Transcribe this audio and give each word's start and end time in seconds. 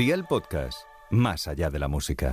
Día 0.00 0.14
el 0.14 0.24
podcast, 0.24 0.84
más 1.10 1.46
allá 1.46 1.68
de 1.68 1.78
la 1.78 1.86
música. 1.86 2.32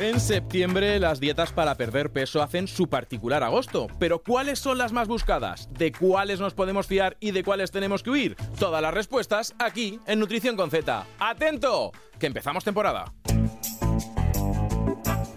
En 0.00 0.18
septiembre 0.18 0.98
las 0.98 1.20
dietas 1.20 1.52
para 1.52 1.74
perder 1.74 2.10
peso 2.10 2.40
hacen 2.40 2.68
su 2.68 2.88
particular 2.88 3.42
agosto, 3.42 3.86
pero 3.98 4.22
¿cuáles 4.22 4.58
son 4.58 4.78
las 4.78 4.90
más 4.94 5.08
buscadas? 5.08 5.68
¿De 5.74 5.92
cuáles 5.92 6.40
nos 6.40 6.54
podemos 6.54 6.86
fiar 6.86 7.18
y 7.20 7.32
de 7.32 7.44
cuáles 7.44 7.70
tenemos 7.70 8.02
que 8.02 8.08
huir? 8.08 8.36
Todas 8.58 8.80
las 8.80 8.94
respuestas 8.94 9.54
aquí 9.58 10.00
en 10.06 10.20
Nutrición 10.20 10.56
con 10.56 10.70
Z. 10.70 11.04
¡Atento! 11.18 11.92
Que 12.18 12.28
empezamos 12.28 12.64
temporada. 12.64 13.12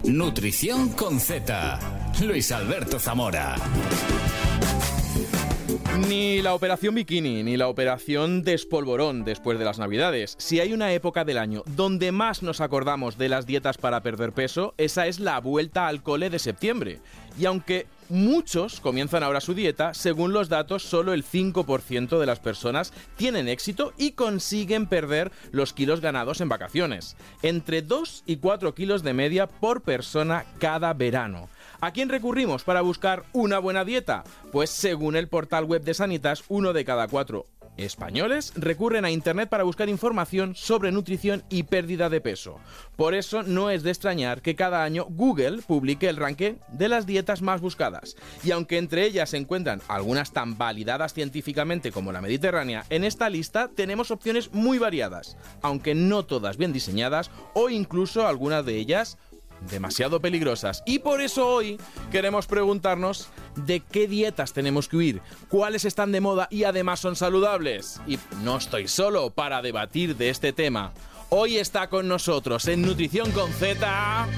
Nutrición 0.04 0.92
con 0.92 1.20
Z. 1.20 1.78
Luis 2.22 2.50
Alberto 2.52 2.98
Zamora. 2.98 3.56
Ni 5.98 6.40
la 6.40 6.54
operación 6.54 6.94
bikini, 6.94 7.42
ni 7.42 7.58
la 7.58 7.68
operación 7.68 8.42
despolvorón 8.42 9.24
después 9.24 9.58
de 9.58 9.64
las 9.66 9.78
navidades. 9.78 10.34
Si 10.38 10.58
hay 10.58 10.72
una 10.72 10.92
época 10.94 11.24
del 11.24 11.36
año 11.36 11.62
donde 11.66 12.12
más 12.12 12.42
nos 12.42 12.62
acordamos 12.62 13.18
de 13.18 13.28
las 13.28 13.44
dietas 13.44 13.76
para 13.76 14.00
perder 14.00 14.32
peso, 14.32 14.74
esa 14.78 15.06
es 15.06 15.20
la 15.20 15.38
vuelta 15.40 15.88
al 15.88 16.02
cole 16.02 16.30
de 16.30 16.38
septiembre. 16.38 17.00
Y 17.38 17.44
aunque 17.44 17.86
muchos 18.08 18.80
comienzan 18.80 19.22
ahora 19.22 19.42
su 19.42 19.52
dieta, 19.52 19.92
según 19.92 20.32
los 20.32 20.48
datos, 20.48 20.82
solo 20.82 21.12
el 21.12 21.24
5% 21.24 22.18
de 22.18 22.26
las 22.26 22.40
personas 22.40 22.94
tienen 23.16 23.48
éxito 23.48 23.92
y 23.98 24.12
consiguen 24.12 24.86
perder 24.86 25.30
los 25.50 25.74
kilos 25.74 26.00
ganados 26.00 26.40
en 26.40 26.48
vacaciones. 26.48 27.16
Entre 27.42 27.82
2 27.82 28.24
y 28.26 28.36
4 28.36 28.74
kilos 28.74 29.02
de 29.02 29.12
media 29.12 29.46
por 29.46 29.82
persona 29.82 30.46
cada 30.58 30.94
verano. 30.94 31.48
¿A 31.84 31.90
quién 31.90 32.08
recurrimos 32.08 32.62
para 32.62 32.80
buscar 32.80 33.24
una 33.32 33.58
buena 33.58 33.84
dieta? 33.84 34.22
Pues 34.52 34.70
según 34.70 35.16
el 35.16 35.26
portal 35.26 35.64
web 35.64 35.82
de 35.82 35.94
Sanitas, 35.94 36.44
uno 36.46 36.72
de 36.72 36.84
cada 36.84 37.08
cuatro 37.08 37.48
españoles 37.76 38.52
recurren 38.54 39.04
a 39.04 39.10
Internet 39.10 39.48
para 39.48 39.64
buscar 39.64 39.88
información 39.88 40.54
sobre 40.54 40.92
nutrición 40.92 41.42
y 41.48 41.64
pérdida 41.64 42.08
de 42.08 42.20
peso. 42.20 42.60
Por 42.94 43.14
eso 43.14 43.42
no 43.42 43.68
es 43.68 43.82
de 43.82 43.90
extrañar 43.90 44.42
que 44.42 44.54
cada 44.54 44.84
año 44.84 45.06
Google 45.08 45.60
publique 45.62 46.08
el 46.08 46.18
ranking 46.18 46.52
de 46.68 46.88
las 46.88 47.04
dietas 47.04 47.42
más 47.42 47.60
buscadas. 47.60 48.14
Y 48.44 48.52
aunque 48.52 48.78
entre 48.78 49.04
ellas 49.04 49.30
se 49.30 49.38
encuentran 49.38 49.82
algunas 49.88 50.32
tan 50.32 50.56
validadas 50.56 51.14
científicamente 51.14 51.90
como 51.90 52.12
la 52.12 52.20
mediterránea, 52.20 52.84
en 52.90 53.02
esta 53.02 53.28
lista 53.28 53.68
tenemos 53.74 54.12
opciones 54.12 54.52
muy 54.52 54.78
variadas, 54.78 55.36
aunque 55.62 55.96
no 55.96 56.26
todas 56.26 56.58
bien 56.58 56.72
diseñadas 56.72 57.32
o 57.54 57.70
incluso 57.70 58.28
algunas 58.28 58.64
de 58.64 58.76
ellas 58.76 59.18
demasiado 59.70 60.20
peligrosas. 60.20 60.82
Y 60.86 61.00
por 61.00 61.20
eso 61.20 61.46
hoy 61.48 61.78
queremos 62.10 62.46
preguntarnos 62.46 63.28
de 63.56 63.80
qué 63.80 64.06
dietas 64.06 64.52
tenemos 64.52 64.88
que 64.88 64.96
huir, 64.96 65.22
cuáles 65.48 65.84
están 65.84 66.12
de 66.12 66.20
moda 66.20 66.48
y 66.50 66.64
además 66.64 67.00
son 67.00 67.16
saludables. 67.16 68.00
Y 68.06 68.18
no 68.42 68.56
estoy 68.56 68.88
solo 68.88 69.30
para 69.30 69.62
debatir 69.62 70.16
de 70.16 70.30
este 70.30 70.52
tema. 70.52 70.92
Hoy 71.30 71.56
está 71.56 71.88
con 71.88 72.08
nosotros 72.08 72.68
en 72.68 72.82
Nutrición 72.82 73.30
con 73.32 73.50
Z 73.52 74.28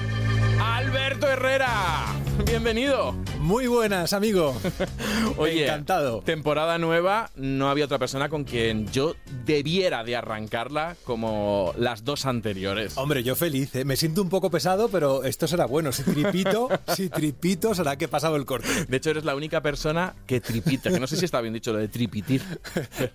Alberto 0.61 1.27
Herrera. 1.27 2.05
Bienvenido. 2.45 3.15
Muy 3.45 3.67
buenas, 3.67 4.11
amigo. 4.13 4.59
Oye, 5.37 5.65
Encantado. 5.65 6.21
Temporada 6.21 6.79
nueva, 6.79 7.29
no 7.35 7.69
había 7.69 7.85
otra 7.85 7.99
persona 7.99 8.27
con 8.27 8.43
quien 8.43 8.91
yo 8.91 9.15
debiera 9.45 10.03
de 10.03 10.15
arrancarla 10.15 10.97
como 11.03 11.71
las 11.77 12.03
dos 12.03 12.25
anteriores. 12.25 12.97
Hombre, 12.97 13.21
yo 13.21 13.35
feliz, 13.35 13.75
¿eh? 13.75 13.85
me 13.85 13.97
siento 13.97 14.23
un 14.23 14.29
poco 14.29 14.49
pesado, 14.49 14.89
pero 14.89 15.23
esto 15.23 15.47
será 15.47 15.67
bueno. 15.67 15.91
Si 15.91 16.01
tripito, 16.01 16.69
si 16.95 17.07
tripito, 17.07 17.75
será 17.75 17.97
que 17.97 18.05
he 18.05 18.07
pasado 18.07 18.35
el 18.35 18.45
corte. 18.45 18.85
De 18.85 18.97
hecho, 18.97 19.11
eres 19.11 19.25
la 19.25 19.35
única 19.35 19.61
persona 19.61 20.15
que 20.25 20.41
tripita, 20.41 20.89
que 20.89 20.99
no 20.99 21.05
sé 21.05 21.15
si 21.15 21.25
está 21.25 21.39
bien 21.39 21.53
dicho 21.53 21.71
lo 21.71 21.77
de 21.77 21.87
tripitir. 21.87 22.41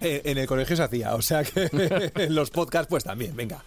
Eh, 0.03 0.23
en 0.27 0.39
el 0.39 0.47
colegio 0.47 0.77
se 0.77 0.83
hacía, 0.83 1.15
o 1.15 1.23
sea 1.23 1.43
que 1.43 1.69
en 2.15 2.35
los 2.35 2.51
podcasts 2.51 2.89
pues 2.89 3.05
también, 3.05 3.35
venga. 3.35 3.63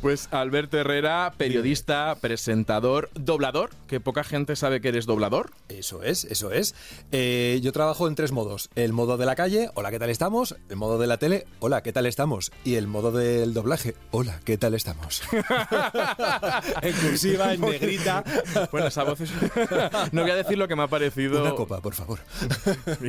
Pues 0.00 0.28
Alberto 0.30 0.78
Herrera, 0.78 1.34
periodista, 1.36 2.16
presentador, 2.20 3.10
doblador, 3.14 3.70
que 3.86 4.00
poca 4.00 4.22
gente 4.22 4.56
sabe 4.56 4.80
que 4.80 4.88
eres 4.88 5.06
doblador. 5.06 5.50
Eso 5.80 6.02
es, 6.02 6.24
eso 6.24 6.52
es. 6.52 6.74
Eh, 7.10 7.58
yo 7.62 7.72
trabajo 7.72 8.06
en 8.06 8.14
tres 8.14 8.32
modos. 8.32 8.68
El 8.74 8.92
modo 8.92 9.16
de 9.16 9.24
la 9.24 9.34
calle, 9.34 9.70
hola, 9.72 9.90
¿qué 9.90 9.98
tal 9.98 10.10
estamos? 10.10 10.54
El 10.68 10.76
modo 10.76 10.98
de 10.98 11.06
la 11.06 11.16
tele, 11.16 11.46
hola, 11.58 11.82
¿qué 11.82 11.90
tal 11.90 12.04
estamos? 12.04 12.52
Y 12.64 12.74
el 12.74 12.86
modo 12.86 13.12
del 13.12 13.54
doblaje, 13.54 13.94
hola, 14.10 14.40
¿qué 14.44 14.58
tal 14.58 14.74
estamos? 14.74 15.22
en 16.82 16.92
cursiva, 16.92 17.54
en 17.54 17.62
negrita. 17.62 18.22
Bueno, 18.70 18.88
esa 18.88 19.04
voz 19.04 19.22
es... 19.22 19.30
No 20.12 20.20
voy 20.20 20.30
a 20.30 20.34
decir 20.34 20.58
lo 20.58 20.68
que 20.68 20.76
me 20.76 20.82
ha 20.82 20.88
parecido... 20.88 21.40
Una 21.40 21.54
copa, 21.54 21.80
por 21.80 21.94
favor. 21.94 22.18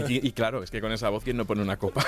Y, 0.08 0.26
y 0.26 0.32
claro, 0.32 0.64
es 0.64 0.72
que 0.72 0.80
con 0.80 0.94
esa 0.94 1.10
voz, 1.10 1.24
¿quién 1.26 1.36
no 1.36 1.46
pone 1.46 1.62
una 1.62 1.78
copa? 1.78 2.06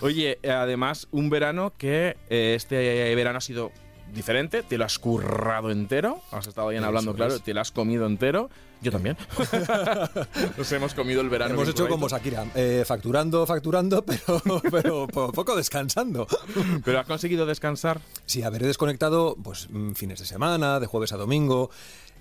Oye, 0.00 0.38
además, 0.42 1.06
un 1.10 1.28
verano 1.28 1.72
que 1.76 2.16
eh, 2.30 2.54
este 2.56 3.14
verano 3.14 3.38
ha 3.38 3.42
sido 3.42 3.70
diferente, 4.14 4.62
te 4.62 4.78
lo 4.78 4.84
has 4.84 4.98
currado 4.98 5.70
entero, 5.70 6.20
has 6.30 6.46
estado 6.46 6.68
bien 6.68 6.84
hablando, 6.84 7.14
claro, 7.14 7.38
te 7.40 7.52
lo 7.52 7.60
has 7.60 7.70
comido 7.72 8.06
entero, 8.06 8.48
yo 8.80 8.90
también. 8.92 9.16
Nos 10.56 10.70
hemos 10.72 10.94
comido 10.94 11.20
el 11.20 11.28
verano. 11.28 11.54
Hemos 11.54 11.68
hecho 11.68 11.88
como. 11.88 12.08
Shakira, 12.08 12.46
eh, 12.54 12.84
facturando, 12.86 13.46
facturando, 13.46 14.04
pero, 14.06 14.42
pero 14.70 15.06
po- 15.06 15.32
poco 15.32 15.56
descansando. 15.56 16.26
Pero 16.84 17.00
has 17.00 17.06
conseguido 17.06 17.46
descansar. 17.46 18.00
Sí, 18.26 18.42
haber 18.42 18.62
desconectado 18.64 19.36
pues 19.42 19.68
mm, 19.70 19.92
fines 19.92 20.18
de 20.20 20.26
semana, 20.26 20.80
de 20.80 20.86
jueves 20.86 21.12
a 21.12 21.16
domingo. 21.16 21.70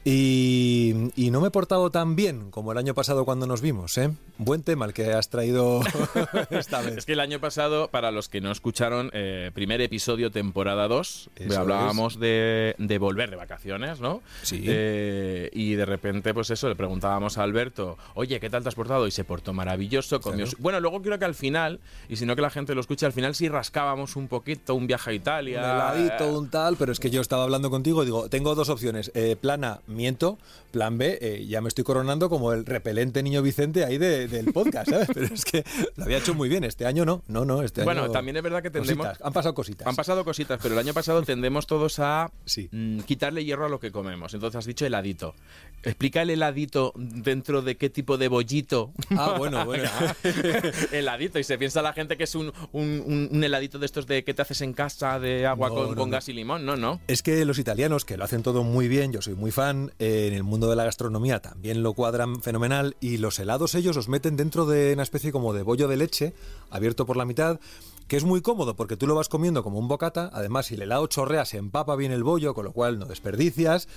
Y, 0.06 1.12
y 1.16 1.32
no 1.32 1.40
me 1.40 1.48
he 1.48 1.52
portado 1.52 1.90
tan 1.90 2.16
bien 2.18 2.52
como 2.52 2.72
el 2.74 2.78
año 2.78 2.94
pasado 2.94 3.24
cuando 3.24 3.48
nos 3.48 3.62
vimos, 3.62 3.98
¿eh? 3.98 4.12
Buen 4.38 4.62
tema 4.64 4.86
el 4.86 4.94
que 4.94 5.14
has 5.14 5.30
traído 5.30 5.80
esta 6.50 6.82
vez. 6.82 6.98
Es 6.98 7.06
que 7.06 7.14
el 7.14 7.20
año 7.22 7.40
pasado, 7.40 7.88
para 7.88 8.12
los 8.12 8.28
que 8.28 8.42
no 8.42 8.52
escucharon, 8.52 9.10
eh, 9.14 9.52
primer 9.54 9.80
episodio, 9.80 10.30
temporada 10.32 10.88
2, 10.88 11.30
Eso 11.36 11.60
hablábamos 11.60 12.20
de, 12.20 12.76
de 12.80 12.98
volver 12.98 13.30
de 13.30 13.38
vacaciones, 13.38 14.02
¿no? 14.02 14.22
Sí. 14.42 14.64
Eh, 14.68 15.50
y 15.54 15.76
de 15.76 15.86
repente, 15.86 16.34
pues 16.34 16.50
eso, 16.50 16.68
le 16.68 16.76
preguntábamos 16.76 17.38
a 17.38 17.44
Alberto, 17.44 17.98
oye, 18.16 18.40
¿qué 18.42 18.50
tal 18.50 18.64
te 18.64 18.70
has 18.70 18.76
portado? 18.76 19.08
Y 19.08 19.12
se 19.12 19.24
portó 19.24 19.54
maravilloso, 19.54 20.20
comió... 20.20 20.46
Claro. 20.46 20.58
Bueno, 20.60 20.80
luego 20.82 21.02
creo 21.02 21.18
que 21.18 21.26
al 21.26 21.36
final, 21.36 21.80
y 22.10 22.18
si 22.18 22.26
no 22.26 22.36
que 22.36 22.42
la 22.42 22.50
gente 22.50 22.76
lo 22.76 22.82
escuche, 22.82 23.06
al 23.06 23.14
final 23.14 23.36
sí 23.36 23.48
rascábamos 23.48 24.16
un 24.18 24.28
poquito, 24.28 24.76
un 24.76 24.88
viaje 24.88 25.12
a 25.12 25.14
Un 25.14 25.18
Italia. 25.18 25.60
heladito, 25.62 26.38
un 26.38 26.50
tal, 26.50 26.76
pero 26.76 26.92
es 26.92 27.00
que 27.00 27.10
yo 27.10 27.22
estaba 27.22 27.44
hablando 27.44 27.70
contigo 27.70 28.02
y 28.04 28.06
digo, 28.06 28.28
tengo 28.30 28.54
dos 28.56 28.68
opciones. 28.70 29.12
Eh, 29.14 29.38
plan 29.40 29.64
A, 29.64 29.80
miento. 29.94 30.38
Plan 30.72 30.98
B, 30.98 31.20
eh, 31.22 31.46
ya 31.46 31.62
me 31.62 31.68
estoy 31.68 31.84
coronando 31.84 32.30
como 32.30 32.52
el 32.52 32.66
repelente 32.66 33.22
niño 33.22 33.44
Vicente 33.44 33.86
ahí 33.86 34.00
de- 34.00 34.28
del 34.28 34.52
podcast, 34.52 34.90
¿sabes? 34.90 35.08
Pero 35.14 35.28
es 35.34 35.46
que 35.46 35.64
lo 35.96 36.04
había 36.04 36.18
hecho 36.18 36.34
muy 36.34 36.50
bien. 36.50 36.64
Este 36.64 36.88
año 36.88 37.06
no, 37.06 37.22
no, 37.28 37.46
no. 37.46 37.62
Este 37.62 37.84
Bueno, 37.84 38.06
año- 38.06 38.12
también 38.12 38.38
es 38.38 38.42
verdad 38.44 38.64
que 38.64 38.72
tendemos- 38.72 39.06
Cositas, 39.06 39.26
Han 39.26 39.34
pasado 39.34 39.54
cositas. 39.54 39.88
Han 39.88 39.96
pasado 39.96 40.26
cositas, 40.26 40.60
pero 40.62 40.74
el 40.74 40.80
año 40.80 40.94
pasado 40.96 41.22
tendemos 41.22 41.68
todos 41.68 42.00
a 42.00 42.32
Sí. 42.46 42.70
mm, 42.72 43.02
quitarle 43.02 43.46
hierro 43.46 43.66
a 43.68 43.70
lo 43.70 43.80
que 43.80 43.92
comemos. 43.92 44.34
Entonces 44.34 44.58
has 44.58 44.66
dicho 44.66 44.84
heladito. 44.86 45.36
Explica 45.84 46.24
el 46.24 46.32
heladito 46.32 46.92
dentro 46.96 47.62
de 47.62 47.78
qué 47.78 47.92
tipo 47.92 48.18
de 48.18 48.28
bollito. 48.30 48.94
Ah, 49.12 49.36
bueno, 49.38 49.64
bueno. 49.66 49.90
heladito. 50.92 51.40
Y 51.40 51.44
se 51.44 51.58
piensa 51.58 51.82
la 51.82 51.94
gente 51.94 52.18
que 52.18 52.24
es 52.24 52.36
un, 52.36 52.52
un- 52.72 53.04
un- 53.06 53.30
un 53.32 53.44
heladito 53.44 53.80
de 53.80 53.86
estos 53.86 54.08
de 54.08 54.24
que 54.24 54.34
te 54.34 54.42
haces 54.42 54.62
en 54.62 54.74
casa 54.74 55.20
de 55.20 55.46
agua 55.46 55.70
No, 55.70 55.76
con, 55.76 55.90
no, 55.92 55.96
con 55.96 56.10
no. 56.10 56.14
gas 56.14 56.30
y 56.30 56.34
limón. 56.34 56.66
No, 56.66 56.76
no. 56.76 57.00
Es 57.08 57.22
que 57.22 57.44
los 57.46 57.60
italianos, 57.60 58.06
que 58.06 58.18
lo 58.18 58.24
hacen 58.24 58.44
todo 58.44 58.64
muy 58.64 58.88
bien, 58.88 59.12
yo 59.12 59.22
soy 59.22 59.36
muy 59.36 59.52
fan, 59.52 59.83
eh, 60.00 60.28
en 60.28 60.34
el 60.34 60.44
mundo 60.44 60.70
de 60.70 60.76
la 60.76 60.86
gastronomía 60.86 61.42
también 61.42 61.84
lo 61.84 61.94
cuadran 61.94 62.42
fenomenal, 62.42 62.96
y 63.00 63.18
los 63.18 63.40
helados 63.40 63.76
ellos 63.76 63.96
los 63.96 64.08
meten 64.08 64.38
dentro 64.38 64.66
de 64.66 64.94
una 64.94 65.04
especie 65.04 65.32
como 65.32 65.54
de 65.54 65.64
bollo 65.64 65.88
de 65.88 65.98
leche, 65.98 66.34
abierto 66.70 67.06
por 67.06 67.18
la 67.18 67.26
mitad, 67.26 67.60
que 68.08 68.18
es 68.18 68.24
muy 68.24 68.42
cómodo 68.42 68.76
porque 68.76 68.98
tú 68.98 69.08
lo 69.08 69.16
vas 69.16 69.30
comiendo 69.30 69.64
como 69.64 69.80
un 69.80 69.88
bocata, 69.88 70.30
además 70.34 70.68
si 70.68 70.76
el 70.76 70.84
helado 70.84 71.08
chorrea 71.08 71.46
se 71.46 71.58
empapa 71.58 71.96
bien 71.96 72.12
el 72.12 72.24
bollo, 72.24 72.54
con 72.54 72.66
lo 72.66 72.74
cual 72.74 73.00
no 73.00 73.06
desperdicias. 73.06 73.88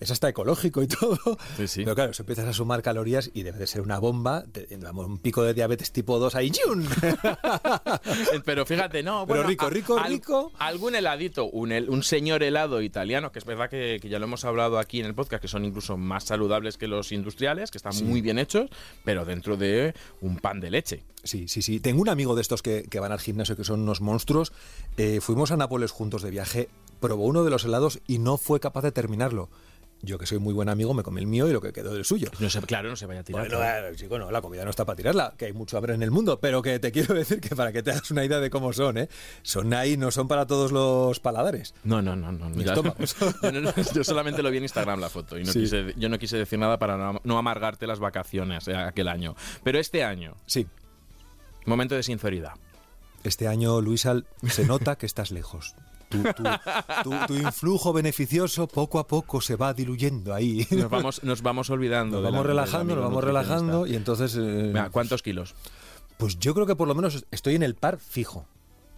Es 0.00 0.10
hasta 0.10 0.28
ecológico 0.28 0.82
y 0.82 0.86
todo. 0.88 1.18
Sí, 1.56 1.66
sí. 1.68 1.80
Pero 1.84 1.94
claro, 1.94 2.12
se 2.12 2.22
empiezas 2.22 2.46
a 2.46 2.52
sumar 2.52 2.82
calorías 2.82 3.30
y 3.34 3.42
debe 3.42 3.58
de 3.58 3.66
ser 3.66 3.80
una 3.80 3.98
bomba. 3.98 4.44
te- 4.52 4.68
vamos, 4.76 5.06
un 5.06 5.18
pico 5.18 5.42
de 5.42 5.54
diabetes 5.54 5.92
tipo 5.92 6.18
2 6.18 6.34
ahí. 6.34 6.50
¡yun! 6.50 6.86
Pero 8.44 8.66
fíjate, 8.66 9.02
no. 9.02 9.26
Pero 9.26 9.40
bueno, 9.40 9.48
rico, 9.48 9.66
a- 9.66 9.70
rico, 9.70 9.98
al- 9.98 10.10
rico. 10.12 10.52
Algún 10.58 10.94
heladito, 10.94 11.46
un, 11.46 12.02
señor 12.02 12.42
helado 12.42 12.82
italiano, 12.82 13.32
que 13.32 13.38
es 13.38 13.44
verdad 13.44 13.68
que, 13.70 13.98
que 14.00 14.08
ya 14.08 14.18
lo 14.18 14.24
hemos 14.26 14.44
hablado 14.44 14.78
aquí 14.78 15.00
en 15.00 15.06
el 15.06 15.14
podcast, 15.14 15.40
que 15.42 15.48
son 15.48 15.64
incluso 15.64 15.96
más 15.96 16.24
saludables 16.24 16.76
que 16.76 16.88
los 16.88 17.12
industriales, 17.12 17.70
que 17.70 17.78
están 17.78 17.92
muy 18.04 18.20
bien 18.20 18.38
hechos, 18.38 18.70
pero 19.04 19.24
dentro 19.24 19.56
de 19.56 19.94
un 20.20 20.36
pan 20.38 20.60
de 20.60 20.70
leche. 20.70 21.02
Sí, 21.24 21.48
sí, 21.48 21.62
sí. 21.62 21.80
Tengo 21.80 22.02
un 22.02 22.08
amigo 22.08 22.34
de 22.34 22.42
estos 22.42 22.62
que, 22.62 22.84
que 22.88 23.00
van 23.00 23.12
al 23.12 23.20
gimnasio 23.20 23.56
que 23.56 23.64
son 23.64 23.80
unos 23.80 24.00
monstruos. 24.00 24.52
Eh, 24.96 25.20
fuimos 25.20 25.50
a 25.50 25.56
Nápoles 25.56 25.90
juntos 25.90 26.22
de 26.22 26.30
viaje, 26.30 26.68
probó 27.00 27.24
uno 27.24 27.42
de 27.44 27.50
los 27.50 27.64
helados 27.64 28.00
y 28.06 28.18
no 28.18 28.36
fue 28.36 28.60
capaz 28.60 28.82
de 28.82 28.92
terminarlo. 28.92 29.48
Yo 30.02 30.18
que 30.18 30.26
soy 30.26 30.38
muy 30.38 30.52
buen 30.52 30.68
amigo 30.68 30.92
me 30.94 31.02
comí 31.02 31.20
el 31.20 31.26
mío 31.26 31.48
y 31.48 31.52
lo 31.52 31.60
que 31.60 31.72
quedó 31.72 31.92
del 31.94 32.04
suyo. 32.04 32.30
No 32.38 32.50
se, 32.50 32.60
claro, 32.60 32.90
no 32.90 32.96
se 32.96 33.06
vaya 33.06 33.20
a 33.20 33.24
tirar. 33.24 33.48
Bueno, 33.48 33.64
eh, 33.64 33.92
chico, 33.96 34.18
no, 34.18 34.30
la 34.30 34.42
comida 34.42 34.62
no 34.62 34.70
está 34.70 34.84
para 34.84 34.94
tirarla, 34.96 35.34
que 35.36 35.46
hay 35.46 35.52
mucho 35.52 35.76
hambre 35.78 35.94
en 35.94 36.02
el 36.02 36.10
mundo, 36.10 36.38
pero 36.38 36.60
que 36.62 36.78
te 36.78 36.92
quiero 36.92 37.14
decir 37.14 37.40
que 37.40 37.56
para 37.56 37.72
que 37.72 37.82
te 37.82 37.90
hagas 37.92 38.10
una 38.10 38.24
idea 38.24 38.38
de 38.38 38.50
cómo 38.50 38.72
son, 38.72 38.98
¿eh? 38.98 39.08
Son 39.42 39.72
ahí, 39.74 39.96
no 39.96 40.10
son 40.10 40.28
para 40.28 40.46
todos 40.46 40.70
los 40.70 41.18
paladares. 41.18 41.74
No, 41.82 42.02
no, 42.02 42.14
no, 42.14 42.30
no. 42.30 42.50
Yo, 42.62 42.82
no- 43.50 43.60
no, 43.60 43.72
yo 43.94 44.04
solamente 44.04 44.42
lo 44.42 44.50
vi 44.50 44.58
en 44.58 44.64
Instagram 44.64 45.00
la 45.00 45.08
foto 45.08 45.38
y 45.38 45.44
no 45.44 45.52
Sí. 45.52 45.60
quise, 45.60 45.94
yo 45.96 46.08
no 46.08 46.18
quise 46.18 46.36
decir 46.36 46.58
nada 46.58 46.78
para 46.78 46.96
no, 46.96 47.20
no 47.24 47.38
amargarte 47.38 47.86
las 47.86 47.98
vacaciones 47.98 48.68
eh, 48.68 48.76
aquel 48.76 49.08
año. 49.08 49.34
Pero 49.64 49.78
este 49.78 50.04
año, 50.04 50.34
Sí, 50.46 50.66
momento 51.64 51.94
de 51.94 52.02
sinceridad. 52.02 52.52
este 53.24 53.48
año, 53.48 53.80
Luisa, 53.80 54.14
se 54.46 54.66
nota 54.66 54.96
que 54.96 55.06
estás 55.06 55.30
lejos. 55.32 55.74
Tu, 56.08 56.22
tu- 56.22 56.44
tu- 57.02 57.26
tu 57.26 57.34
influjo 57.34 57.92
beneficioso 57.92 58.68
poco 58.68 58.98
a 58.98 59.06
poco 59.06 59.40
se 59.40 59.56
va 59.56 59.74
diluyendo 59.74 60.32
ahí. 60.34 60.66
Nos 60.70 60.88
vamos, 60.90 61.22
nos 61.24 61.42
vamos 61.42 61.70
olvidando. 61.70 62.16
Nos 62.16 62.24
la- 62.24 62.30
vamos 62.30 62.46
relajando, 62.46 62.94
nos 62.94 63.04
vamos 63.04 63.24
relajando 63.24 63.86
y 63.86 63.96
entonces... 63.96 64.36
eh, 64.36 64.70
Mira, 64.72 64.90
¿Cuántos 64.90 65.22
kilos? 65.22 65.54
Pues 66.16 66.38
yo 66.38 66.54
creo 66.54 66.66
que 66.66 66.76
por 66.76 66.88
lo 66.88 66.94
menos 66.94 67.26
estoy 67.30 67.56
en 67.56 67.62
el 67.62 67.74
par 67.74 67.98
fijo. 67.98 68.46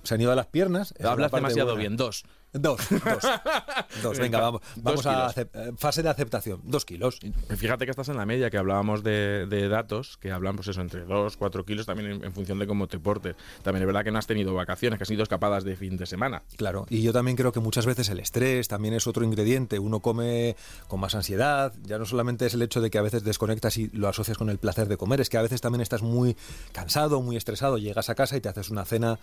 Se 0.08 0.14
han 0.14 0.22
ido 0.22 0.32
a 0.32 0.34
las 0.34 0.46
piernas. 0.46 0.94
Hablas 1.04 1.30
demasiado 1.30 1.72
buena. 1.72 1.80
bien. 1.80 1.96
Dos. 1.98 2.24
Dos, 2.54 2.80
dos. 2.88 3.22
Dos, 4.02 4.18
venga, 4.18 4.40
vamos, 4.40 4.62
Dos 4.76 5.04
vamos 5.04 5.06
a 5.06 5.34
eh, 5.36 5.72
fase 5.76 6.02
de 6.02 6.08
aceptación. 6.08 6.62
Dos 6.64 6.86
kilos. 6.86 7.20
Fíjate 7.54 7.84
que 7.84 7.90
estás 7.90 8.08
en 8.08 8.16
la 8.16 8.24
media, 8.24 8.48
que 8.48 8.56
hablábamos 8.56 9.02
de, 9.02 9.44
de 9.46 9.68
datos, 9.68 10.16
que 10.16 10.32
hablan 10.32 10.56
pues 10.56 10.68
eso, 10.68 10.80
entre 10.80 11.04
2, 11.04 11.36
4 11.36 11.64
kilos 11.66 11.84
también 11.84 12.10
en, 12.10 12.24
en 12.24 12.32
función 12.32 12.58
de 12.58 12.66
cómo 12.66 12.86
te 12.86 12.98
portes. 12.98 13.36
También 13.62 13.82
es 13.82 13.86
verdad 13.86 14.02
que 14.02 14.10
no 14.10 14.18
has 14.18 14.26
tenido 14.26 14.54
vacaciones, 14.54 14.98
que 14.98 15.02
has 15.02 15.10
ido 15.10 15.22
escapadas 15.22 15.62
de 15.64 15.76
fin 15.76 15.98
de 15.98 16.06
semana. 16.06 16.42
Claro, 16.56 16.86
y 16.88 17.02
yo 17.02 17.12
también 17.12 17.36
creo 17.36 17.52
que 17.52 17.60
muchas 17.60 17.84
veces 17.84 18.08
el 18.08 18.18
estrés 18.18 18.66
también 18.66 18.94
es 18.94 19.06
otro 19.06 19.24
ingrediente. 19.24 19.78
Uno 19.78 20.00
come 20.00 20.56
con 20.86 21.00
más 21.00 21.14
ansiedad. 21.14 21.74
Ya 21.82 21.98
no 21.98 22.06
solamente 22.06 22.46
es 22.46 22.54
el 22.54 22.62
hecho 22.62 22.80
de 22.80 22.88
que 22.88 22.96
a 22.96 23.02
veces 23.02 23.24
desconectas 23.24 23.76
y 23.76 23.88
lo 23.88 24.08
asocias 24.08 24.38
con 24.38 24.48
el 24.48 24.56
placer 24.56 24.88
de 24.88 24.96
comer, 24.96 25.20
es 25.20 25.28
que 25.28 25.36
a 25.36 25.42
veces 25.42 25.60
también 25.60 25.82
estás 25.82 26.00
muy 26.00 26.34
cansado, 26.72 27.20
muy 27.20 27.36
estresado. 27.36 27.76
Llegas 27.76 28.08
a 28.08 28.14
casa 28.14 28.38
y 28.38 28.40
te 28.40 28.48
haces 28.48 28.70
una 28.70 28.86
cena, 28.86 29.18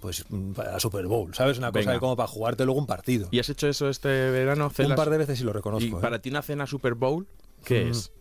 pues 0.00 0.24
mm, 0.28 0.52
para 0.52 0.78
Super 0.80 1.06
Bowl, 1.06 1.34
¿sabes? 1.34 1.58
Una 1.58 1.68
cosa 1.68 1.80
Venga. 1.80 1.92
de 1.94 1.98
como 2.00 2.16
para 2.16 2.26
jugarte 2.28 2.64
luego 2.64 2.80
un 2.80 2.86
partido. 2.86 3.28
¿Y 3.30 3.38
has 3.38 3.48
hecho 3.48 3.68
eso 3.68 3.88
este 3.88 4.08
verano? 4.30 4.70
Un 4.78 4.94
par 4.94 5.10
de 5.10 5.18
veces 5.18 5.40
y 5.40 5.44
lo 5.44 5.52
reconozco. 5.52 5.84
¿Y 5.86 5.90
¿eh? 5.90 6.00
para 6.00 6.20
ti 6.20 6.30
una 6.30 6.42
cena 6.42 6.66
Super 6.66 6.94
Bowl 6.94 7.26
qué 7.64 7.84
Mm. 7.86 7.90
es? 7.90 8.12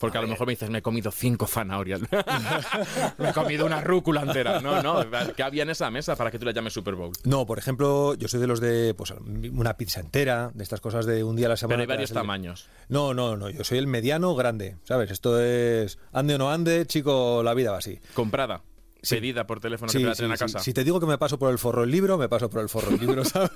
Porque 0.00 0.18
a, 0.18 0.22
lo 0.22 0.26
mejor 0.26 0.48
me 0.48 0.54
dices, 0.54 0.68
me 0.68 0.78
he 0.78 0.82
comido 0.82 1.12
cinco 1.12 1.46
zanahorias. 1.46 2.00
me 3.18 3.28
he 3.28 3.32
comido 3.32 3.64
una 3.66 3.80
rúcula 3.80 4.22
entera. 4.22 4.60
No, 4.60 4.82
no, 4.82 5.04
¿qué 5.36 5.44
había 5.44 5.62
en 5.62 5.70
esa 5.70 5.90
mesa 5.92 6.16
para 6.16 6.30
que 6.32 6.40
tú 6.40 6.44
la 6.44 6.50
llames 6.52 6.72
Super 6.72 6.96
Bowl? 6.96 7.12
No, 7.22 7.46
por 7.46 7.58
ejemplo, 7.58 8.14
yo 8.14 8.26
soy 8.26 8.40
de 8.40 8.48
los 8.48 8.58
de 8.60 8.94
pues, 8.94 9.12
una 9.52 9.76
pizza 9.76 10.00
entera, 10.00 10.50
de 10.54 10.64
estas 10.64 10.80
cosas 10.80 11.06
de 11.06 11.22
un 11.22 11.36
día 11.36 11.46
a 11.46 11.50
la 11.50 11.56
semana. 11.56 11.74
Pero 11.74 11.82
hay 11.82 11.86
varios 11.86 12.10
tamaños. 12.10 12.68
No, 12.88 13.14
no, 13.14 13.36
no, 13.36 13.48
yo 13.48 13.62
soy 13.62 13.78
el 13.78 13.86
mediano 13.86 14.34
grande, 14.34 14.76
¿sabes? 14.82 15.10
Esto 15.12 15.40
es 15.40 15.98
ande 16.12 16.34
o 16.34 16.38
no 16.38 16.50
ande, 16.50 16.84
chico, 16.86 17.42
la 17.44 17.54
vida 17.54 17.70
va 17.70 17.78
así. 17.78 18.00
Comprada, 18.14 18.62
Sí. 19.02 19.16
pedida 19.16 19.46
por 19.46 19.58
teléfono 19.60 19.90
Sí, 19.90 19.98
que 19.98 20.04
te 20.04 20.10
la 20.10 20.14
traen 20.14 20.32
a 20.32 20.36
casa. 20.36 20.60
Si 20.60 20.72
te 20.72 20.84
digo 20.84 21.00
que 21.00 21.06
me 21.06 21.18
paso 21.18 21.38
por 21.38 21.50
el 21.50 21.58
forro 21.58 21.82
el 21.84 21.90
libro, 21.90 22.16
me 22.18 22.28
paso 22.28 22.48
por 22.48 22.60
el 22.62 22.68
forro 22.68 22.90
el 22.90 23.00
libro, 23.00 23.24
¿sabes? 23.26 23.50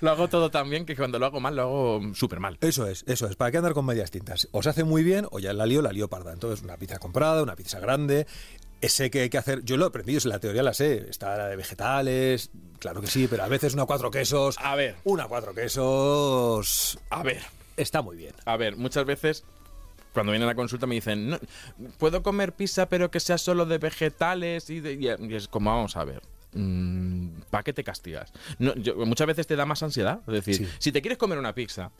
Lo 0.00 0.10
hago 0.10 0.28
todo 0.28 0.50
tan 0.50 0.68
bien 0.68 0.84
que 0.86 0.94
cuando 0.96 1.18
lo 1.18 1.26
hago 1.26 1.40
mal, 1.40 1.56
lo 1.56 1.62
hago 1.62 2.00
súper 2.14 2.40
mal. 2.40 2.58
Eso 2.60 2.86
es, 2.86 3.04
eso 3.06 3.26
es. 3.26 3.36
¿Para 3.36 3.50
qué 3.50 3.56
andar 3.58 3.72
con 3.72 3.86
medias 3.86 4.10
tintas? 4.10 4.48
O 4.52 4.62
se 4.62 4.68
hace 4.70 4.84
muy 4.84 5.02
bien 5.02 5.26
o 5.30 5.38
ya 5.38 5.52
la 5.52 5.66
lío, 5.66 5.82
la 5.82 5.92
lío 5.92 6.08
parda. 6.08 6.32
Entonces, 6.32 6.62
una 6.62 6.76
pizza 6.76 6.98
comprada, 6.98 7.42
una 7.42 7.56
pizza 7.56 7.80
grande. 7.80 8.26
eh, 8.80 8.88
Sé 8.88 9.10
que 9.10 9.22
hay 9.22 9.30
que 9.30 9.38
hacer. 9.38 9.64
Yo 9.64 9.76
lo 9.78 9.86
he 9.86 9.88
aprendido, 9.88 10.20
la 10.28 10.38
teoría 10.38 10.62
la 10.62 10.74
sé. 10.74 11.08
Está 11.08 11.36
la 11.38 11.48
de 11.48 11.56
vegetales, 11.56 12.50
claro 12.78 13.00
que 13.00 13.06
sí, 13.06 13.26
pero 13.28 13.44
a 13.44 13.48
veces 13.48 13.72
una 13.74 13.86
cuatro 13.86 14.10
quesos. 14.10 14.56
A 14.60 14.74
ver. 14.76 14.96
Una 15.04 15.26
cuatro 15.28 15.54
quesos. 15.54 16.98
A 17.10 17.22
ver, 17.22 17.40
Está 17.76 18.02
muy 18.02 18.16
bien. 18.16 18.34
a 18.44 18.56
ver, 18.56 18.76
muchas 18.76 19.04
veces 19.06 19.44
cuando 20.14 20.32
vienen 20.32 20.48
a 20.48 20.52
la 20.52 20.54
consulta 20.54 20.86
me 20.86 20.94
dicen, 20.94 21.28
no, 21.28 21.38
¿puedo 21.98 22.22
comer 22.22 22.54
pizza 22.54 22.88
pero 22.88 23.10
que 23.10 23.20
sea 23.20 23.36
solo 23.36 23.66
de 23.66 23.76
vegetales? 23.78 24.70
Y, 24.70 24.80
de- 24.80 24.94
y 24.94 25.34
es 25.34 25.48
como, 25.48 25.70
vamos 25.74 25.96
a 25.96 26.04
ver. 26.04 26.22
¿Para 27.50 27.62
qué 27.64 27.72
te 27.72 27.84
castigas? 27.84 28.32
No, 28.58 28.74
yo- 28.76 28.94
muchas 29.06 29.26
veces 29.26 29.46
te 29.46 29.56
da 29.56 29.66
más 29.66 29.82
ansiedad. 29.82 30.20
Es 30.26 30.32
decir, 30.34 30.54
Sí. 30.56 30.68
si 30.78 30.92
te 30.92 31.02
quieres 31.02 31.18
comer 31.18 31.38
una 31.38 31.54
pizza, 31.54 31.90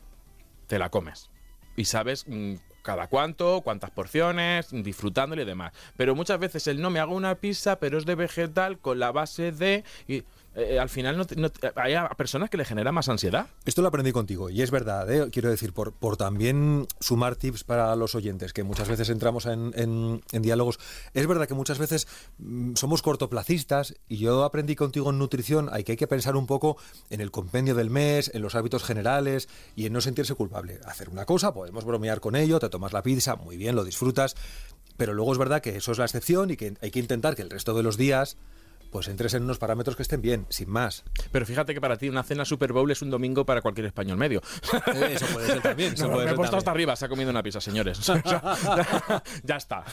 te 0.67 0.79
la 0.79 0.89
comes. 0.89 1.29
Y 1.75 1.85
sabes 1.85 2.25
mm, 2.27 2.53
cada 2.81 3.07
cuánto, 3.07 3.61
cuántas 3.61 3.91
porciones, 3.91 4.67
disfrutándole 4.71 5.41
y 5.41 5.45
demás. 5.45 5.73
Pero 5.97 6.15
muchas 6.15 6.39
veces 6.39 6.67
el 6.67 6.81
no 6.81 6.89
me 6.89 6.99
hago 6.99 7.15
una 7.15 7.35
pizza, 7.35 7.79
pero 7.79 7.97
es 7.97 8.05
de 8.05 8.15
vegetal 8.15 8.79
con 8.79 8.97
la 8.99 9.11
base 9.11 9.51
de. 9.51 9.83
Y 10.07 10.23
eh, 10.55 10.79
al 10.79 10.89
final 10.89 11.17
no 11.17 11.51
hay 11.75 11.95
personas 12.17 12.49
que 12.49 12.57
le 12.57 12.65
genera 12.65 12.91
más 12.91 13.09
ansiedad. 13.09 13.47
Esto 13.65 13.81
lo 13.81 13.89
aprendí 13.89 14.11
contigo 14.11 14.49
y 14.49 14.61
es 14.61 14.71
verdad, 14.71 15.11
¿eh? 15.11 15.29
quiero 15.31 15.49
decir, 15.49 15.73
por, 15.73 15.93
por 15.93 16.17
también 16.17 16.87
sumar 16.99 17.35
tips 17.35 17.63
para 17.63 17.95
los 17.95 18.15
oyentes, 18.15 18.53
que 18.53 18.63
muchas 18.63 18.87
veces 18.87 19.09
entramos 19.09 19.45
en, 19.45 19.73
en- 19.75 20.21
en 20.31 20.41
diálogos. 20.41 20.79
Es 21.13 21.27
verdad 21.27 21.47
que 21.47 21.53
muchas 21.53 21.77
veces 21.77 22.07
mm, 22.37 22.75
somos 22.75 23.01
cortoplacistas 23.01 23.95
y 24.07 24.17
yo 24.17 24.43
aprendí 24.43 24.75
contigo 24.75 25.09
en 25.09 25.19
nutrición, 25.19 25.69
hay 25.71 25.83
que 25.83 25.93
hay 25.93 25.97
que 25.97 26.07
pensar 26.07 26.35
un 26.35 26.47
poco 26.47 26.77
en 27.09 27.21
el 27.21 27.31
compendio 27.31 27.75
del 27.75 27.89
mes, 27.89 28.31
en 28.33 28.41
los 28.41 28.55
hábitos 28.55 28.83
generales 28.83 29.49
y 29.75 29.85
en 29.85 29.93
no 29.93 30.01
sentirse 30.01 30.35
culpable. 30.35 30.79
Hacer 30.85 31.09
una 31.09 31.25
cosa, 31.25 31.53
podemos 31.53 31.85
bromear 31.85 32.19
con 32.21 32.35
ello, 32.35 32.59
te 32.59 32.69
tomas 32.69 32.93
la 32.93 33.03
pizza, 33.03 33.35
muy 33.35 33.57
bien, 33.57 33.75
lo 33.75 33.83
disfrutas, 33.83 34.35
pero 34.97 35.13
luego 35.13 35.31
es 35.33 35.37
verdad 35.37 35.61
que 35.61 35.75
eso 35.75 35.91
es 35.91 35.97
la 35.97 36.05
excepción 36.05 36.51
y 36.51 36.57
que 36.57 36.75
hay 36.81 36.91
que 36.91 36.99
intentar 36.99 37.35
que 37.35 37.41
el 37.41 37.49
resto 37.49 37.73
de 37.75 37.83
los 37.83 37.97
días 37.97 38.37
pues 38.95 39.09
entres 39.09 39.33
en 39.33 39.43
unos 39.43 39.57
parámetros 39.57 39.97
que 39.97 40.03
estén 40.03 40.21
bien, 40.21 40.45
sin 40.47 40.69
más. 40.69 41.03
Pero 41.29 41.45
fíjate 41.45 41.73
que 41.73 41.81
para 41.81 41.97
ti 41.97 42.07
una 42.07 42.23
cena 42.23 42.45
Super 42.45 42.71
Bowl 42.71 42.89
es 42.89 43.01
un 43.01 43.09
domingo 43.09 43.45
para 43.45 43.61
cualquier 43.61 43.87
español 43.87 44.17
medio. 44.17 44.41
Eh, 44.95 45.15
Eso 45.15 45.25
puede 45.33 45.47
ser 45.47 45.61
también. 45.61 45.93
eso 45.95 46.05
No, 46.07 46.13
puede 46.13 46.19
me 46.19 46.23
he 46.23 46.27
ser 46.29 46.35
puesto 46.37 46.51
también. 46.51 46.57
hasta 46.59 46.71
arriba, 46.71 46.95
se 46.95 47.03
ha 47.05 47.09
comido 47.09 47.29
una 47.29 47.43
pizza, 47.43 47.59
señores. 47.59 47.99
O 47.99 48.03
sea, 48.03 48.21
ya, 48.23 49.23
ya 49.43 49.55
está. 49.57 49.83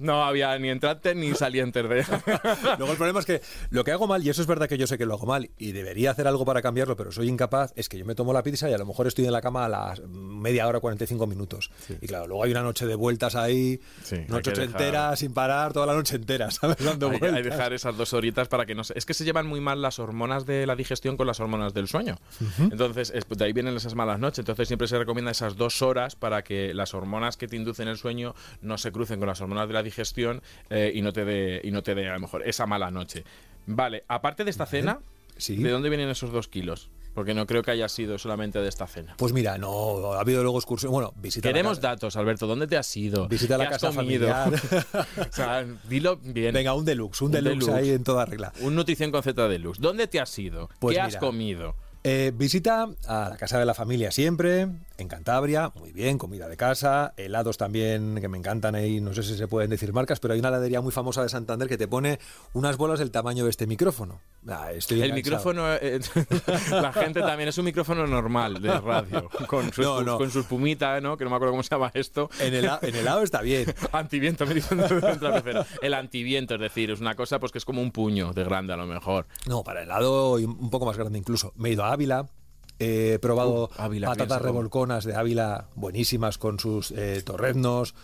No 0.00 0.24
había 0.24 0.58
ni 0.58 0.70
entrante 0.70 1.14
ni 1.14 1.34
saliente 1.34 1.84
de. 1.84 2.04
Luego 2.78 2.90
el 2.90 2.96
problema 2.96 3.20
es 3.20 3.26
que 3.26 3.40
lo 3.70 3.84
que 3.84 3.92
hago 3.92 4.08
mal, 4.08 4.26
y 4.26 4.30
eso 4.30 4.40
es 4.42 4.48
verdad 4.48 4.68
que 4.68 4.76
yo 4.76 4.88
sé 4.88 4.98
que 4.98 5.06
lo 5.06 5.14
hago 5.14 5.26
mal, 5.26 5.50
y 5.56 5.70
debería 5.70 6.10
hacer 6.10 6.26
algo 6.26 6.44
para 6.44 6.62
cambiarlo, 6.62 6.96
pero 6.96 7.12
soy 7.12 7.28
incapaz, 7.28 7.72
es 7.76 7.88
que 7.88 7.96
yo 7.96 8.04
me 8.04 8.16
tomo 8.16 8.32
la 8.32 8.42
pizza 8.42 8.68
y 8.68 8.72
a 8.72 8.78
lo 8.78 8.86
mejor 8.86 9.06
estoy 9.06 9.26
en 9.26 9.32
la 9.32 9.40
cama 9.40 9.66
a 9.66 9.68
las 9.68 10.00
media 10.08 10.66
hora, 10.66 10.80
45 10.80 11.28
minutos. 11.28 11.70
Y 12.00 12.08
claro, 12.08 12.26
luego 12.26 12.42
hay 12.42 12.50
una 12.50 12.62
noche 12.62 12.86
de 12.86 12.96
vueltas 12.96 13.36
ahí, 13.36 13.80
Sí, 14.02 14.16
noche 14.28 14.50
dejar- 14.50 14.64
entera, 14.64 15.14
sin 15.14 15.32
parar, 15.32 15.72
toda 15.72 15.86
la 15.86 15.94
noche 15.94 16.16
entera, 16.16 16.50
¿sabes? 16.50 16.78
Dando 16.84 17.10
Hay, 17.10 17.20
hay 17.22 17.42
dejar 17.44 17.72
esas 17.72 17.96
dos 17.96 18.08
horitas 18.16 18.48
para 18.48 18.66
que 18.66 18.74
no 18.74 18.82
se... 18.84 18.96
Es 18.98 19.06
que 19.06 19.14
se 19.14 19.24
llevan 19.24 19.46
muy 19.46 19.60
mal 19.60 19.80
las 19.82 19.98
hormonas 19.98 20.46
de 20.46 20.66
la 20.66 20.74
digestión 20.76 21.16
con 21.16 21.26
las 21.26 21.40
hormonas 21.40 21.74
del 21.74 21.88
sueño. 21.88 22.16
Entonces, 22.58 23.12
es- 23.14 23.28
de 23.28 23.44
ahí 23.44 23.52
vienen 23.52 23.76
esas 23.76 23.94
malas 23.94 24.18
noches. 24.18 24.40
Entonces, 24.40 24.68
siempre 24.68 24.88
se 24.88 24.98
recomienda 24.98 25.30
esas 25.30 25.56
dos 25.56 25.82
horas 25.82 26.16
para 26.16 26.42
que 26.42 26.74
las 26.74 26.94
hormonas 26.94 27.36
que 27.36 27.48
te 27.48 27.56
inducen 27.56 27.88
el 27.88 27.96
sueño 27.98 28.34
no 28.62 28.78
se 28.78 28.92
crucen 28.92 29.18
con 29.18 29.28
las 29.28 29.40
hormonas 29.40 29.68
de 29.68 29.74
la 29.74 29.82
digestión 29.82 30.42
eh, 30.70 30.92
y 30.94 31.02
no 31.02 31.12
te 31.12 31.24
dé, 31.24 31.60
y 31.62 31.70
no 31.70 31.82
te 31.82 31.94
dé, 31.94 32.08
a 32.08 32.14
lo 32.14 32.20
mejor, 32.20 32.42
esa 32.46 32.66
mala 32.66 32.90
noche. 32.90 33.24
Vale, 33.66 34.04
aparte 34.08 34.44
de 34.44 34.50
esta 34.50 34.66
cena, 34.66 35.00
Sí. 35.38 35.56
¿de 35.56 35.70
dónde 35.70 35.88
vienen 35.90 36.08
esos 36.08 36.32
dos 36.32 36.48
kilos? 36.48 36.88
Porque 37.16 37.32
no 37.32 37.46
creo 37.46 37.62
que 37.62 37.70
haya 37.70 37.88
sido 37.88 38.18
solamente 38.18 38.58
de 38.58 38.68
esta 38.68 38.86
cena. 38.86 39.14
Pues 39.16 39.32
mira, 39.32 39.56
no, 39.56 40.12
ha 40.12 40.20
habido 40.20 40.42
luego 40.42 40.58
excursión, 40.58 40.92
bueno, 40.92 41.14
visita 41.16 41.48
la 41.48 41.54
Queremos 41.54 41.80
datos, 41.80 42.14
Alberto. 42.14 42.46
¿Dónde 42.46 42.66
te 42.66 42.76
has 42.76 42.94
ido? 42.94 43.26
Visita 43.26 43.54
a 43.54 43.58
la 43.58 43.68
¿Qué 43.68 43.74
has 43.74 43.80
casa 43.80 43.90
familiar. 43.94 44.52
o 44.52 45.32
sea, 45.32 45.64
dilo 45.88 46.18
bien. 46.18 46.52
Venga, 46.52 46.74
un 46.74 46.84
deluxe, 46.84 47.22
un, 47.22 47.28
Un 47.28 47.32
deluxe, 47.32 47.60
deluxe. 47.68 47.82
ahí 47.82 47.90
en 47.92 48.04
toda 48.04 48.26
regla. 48.26 48.52
Un 48.60 48.74
nutrición 48.74 49.10
con 49.10 49.22
Z 49.22 49.48
de 49.48 49.58
luz. 49.58 49.78
¿Dónde 49.80 50.08
te 50.08 50.20
has 50.20 50.38
ido? 50.38 50.68
Pues 50.78 50.94
¿Qué 50.94 51.00
has 51.00 51.16
comido? 51.16 51.74
Eh, 52.04 52.32
visita 52.34 52.86
a 53.06 53.30
la 53.30 53.36
casa 53.38 53.58
de 53.58 53.64
la 53.64 53.72
familia 53.72 54.10
siempre, 54.10 54.68
en 54.98 55.08
Cantabria, 55.08 55.72
muy 55.74 55.92
bien, 55.92 56.18
comida 56.18 56.48
de 56.48 56.56
casa, 56.56 57.12
helados 57.16 57.56
también 57.58 58.18
que 58.20 58.28
me 58.28 58.38
encantan 58.38 58.74
ahí, 58.74 59.00
no 59.00 59.12
sé 59.14 59.22
si 59.22 59.36
se 59.36 59.46
pueden 59.48 59.70
decir 59.70 59.92
marcas, 59.92 60.20
pero 60.20 60.34
hay 60.34 60.40
una 60.40 60.48
heladería 60.48 60.80
muy 60.80 60.92
famosa 60.92 61.22
de 61.22 61.28
Santander 61.28 61.68
que 61.68 61.76
te 61.76 61.88
pone 61.88 62.18
unas 62.54 62.76
bolas 62.76 62.98
del 62.98 63.10
tamaño 63.10 63.44
de 63.44 63.50
este 63.50 63.66
micrófono. 63.66 64.20
Ah, 64.48 64.72
estoy 64.72 65.02
El 65.02 65.12
micrófono, 65.12 65.74
eh, 65.74 66.00
la 66.70 66.92
gente 66.92 67.20
también 67.20 67.48
es 67.48 67.58
un 67.58 67.64
micrófono 67.64 68.06
normal 68.06 68.60
de 68.62 68.78
radio, 68.80 69.28
con 69.46 69.72
su, 69.72 69.82
No, 69.82 70.02
no. 70.02 70.18
con 70.18 70.28
espumita, 70.28 71.00
¿no? 71.00 71.16
Que 71.16 71.24
no 71.24 71.30
me 71.30 71.36
acuerdo 71.36 71.52
cómo 71.52 71.62
se 71.62 71.70
llama 71.70 71.90
esto. 71.94 72.30
En, 72.40 72.54
en 72.54 72.94
helado 72.94 73.22
está 73.22 73.42
bien. 73.42 73.66
Antiviento, 73.92 74.46
me 74.46 74.54
dicen. 74.54 74.80
El 75.82 75.94
antiviento, 75.94 76.54
es 76.54 76.60
decir, 76.60 76.90
es 76.90 77.00
una 77.00 77.14
cosa 77.14 77.38
pues 77.38 77.52
que 77.52 77.58
es 77.58 77.64
como 77.64 77.82
un 77.82 77.90
puño 77.90 78.32
de 78.32 78.44
grande 78.44 78.72
a 78.72 78.76
lo 78.76 78.86
mejor. 78.86 79.26
No, 79.46 79.62
para 79.64 79.82
helado 79.82 80.38
y 80.38 80.44
un 80.44 80.70
poco 80.70 80.86
más 80.86 80.96
grande 80.96 81.18
incluso. 81.18 81.52
Me 81.56 81.68
he 81.68 81.72
ido 81.72 81.84
a 81.84 81.92
Ávila. 81.92 82.26
He 82.78 83.18
probado 83.20 83.70
Uh, 83.78 84.00
patatas 84.04 84.42
revolconas 84.42 85.04
de 85.04 85.14
Ávila, 85.14 85.68
buenísimas 85.74 86.38
con 86.38 86.58
sus 86.58 86.90
eh, 86.90 87.22
torreznos. 87.24 87.94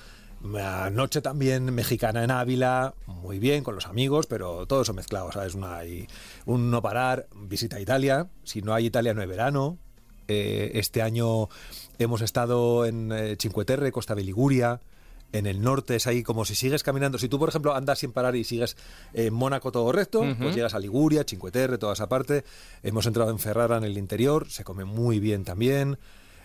Noche 0.42 1.20
también 1.20 1.72
mexicana 1.72 2.24
en 2.24 2.30
Ávila, 2.30 2.94
muy 3.06 3.38
bien 3.38 3.62
con 3.62 3.76
los 3.76 3.86
amigos, 3.86 4.26
pero 4.26 4.66
todo 4.66 4.82
eso 4.82 4.92
mezclado, 4.92 5.30
¿sabes? 5.30 5.54
Una, 5.54 5.84
y 5.84 6.08
un 6.46 6.70
no 6.70 6.82
parar, 6.82 7.28
visita 7.34 7.76
a 7.76 7.80
Italia. 7.80 8.28
Si 8.42 8.60
no 8.60 8.74
hay 8.74 8.86
Italia, 8.86 9.14
no 9.14 9.20
hay 9.20 9.28
verano. 9.28 9.78
Eh, 10.26 10.72
este 10.74 11.02
año 11.02 11.48
hemos 11.98 12.22
estado 12.22 12.86
en 12.86 13.12
eh, 13.12 13.36
Cinque 13.38 13.64
Terre, 13.64 13.92
Costa 13.92 14.14
de 14.14 14.24
Liguria. 14.24 14.80
En 15.32 15.46
el 15.46 15.62
norte 15.62 15.96
es 15.96 16.06
ahí 16.06 16.22
como 16.22 16.44
si 16.44 16.54
sigues 16.54 16.82
caminando. 16.82 17.18
Si 17.18 17.28
tú, 17.28 17.38
por 17.38 17.48
ejemplo, 17.48 17.74
andas 17.74 17.98
sin 18.00 18.12
parar 18.12 18.36
y 18.36 18.44
sigues 18.44 18.76
en 19.14 19.32
Mónaco 19.32 19.72
todo 19.72 19.90
recto, 19.92 20.22
pues 20.38 20.54
llegas 20.54 20.74
a 20.74 20.78
Liguria, 20.78 21.24
Cinque 21.26 21.50
Terre, 21.50 21.78
toda 21.78 21.94
esa 21.94 22.08
parte. 22.08 22.44
Hemos 22.82 23.06
entrado 23.06 23.30
en 23.30 23.38
Ferrara 23.38 23.76
en 23.78 23.84
el 23.84 23.96
interior, 23.98 24.50
se 24.50 24.62
come 24.64 24.84
muy 24.84 25.20
bien 25.20 25.44
también. 25.44 25.98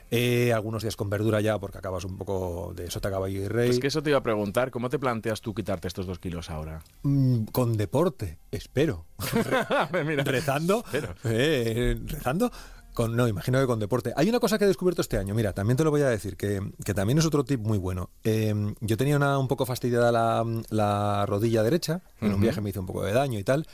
Eh, 0.09 0.53
algunos 0.53 0.83
días 0.83 0.95
con 0.95 1.09
verdura 1.09 1.41
ya, 1.41 1.59
porque 1.59 1.79
acabas 1.79 2.05
un 2.05 2.17
poco 2.17 2.71
de 2.73 2.89
sota, 2.89 3.11
caballo 3.11 3.41
y 3.41 3.47
rey. 3.49 3.69
Es 3.69 3.79
que 3.79 3.87
eso 3.87 4.01
te 4.01 4.09
iba 4.09 4.19
a 4.19 4.23
preguntar, 4.23 4.71
¿cómo 4.71 4.89
te 4.89 4.97
planteas 4.99 5.41
tú 5.41 5.53
quitarte 5.53 5.89
estos 5.89 6.05
dos 6.05 6.17
kilos 6.17 6.49
ahora? 6.49 6.81
Mm, 7.03 7.43
con 7.51 7.75
deporte, 7.75 8.37
espero. 8.51 9.05
Mira, 10.05 10.23
rezando. 10.23 10.85
Espero. 10.85 11.13
eh, 11.25 11.99
rezando. 12.05 12.49
Con, 12.97 13.15
no, 13.15 13.27
imagino 13.27 13.59
que 13.59 13.67
con 13.67 13.79
deporte. 13.79 14.11
Hay 14.15 14.27
una 14.27 14.39
cosa 14.39 14.57
que 14.57 14.63
he 14.63 14.67
descubierto 14.67 15.03
este 15.03 15.19
año, 15.19 15.35
mira, 15.35 15.53
también 15.53 15.77
te 15.77 15.83
lo 15.83 15.91
voy 15.91 16.01
a 16.01 16.09
decir, 16.09 16.35
que, 16.35 16.59
que 16.83 16.95
también 16.95 17.19
es 17.19 17.25
otro 17.27 17.45
tip 17.45 17.59
muy 17.59 17.77
bueno. 17.77 18.09
Eh, 18.23 18.73
yo 18.79 18.97
tenía 18.97 19.17
una, 19.17 19.37
un 19.37 19.47
poco 19.47 19.67
fastidiada 19.67 20.11
la, 20.11 20.43
la 20.71 21.23
rodilla 21.27 21.61
derecha, 21.61 22.01
en 22.21 22.33
un 22.33 22.41
viaje 22.41 22.59
me 22.59 22.71
hizo 22.71 22.79
un 22.79 22.87
poco 22.87 23.03
de 23.03 23.13
daño 23.13 23.37
y 23.37 23.43
tal, 23.43 23.67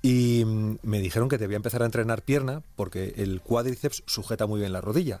Y 0.00 0.42
mm, 0.46 0.78
me 0.84 1.00
dijeron 1.00 1.28
que 1.28 1.36
debía 1.36 1.56
empezar 1.56 1.82
a 1.82 1.84
entrenar 1.84 2.22
pierna 2.22 2.62
porque 2.74 3.12
el 3.18 3.42
cuádriceps 3.42 4.04
sujeta 4.06 4.46
muy 4.46 4.60
bien 4.60 4.72
la 4.72 4.80
rodilla. 4.80 5.20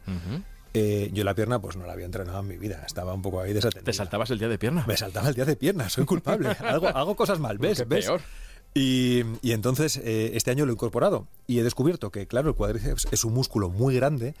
Eh, 0.72 1.10
yo 1.12 1.22
la 1.22 1.34
pierna 1.34 1.60
pues 1.60 1.76
no 1.76 1.84
la 1.84 1.92
había 1.92 2.06
entrenado 2.06 2.40
en 2.40 2.46
mi 2.46 2.56
vida, 2.56 2.84
estaba 2.86 3.12
un 3.12 3.20
poco 3.20 3.42
ahí 3.42 3.52
desatendida. 3.52 3.84
¿Te 3.84 3.92
saltabas 3.92 4.30
el 4.30 4.38
día 4.38 4.48
de 4.48 4.56
pierna? 4.56 4.86
Me 4.88 4.96
saltaba 4.96 5.28
el 5.28 5.34
día 5.34 5.44
de 5.44 5.56
pierna, 5.56 5.90
soy 5.90 6.06
culpable. 6.06 6.48
Algo, 6.60 6.88
hago 6.88 7.14
cosas 7.16 7.38
mal, 7.38 7.58
¿ves? 7.58 7.86
¿Ves? 7.86 8.06
peor. 8.06 8.22
Y, 8.74 9.22
y 9.42 9.52
entonces 9.52 9.98
eh, 9.98 10.32
este 10.34 10.50
año 10.50 10.64
lo 10.64 10.72
he 10.72 10.74
incorporado 10.74 11.26
y 11.46 11.58
he 11.58 11.62
descubierto 11.62 12.10
que, 12.10 12.26
claro, 12.26 12.48
el 12.48 12.54
cuádriceps 12.54 13.08
es 13.10 13.24
un 13.24 13.34
músculo 13.34 13.68
muy 13.68 13.94
grande 13.94 14.34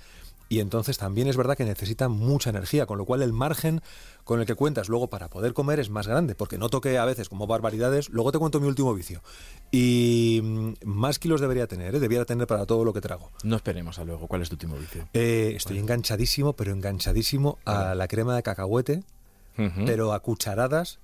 y 0.52 0.60
entonces 0.60 0.98
también 0.98 1.28
es 1.28 1.36
verdad 1.38 1.56
que 1.56 1.64
necesita 1.64 2.10
mucha 2.10 2.50
energía, 2.50 2.84
con 2.84 2.98
lo 2.98 3.06
cual 3.06 3.22
el 3.22 3.32
margen 3.32 3.80
con 4.24 4.38
el 4.38 4.44
que 4.44 4.54
cuentas 4.54 4.90
luego 4.90 5.08
para 5.08 5.28
poder 5.28 5.54
comer 5.54 5.80
es 5.80 5.88
más 5.88 6.06
grande, 6.06 6.34
porque 6.34 6.58
noto 6.58 6.82
que 6.82 6.98
a 6.98 7.06
veces 7.06 7.30
como 7.30 7.46
barbaridades, 7.46 8.10
luego 8.10 8.32
te 8.32 8.38
cuento 8.38 8.60
mi 8.60 8.68
último 8.68 8.94
vicio, 8.94 9.22
y 9.70 10.40
mm, 10.42 10.72
más 10.84 11.18
kilos 11.18 11.40
debería 11.40 11.66
tener, 11.66 11.94
¿eh? 11.94 12.00
debería 12.00 12.26
tener 12.26 12.46
para 12.46 12.66
todo 12.66 12.84
lo 12.84 12.92
que 12.92 13.00
trago. 13.00 13.30
No 13.44 13.56
esperemos 13.56 13.98
a 13.98 14.04
luego. 14.04 14.28
¿Cuál 14.28 14.42
es 14.42 14.50
tu 14.50 14.56
último 14.56 14.76
vicio? 14.76 15.08
Eh, 15.14 15.54
estoy 15.56 15.78
enganchadísimo, 15.78 16.52
pero 16.52 16.72
enganchadísimo 16.72 17.58
a 17.64 17.94
la 17.94 18.06
crema 18.06 18.36
de 18.36 18.42
cacahuete, 18.42 19.04
pero 19.56 20.12
a 20.12 20.20
cucharadas. 20.20 20.98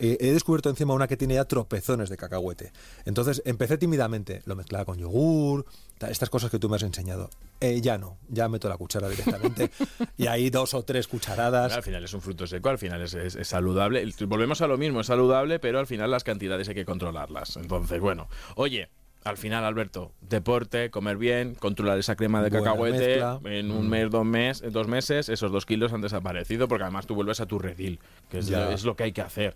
He 0.00 0.32
descubierto 0.32 0.70
encima 0.70 0.94
una 0.94 1.08
que 1.08 1.16
tiene 1.16 1.34
ya 1.34 1.44
tropezones 1.44 2.08
de 2.08 2.16
cacahuete. 2.16 2.72
Entonces 3.04 3.42
empecé 3.44 3.78
tímidamente, 3.78 4.42
lo 4.44 4.54
mezclaba 4.54 4.84
con 4.84 4.98
yogur, 4.98 5.66
ta- 5.98 6.10
estas 6.10 6.30
cosas 6.30 6.50
que 6.50 6.58
tú 6.58 6.68
me 6.68 6.76
has 6.76 6.82
enseñado. 6.84 7.30
Eh, 7.60 7.80
ya 7.80 7.98
no, 7.98 8.18
ya 8.28 8.48
meto 8.48 8.68
la 8.68 8.76
cuchara 8.76 9.08
directamente. 9.08 9.70
y 10.16 10.26
ahí 10.28 10.50
dos 10.50 10.74
o 10.74 10.84
tres 10.84 11.08
cucharadas. 11.08 11.72
Al 11.72 11.82
final 11.82 12.04
es 12.04 12.14
un 12.14 12.20
fruto 12.20 12.46
seco, 12.46 12.68
al 12.68 12.78
final 12.78 13.02
es, 13.02 13.14
es- 13.14 13.34
es 13.36 13.48
saludable. 13.48 14.08
Volvemos 14.26 14.60
a 14.60 14.66
lo 14.68 14.78
mismo, 14.78 15.00
es 15.00 15.06
saludable, 15.08 15.58
pero 15.58 15.78
al 15.80 15.86
final 15.86 16.10
las 16.10 16.22
cantidades 16.24 16.68
hay 16.68 16.74
que 16.74 16.84
controlarlas. 16.84 17.56
Entonces, 17.56 18.00
bueno, 18.00 18.28
oye. 18.56 18.88
Al 19.24 19.36
final, 19.36 19.64
Alberto, 19.64 20.12
deporte, 20.20 20.90
comer 20.90 21.16
bien, 21.16 21.54
controlar 21.54 21.98
esa 21.98 22.16
crema 22.16 22.42
de 22.42 22.50
Buena 22.50 22.64
cacahuete. 22.64 22.98
mezcla. 22.98 23.38
Mm. 23.40 23.46
En 23.46 23.70
un 23.70 23.88
mes, 23.88 24.10
dos, 24.10 24.24
mes, 24.24 24.62
dos 24.70 24.88
meses, 24.88 25.28
esos 25.28 25.52
dos 25.52 25.64
kilos 25.64 25.92
han 25.92 26.00
desaparecido 26.00 26.66
porque 26.66 26.82
además 26.82 27.06
tú 27.06 27.14
vuelves 27.14 27.40
a 27.40 27.46
tu 27.46 27.58
redil, 27.58 28.00
que 28.28 28.38
es, 28.38 28.84
lo 28.84 28.96
que 28.96 29.04
hay 29.04 29.12
que 29.12 29.20
hacer. 29.20 29.54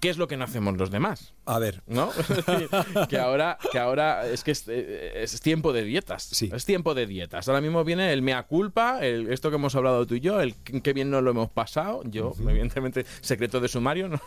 ¿Qué 0.00 0.10
es 0.10 0.18
lo 0.18 0.26
que 0.26 0.36
no 0.36 0.44
hacemos 0.44 0.76
los 0.76 0.90
demás? 0.90 1.32
A 1.46 1.60
ver, 1.60 1.82
¿no? 1.86 2.10
Es 2.18 2.28
decir, 2.28 2.68
que 3.08 3.18
ahora, 3.18 3.56
que 3.70 3.78
ahora 3.78 4.26
es 4.26 4.42
que 4.42 4.50
es, 4.50 4.66
es 4.66 5.40
tiempo 5.40 5.72
de 5.72 5.84
dietas. 5.84 6.24
Sí. 6.24 6.50
Es 6.52 6.64
tiempo 6.64 6.94
de 6.94 7.06
dietas. 7.06 7.48
Ahora 7.48 7.60
mismo 7.60 7.84
viene 7.84 8.12
el 8.12 8.20
mea 8.20 8.42
culpa, 8.42 8.98
el, 9.00 9.32
esto 9.32 9.50
que 9.50 9.56
hemos 9.56 9.76
hablado 9.76 10.04
tú 10.06 10.16
y 10.16 10.20
yo, 10.20 10.40
el 10.40 10.56
que 10.56 10.92
bien 10.92 11.10
nos 11.10 11.22
lo 11.22 11.30
hemos 11.30 11.50
pasado. 11.50 12.02
Yo, 12.04 12.34
evidentemente, 12.40 13.06
secreto 13.20 13.60
de 13.60 13.68
sumario, 13.68 14.08
no 14.08 14.20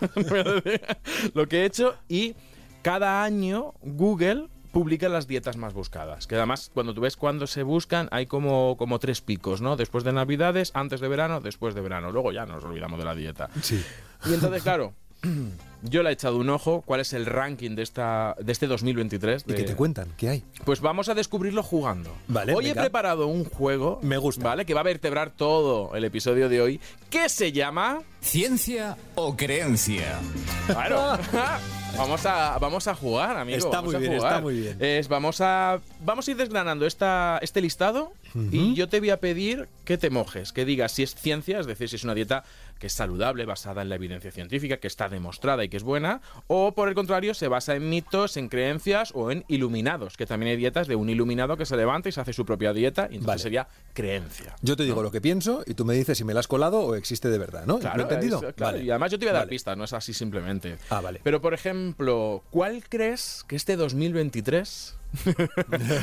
lo 1.34 1.48
que 1.48 1.62
he 1.62 1.65
hecho. 1.65 1.96
Y 2.08 2.36
cada 2.82 3.24
año 3.24 3.74
Google 3.82 4.48
publica 4.78 5.10
las 5.10 5.26
dietas 5.26 5.58
más 5.58 5.74
buscadas. 5.74 6.28
Que 6.28 6.36
además, 6.36 6.70
cuando 6.72 6.94
tú 6.94 7.02
ves 7.02 7.18
cuándo 7.18 7.48
se 7.48 7.64
buscan, 7.64 8.10
hay 8.12 8.28
como, 8.28 8.78
como 8.78 9.00
tres 9.00 9.22
picos, 9.22 9.60
¿no? 9.60 9.76
Después 9.76 10.04
de 10.04 10.14
Navidades, 10.14 10.70
antes 10.76 11.00
de 11.00 11.08
verano, 11.08 11.42
después 11.42 11.74
de 11.74 11.82
verano. 11.82 12.12
Luego 12.12 12.32
ya 12.32 12.46
nos 12.46 12.64
olvidamos 12.64 13.00
de 13.00 13.06
la 13.06 13.16
dieta. 13.16 13.50
sí. 13.64 13.84
Y 14.26 14.36
entonces, 14.36 14.62
claro, 14.62 14.94
yo 15.82 16.04
le 16.04 16.12
he 16.12 16.14
echado 16.14 16.38
un 16.38 16.52
ojo. 16.52 16.84
¿Cuál 16.86 17.00
es 17.00 17.14
el 17.14 17.26
ranking 17.26 17.72
de, 17.72 17.82
esta, 17.82 18.36
de 18.40 18.52
este 18.52 18.68
2023? 18.68 19.46
¿Y 19.48 19.52
de- 19.52 19.58
qué 19.58 19.64
te 19.64 19.76
cuentan? 19.76 20.10
¿Qué 20.16 20.30
hay? 20.30 20.44
Pues 20.64 20.80
vamos 20.80 21.10
a 21.10 21.16
descubrirlo 21.16 21.64
jugando. 21.64 22.16
Vale, 22.28 22.54
hoy 22.54 22.66
venga. 22.66 22.82
he 22.82 22.84
preparado 22.84 23.26
un 23.26 23.46
juego. 23.46 24.00
Me 24.04 24.18
gusta. 24.18 24.44
¿Vale? 24.44 24.68
Que 24.68 24.76
va 24.76 24.82
a 24.82 24.84
vertebrar 24.84 25.32
todo 25.32 25.96
el 25.96 26.04
episodio 26.04 26.50
de 26.50 26.62
hoy. 26.62 26.80
Que 27.10 27.30
se 27.30 27.52
llama. 27.52 28.04
¿Ciencia 28.22 28.96
o 29.16 29.36
creencia? 29.36 30.20
Claro. 30.68 31.18
vamos, 31.98 32.25
a, 32.25 32.58
vamos 32.60 32.88
a 32.88 32.96
jugar, 32.96 33.38
amigo. 33.38 33.58
Está 33.58 33.70
vamos 33.77 33.94
muy 33.94 33.96
a 33.96 34.00
bien, 34.00 34.16
jugar. 34.18 34.32
está 34.32 34.42
muy 34.42 34.60
bien. 34.60 34.77
Es, 34.80 35.08
vamos, 35.08 35.42
a, 35.42 35.80
vamos 36.04 36.27
a 36.27 36.32
ir 36.32 36.38
desgranando 36.38 36.86
esta, 36.86 37.39
este 37.42 37.62
listado. 37.62 38.13
Y 38.51 38.75
yo 38.75 38.88
te 38.88 39.00
voy 39.00 39.10
a 39.10 39.20
pedir 39.20 39.68
que 39.84 39.98
te 39.98 40.12
mojes, 40.12 40.54
que 40.54 40.63
digas 40.63 40.92
si 40.92 41.01
es 41.01 41.16
ciencia, 41.16 41.60
es 41.60 41.66
decir, 41.66 41.89
si 41.89 41.96
es 41.96 42.04
una 42.04 42.13
dieta 42.13 42.44
que 42.80 42.88
es 42.88 42.94
saludable, 42.94 43.46
basada 43.46 43.82
en 43.82 43.90
la 43.90 43.96
evidencia 43.96 44.32
científica, 44.32 44.78
que 44.78 44.88
está 44.88 45.10
demostrada 45.10 45.64
y 45.64 45.70
que 45.70 45.78
es 45.78 45.84
buena, 45.84 46.22
o 46.48 46.74
por 46.74 46.90
el 46.90 46.96
contrario, 46.96 47.34
se 47.34 47.48
basa 47.48 47.76
en 47.76 47.90
mitos, 47.90 48.38
en 48.38 48.50
creencias 48.50 49.12
o 49.16 49.32
en 49.32 49.44
iluminados, 49.48 50.18
que 50.18 50.26
también 50.26 50.52
hay 50.52 50.58
dietas 50.58 50.88
de 50.88 50.96
un 50.96 51.10
iluminado 51.10 51.58
que 51.58 51.66
se 51.66 51.76
levanta 51.78 52.10
y 52.10 52.12
se 52.12 52.22
hace 52.22 52.34
su 52.34 52.46
propia 52.46 52.74
dieta, 52.74 53.04
y 53.04 53.16
entonces 53.16 53.26
Vale. 53.28 53.40
sería 53.40 53.68
creencia. 53.94 54.56
Yo 54.62 54.76
te 54.76 54.84
digo 54.84 55.02
lo 55.04 55.12
que 55.12 55.22
pienso 55.22 55.64
y 55.66 55.74
tú 55.74 55.86
me 55.86 55.94
dices 55.94 56.18
si 56.18 56.24
me 56.24 56.34
la 56.34 56.40
has 56.42 56.48
colado 56.48 56.80
o 56.82 56.96
existe 56.96 57.30
de 57.30 57.38
verdad, 57.38 57.66
¿no? 57.66 57.80
¿Lo 57.80 58.00
he 58.00 58.02
entendido? 58.04 58.38
es- 58.48 58.54
claro, 58.56 58.74
Vale. 58.74 58.84
Y 58.86 58.90
además 58.90 59.12
yo 59.12 59.20
te 59.20 59.26
voy 59.26 59.30
a 59.30 59.34
dar 59.34 59.42
Vale. 59.44 59.50
pistas, 59.50 59.78
no 59.78 59.84
es 59.84 59.94
así 59.94 60.14
simplemente. 60.14 60.78
Ah, 60.90 61.02
vale. 61.02 61.22
Pero 61.24 61.42
por 61.42 61.54
ejemplo, 61.54 62.44
¿cuál 62.52 62.84
crees 62.88 63.44
que 63.48 63.56
este 63.56 63.76
2023 63.78 64.98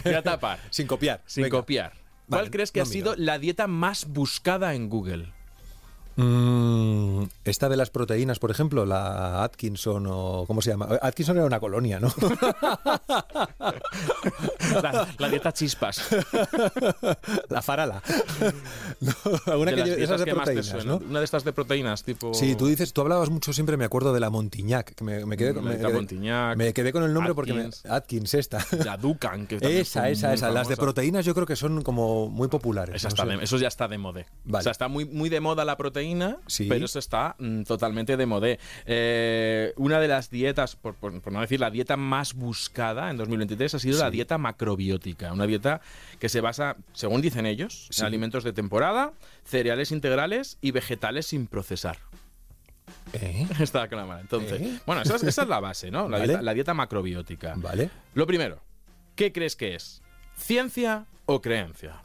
voy 0.05 0.15
a 0.15 0.23
tapar? 0.23 0.59
Sin 0.71 0.87
copiar. 0.87 1.23
Sin 1.27 1.43
venga. 1.45 1.59
copiar. 1.59 1.93
¿Cuál 2.29 2.51
crees 2.51 2.73
que 2.73 2.81
no 2.81 2.85
ha 2.85 2.87
sido 2.87 3.15
la 3.17 3.39
dieta 3.39 3.67
más 3.67 4.07
buscada 4.09 4.75
en 4.75 4.89
Google? 4.89 5.34
Mm, 6.17 7.25
esta 7.45 7.69
de 7.69 7.77
las 7.77 7.91
proteínas, 7.91 8.39
por 8.39 8.51
ejemplo, 8.51 8.87
la 8.87 9.43
Atkinson 9.45 10.07
o 10.09 10.45
¿cómo 10.47 10.63
se 10.63 10.71
llama? 10.71 10.89
Atkinson 11.03 11.37
era 11.37 11.47
una 11.47 11.61
colonia, 11.61 11.99
¿no? 12.01 12.13
La, 14.83 15.07
la 15.19 15.29
dieta 15.29 15.53
chispas. 15.53 16.03
la 17.49 17.63
farala. 17.63 18.03
No, 19.01 19.13
alguna 19.47 19.71
De 19.73 19.77
que 19.77 19.91
las 19.91 19.99
esas 19.99 20.21
de 20.21 20.25
que 20.27 20.35
proteínas. 20.35 20.85
¿no? 20.85 20.97
Una 20.99 21.19
de 21.21 21.25
estas 21.25 21.45
de 21.45 21.53
proteínas, 21.53 22.03
tipo. 22.03 22.35
Sí, 22.35 22.55
tú 22.57 22.67
dices, 22.67 22.93
tú 22.93 23.01
hablabas 23.03 23.31
mucho 23.31 23.53
siempre, 23.53 23.77
me 23.77 23.85
acuerdo 23.85 24.13
de 24.13 24.21
la 24.21 24.31
Montignac, 24.31 24.95
que 24.95 25.05
me, 25.05 25.25
me 25.27 25.37
quedé, 25.37 25.55
con- 25.55 25.65
La 25.65 25.71
me, 25.71 25.77
dieta 25.77 25.89
quedé- 25.89 25.97
Montignac, 25.97 26.57
me 26.57 26.73
quedé 26.73 26.93
con 26.93 27.03
el 27.05 27.13
nombre 27.15 27.35
porque 27.35 27.53
me, 27.53 27.61
Atkins. 27.63 27.87
Atkins 27.87 28.35
esta. 28.35 28.67
La 28.85 28.97
Dukan, 28.97 29.47
que 29.47 29.57
Esa, 29.81 30.09
esa, 30.09 30.33
esa. 30.35 30.51
Las 30.51 30.69
de 30.69 30.77
proteínas 30.77 31.25
yo 31.25 31.35
creo 31.35 31.47
que 31.47 31.57
son 31.57 31.83
como 31.83 32.29
muy 32.29 32.49
populares. 32.49 32.95
Esa 32.97 33.09
no 33.09 33.15
está 33.15 33.23
sé. 33.25 33.37
de- 33.39 33.45
eso 33.45 33.57
ya 33.59 33.69
está 33.69 33.89
de 33.89 33.99
moda. 33.99 34.25
Vale. 34.45 34.61
O 34.61 34.63
sea, 34.63 34.73
está 34.73 34.89
muy, 34.89 35.05
muy 35.05 35.29
de 35.29 35.41
moda 35.41 35.65
la 35.65 35.77
proteína, 35.77 36.04
Sí. 36.47 36.67
pero 36.69 36.85
eso 36.85 36.99
está 36.99 37.37
mm, 37.39 37.63
totalmente 37.63 38.17
de 38.17 38.27
moda. 38.27 38.49
Eh, 38.87 39.73
una 39.77 40.01
de 40.01 40.09
las 40.09 40.31
dietas, 40.31 40.77
por, 40.77 40.95
por- 40.95 41.21
por 41.21 41.33
no 41.33 41.41
decir 41.41 41.61
la 41.61 41.71
dieta 41.71 41.97
más 41.97 42.35
buscada 42.35 43.11
en 43.11 43.17
2023, 43.17 43.75
ha 43.75 43.79
sido 43.79 43.99
la 44.01 44.11
dieta 44.11 44.39
macrobiótica. 44.39 45.33
Una 45.33 45.47
dieta 45.47 45.81
que 46.19 46.29
se 46.29 46.41
basa, 46.41 46.77
según 46.93 47.21
dicen 47.23 47.47
ellos, 47.47 47.89
Sí. 47.91 48.01
en 48.03 48.07
alimentos 48.07 48.45
de 48.45 48.53
temporada, 48.53 49.13
cereales 49.45 49.93
integrales 49.93 50.59
y 50.61 50.71
vegetales 50.73 51.27
sin 51.27 51.47
procesar. 51.47 51.99
¿Eh? 53.13 53.47
Está 53.61 53.89
clara. 53.89 54.21
Entonces, 54.21 54.61
¿Eh? 54.61 54.79
bueno, 54.87 55.03
esa 55.03 55.17
es, 55.17 55.23
esa 55.23 55.43
es 55.43 55.49
la 55.49 55.61
base, 55.61 55.91
¿no? 55.91 56.03
La, 56.09 56.19
Vale. 56.19 56.27
dieta, 56.29 56.43
la 56.43 56.55
dieta 56.55 56.75
macrobiótica. 56.75 57.55
Vale. 57.57 57.91
Lo 58.15 58.27
primero, 58.27 58.61
¿qué 59.17 59.33
crees 59.33 59.57
que 59.57 59.75
es? 59.75 60.03
¿Ciencia 60.37 61.07
o 61.27 61.41
creencia? 61.41 62.03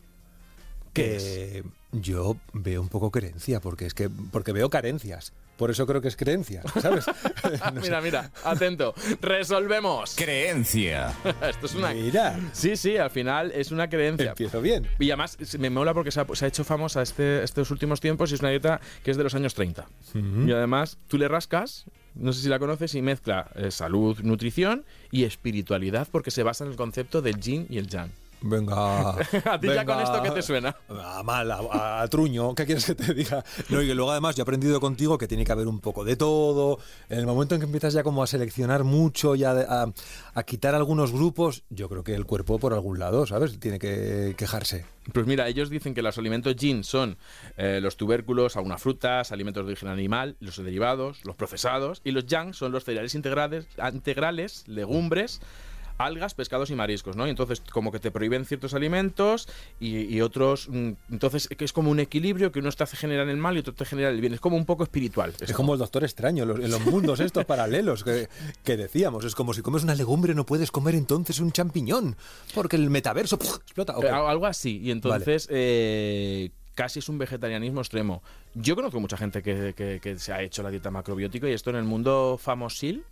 ¿Qué 0.94 1.16
es? 1.16 1.64
Yo 1.92 2.38
veo 2.54 2.82
un 2.82 2.90
poco 2.90 3.10
creencia, 3.10 3.60
porque 3.60 3.86
es 3.86 3.94
que 3.94 4.10
porque 4.10 4.52
veo 4.52 4.70
carencias. 4.70 5.34
Por 5.58 5.72
eso 5.72 5.86
creo 5.86 6.00
que 6.02 6.08
es 6.08 6.16
creencia, 6.16 6.62
¿sabes? 6.82 7.06
No 7.74 7.82
sé. 7.82 7.82
mira, 7.82 8.00
mira, 8.02 8.32
atento. 8.46 8.94
Resolvemos. 9.22 10.16
Creencia. 10.16 11.14
Esto 11.50 11.66
es 11.66 11.76
una. 11.76 11.94
Mira, 11.94 12.40
Sí, 12.54 12.78
sí, 12.78 12.96
al 12.98 13.10
final 13.10 13.52
es 13.54 13.72
una 13.72 13.90
creencia. 13.90 14.30
empiezo 14.30 14.62
bien. 14.62 14.88
Y 15.00 15.10
además 15.10 15.38
me 15.58 15.70
mola 15.70 15.94
porque 15.94 16.12
se 16.12 16.22
ha, 16.22 16.28
se 16.34 16.46
ha 16.46 16.48
hecho 16.48 16.64
famosa 16.64 17.02
este, 17.02 17.44
estos 17.44 17.72
últimos 17.72 18.00
tiempos 18.00 18.32
y 18.32 18.36
es 18.36 18.40
una 18.42 18.50
dieta 18.52 18.80
que 19.04 19.12
es 19.12 19.18
de 19.18 19.24
los 19.24 19.36
años 19.36 19.54
30. 19.54 19.88
Y 20.14 20.52
además 20.52 20.98
tú 21.08 21.18
le 21.18 21.28
rascas, 21.28 21.86
no 22.16 22.32
sé 22.34 22.42
si 22.44 22.50
la 22.50 22.60
conoces, 22.60 22.96
y 22.96 23.02
mezcla 23.02 23.50
eh, 23.56 23.72
salud, 23.72 24.20
nutrición 24.22 24.86
y 25.12 25.24
espiritualidad 25.24 26.08
porque 26.12 26.32
se 26.32 26.44
basa 26.44 26.64
en 26.64 26.72
el 26.72 26.78
concepto 26.78 27.22
del 27.22 27.40
yin 27.40 27.66
y 27.70 27.78
el 27.80 27.88
yang. 27.88 28.12
Venga. 28.42 29.10
¿A 29.46 29.60
ti 29.60 29.68
ya 29.68 29.86
con 29.86 30.00
esto 30.00 30.22
qué 30.24 30.32
te 30.32 30.42
suena? 30.42 30.76
A 30.90 31.22
mal, 31.24 31.52
a, 31.52 32.02
a 32.02 32.08
truño, 32.08 32.56
¿qué 32.56 32.66
quieres 32.66 32.86
que 32.86 32.96
te 32.96 33.14
diga? 33.14 33.44
No, 33.70 33.82
y 33.82 33.88
que 33.88 33.94
luego 33.96 34.12
además 34.12 34.36
yo 34.36 34.42
he 34.42 34.44
aprendido 34.44 34.80
contigo 34.80 35.18
que 35.18 35.28
tiene 35.28 35.44
que 35.44 35.52
haber 35.52 35.68
un 35.68 35.80
poco 35.80 36.04
de 36.06 36.16
todo. 36.16 36.80
En 37.10 37.20
el 37.20 37.26
momento 37.26 37.56
en 37.56 37.62
que 37.62 37.66
empiezas 37.66 37.94
ya 37.94 38.04
como 38.04 38.24
a 38.24 38.28
seleccionar 38.28 38.84
mucho 38.84 39.36
y 39.36 39.44
a, 39.44 39.52
a- 39.52 39.92
a 40.34 40.44
quitar 40.44 40.74
algunos 40.76 41.12
grupos, 41.12 41.64
yo 41.70 41.90
creo 41.90 42.04
que 42.04 42.16
el 42.16 42.26
cuerpo 42.26 42.60
por 42.60 42.74
algún 42.74 42.98
lado, 43.00 43.26
¿sabes? 43.28 43.60
Tiene 43.60 43.78
que 43.80 44.36
quejarse. 44.38 44.86
Pues 45.14 45.26
mira, 45.26 45.48
ellos 45.48 45.70
dicen 45.70 45.94
que 45.94 46.02
los 46.04 46.18
alimentos 46.18 46.56
yin 46.56 46.84
son 46.84 47.18
eh, 47.58 47.80
los 47.82 47.98
tubérculos, 47.98 48.56
algunas 48.56 48.82
frutas, 48.82 49.32
alimentos 49.32 49.66
de 49.66 49.72
origen 49.72 49.90
animal, 49.90 50.36
los 50.40 50.58
derivados, 50.64 51.26
los 51.26 51.36
procesados, 51.36 52.02
y 52.04 52.12
los 52.12 52.26
yang 52.28 52.54
son 52.54 52.72
los 52.72 52.84
cereales 52.86 53.16
integrales, 53.16 53.66
integrales 53.92 54.68
legumbres, 54.68 55.42
algas, 56.00 56.34
pescados 56.34 56.70
y 56.72 56.76
mariscos, 56.76 57.16
¿no? 57.18 57.28
Y 57.28 57.30
entonces 57.30 57.62
como 57.72 57.92
que 57.92 58.00
te 58.00 58.10
prohíben 58.10 58.46
ciertos 58.46 58.74
alimentos 58.74 59.48
y, 59.82 59.98
y 60.16 60.22
otros... 60.22 60.70
mm, 60.70 60.92
Entonces 61.12 61.50
que 61.50 61.66
es 61.66 61.74
como 61.74 61.92
un 61.92 62.00
equilibrio 62.00 62.52
que 62.54 62.60
uno 62.60 62.72
te 62.72 62.84
hace 62.84 62.96
generar 62.96 63.28
el 63.28 63.36
mal 63.38 63.58
y 63.58 63.60
otro 63.60 63.74
te 63.74 63.84
genera 63.86 64.10
el 64.10 64.22
bien. 64.22 64.34
Es 64.34 64.40
como 64.40 64.56
un 64.56 64.66
poco 64.66 64.84
espiritual. 64.84 65.34
Es 65.42 65.52
como 65.52 65.74
el 65.74 65.80
doctor 65.80 66.04
extraño, 66.06 66.46
los- 66.46 66.60
en 66.60 66.72
los 66.72 66.86
mundos 66.86 67.20
estos 67.20 67.44
paralelos 67.46 68.04
que, 68.06 68.30
que 68.64 68.78
decíamos. 68.78 69.26
Es 69.26 69.36
como 69.36 69.54
si 69.54 69.62
comes 69.62 69.84
una 69.84 69.94
legumbre 69.94 70.34
no 70.34 70.46
puedes 70.46 70.72
comer 70.72 70.96
entonces 70.96 71.40
un 71.42 71.52
champiñón, 71.52 72.16
porque 72.56 72.78
el 72.78 72.90
metaverso 72.90 73.36
explota. 73.36 73.94
Algo 74.30 74.46
así. 74.46 74.80
Y 74.82 74.92
entonces 74.92 75.48
eh, 75.52 76.52
casi 76.76 77.00
es 77.00 77.10
un 77.10 77.18
vegetarianismo 77.18 77.82
extremo. 77.82 78.24
Yo 78.56 78.76
conozco 78.76 79.00
mucha 79.00 79.16
gente 79.18 79.42
que, 79.42 79.74
que- 79.76 80.00
que 80.02 80.18
se 80.20 80.34
ha 80.34 80.42
hecho 80.42 80.64
la 80.64 80.70
dieta 80.72 80.90
macrobiótica 80.92 81.48
y 81.48 81.54
esto 81.54 81.70
en 81.70 81.76
el 81.78 81.84
mundo 81.84 82.38
famosil, 82.42 83.04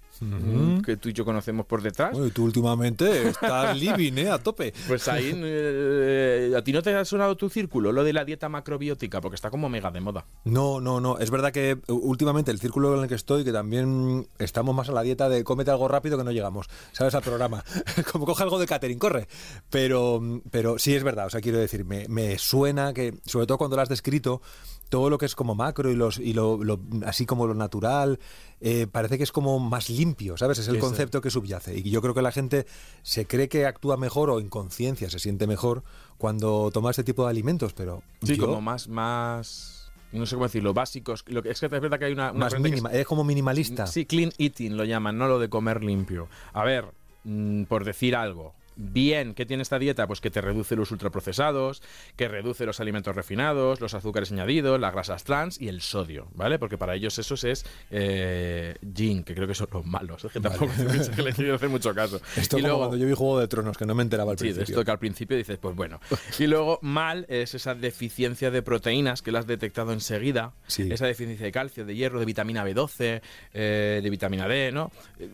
que 0.83 0.97
tú 0.97 1.09
y 1.09 1.13
yo 1.13 1.23
conocemos 1.25 1.67
por 1.67 1.83
detrás. 1.83 2.11
Bueno, 2.13 2.25
y 2.27 2.31
tú 2.31 2.43
últimamente 2.45 3.29
estás 3.29 3.77
living, 3.79 4.13
¿eh? 4.17 4.31
A 4.31 4.39
tope. 4.39 4.73
Pues 4.87 5.07
ahí, 5.07 5.31
eh, 5.35 6.53
¿a 6.57 6.61
ti 6.63 6.73
no 6.73 6.81
te 6.81 6.95
ha 6.95 7.05
sonado 7.05 7.37
tu 7.37 7.49
círculo 7.49 7.91
lo 7.91 8.03
de 8.03 8.13
la 8.13 8.25
dieta 8.25 8.49
macrobiótica? 8.49 9.21
Porque 9.21 9.35
está 9.35 9.51
como 9.51 9.69
mega 9.69 9.91
de 9.91 10.01
moda. 10.01 10.25
No, 10.43 10.81
no, 10.81 10.99
no. 10.99 11.19
Es 11.19 11.29
verdad 11.29 11.51
que 11.51 11.77
uh, 11.87 11.93
últimamente 11.93 12.49
el 12.49 12.59
círculo 12.59 12.95
en 12.97 13.03
el 13.03 13.07
que 13.09 13.13
estoy, 13.15 13.43
que 13.43 13.51
también 13.53 14.27
estamos 14.39 14.73
más 14.75 14.89
a 14.89 14.93
la 14.93 15.03
dieta 15.03 15.29
de 15.29 15.43
cómete 15.43 15.69
algo 15.69 15.87
rápido 15.87 16.17
que 16.17 16.23
no 16.23 16.31
llegamos, 16.31 16.67
¿sabes? 16.93 17.13
Al 17.13 17.21
programa. 17.21 17.63
Como 18.11 18.25
coge 18.25 18.41
algo 18.41 18.57
de 18.57 18.65
catering, 18.65 18.97
corre. 18.97 19.27
Pero, 19.69 20.19
pero 20.49 20.79
sí 20.79 20.95
es 20.95 21.03
verdad, 21.03 21.27
o 21.27 21.29
sea, 21.29 21.41
quiero 21.41 21.59
decir, 21.59 21.85
me, 21.85 22.07
me 22.07 22.39
suena 22.39 22.91
que, 22.93 23.13
sobre 23.25 23.45
todo 23.45 23.59
cuando 23.59 23.75
lo 23.75 23.83
has 23.83 23.89
descrito, 23.89 24.41
todo 24.89 25.09
lo 25.09 25.17
que 25.17 25.25
es 25.25 25.35
como 25.35 25.53
macro 25.55 25.91
y, 25.91 25.95
los, 25.95 26.17
y 26.19 26.33
lo, 26.33 26.63
lo- 26.63 26.79
así 27.05 27.25
como 27.25 27.45
lo 27.47 27.53
natural, 27.53 28.19
eh, 28.61 28.87
parece 28.91 29.17
que 29.17 29.23
es 29.23 29.31
como 29.31 29.59
más 29.59 29.89
limpio, 29.89 30.37
¿sabes? 30.37 30.59
Es 30.59 30.67
el 30.67 30.75
Sí, 30.75 30.79
sí. 30.81 30.87
concepto 30.87 31.21
que 31.21 31.29
subyace. 31.29 31.77
Y 31.77 31.89
yo 31.89 32.01
creo 32.01 32.13
que 32.13 32.21
la 32.21 32.31
gente 32.31 32.65
se 33.03 33.25
cree 33.27 33.49
que 33.49 33.65
actúa 33.65 33.97
mejor 33.97 34.29
o 34.29 34.39
en 34.39 34.49
conciencia 34.49 35.09
se 35.09 35.19
siente 35.19 35.47
mejor 35.47 35.83
cuando 36.17 36.69
toma 36.73 36.91
este 36.91 37.03
tipo 37.03 37.23
de 37.25 37.29
alimentos, 37.31 37.73
pero 37.73 38.01
Sí, 38.23 38.35
yo- 38.37 38.45
como 38.47 38.61
más, 38.61 38.87
más, 38.87 39.91
no 40.11 40.25
sé 40.25 40.35
cómo 40.35 40.45
decirlo, 40.45 40.73
básicos. 40.73 41.23
Lo 41.27 41.43
que, 41.43 41.49
es 41.51 41.59
que 41.59 41.65
es 41.65 41.71
verdad 41.71 41.99
que 41.99 42.05
hay 42.05 42.13
una... 42.13 42.31
una 42.31 42.45
más 42.45 42.59
mínima, 42.59 42.89
es 42.91 43.05
como 43.05 43.23
minimalista. 43.23 43.87
Sí, 43.87 44.05
clean 44.05 44.31
eating 44.37 44.77
lo 44.77 44.83
llaman, 44.85 45.17
no 45.17 45.27
lo 45.27 45.37
de 45.39 45.49
comer 45.49 45.83
limpio. 45.83 46.27
A 46.53 46.63
ver, 46.63 46.85
mm, 47.25 47.63
por 47.63 47.83
decir 47.83 48.15
algo. 48.15 48.53
Bien, 48.79 49.33
¿qué 49.33 49.45
tiene 49.45 49.63
esta 49.63 49.79
dieta? 49.79 50.05
Pues 50.05 50.21
que 50.21 50.29
te 50.29 50.39
reduce 50.39 50.75
los 50.75 50.91
ultraprocesados, 50.91 51.81
que 52.15 52.27
reduce 52.27 52.65
los 52.65 52.79
alimentos 52.79 53.15
refinados, 53.15 53.81
los 53.81 53.93
azúcares 53.95 54.31
añadidos, 54.31 54.79
las 54.79 54.93
grasas 54.93 55.23
trans 55.23 55.59
y 55.59 55.67
el 55.67 55.81
sodio, 55.81 56.27
¿vale? 56.35 56.59
Porque 56.59 56.77
para 56.77 56.93
ellos 56.95 57.17
esos 57.17 57.43
es 57.43 57.65
eh, 57.89 58.75
yin, 58.81 59.23
que 59.23 59.33
creo 59.33 59.47
que 59.47 59.55
son 59.55 59.67
los 59.71 59.85
malos. 59.85 60.23
Es 60.25 60.31
que 60.31 60.39
tampoco 60.39 60.71
pienso 60.75 61.11
que 61.11 61.21
le 61.23 61.33
quiero 61.33 61.55
hacer 61.55 61.69
mucho 61.69 61.93
caso. 61.95 62.21
Esto 62.35 62.57
y 62.57 62.61
como 62.61 62.67
luego, 62.67 62.77
cuando 62.79 62.97
yo 62.97 63.07
vi 63.07 63.13
Juego 63.13 63.39
de 63.39 63.47
Tronos, 63.47 63.77
que 63.77 63.85
no 63.85 63.95
me 63.95 64.03
enteraba 64.03 64.31
al 64.31 64.37
Sí, 64.37 64.45
principio. 64.45 64.63
esto 64.75 64.85
que 64.85 64.91
al 64.91 64.99
principio 64.99 65.35
dices, 65.37 65.57
pues 65.57 65.75
bueno. 65.75 65.99
Y 66.37 66.45
luego, 66.47 66.77
mal 66.83 67.25
es 67.29 67.55
esa 67.55 67.73
deficiencia 67.73 68.51
de 68.51 68.61
proteínas 68.61 69.21
que 69.23 69.31
la 69.31 69.39
has 69.39 69.47
detectado 69.47 69.91
enseguida. 69.91 70.53
Sí. 70.67 70.87
Esa 70.91 71.07
deficiencia 71.07 71.45
de 71.45 71.51
calcio, 71.51 71.83
de 71.85 71.95
hierro, 71.95 72.19
de 72.19 72.25
vitamina 72.25 72.63
B12, 72.63 73.21
eh, 73.53 73.99
de 74.03 74.09
vitamina 74.09 74.47
D, 74.47 74.71
¿no? 74.71 74.91
Eh, 75.19 75.29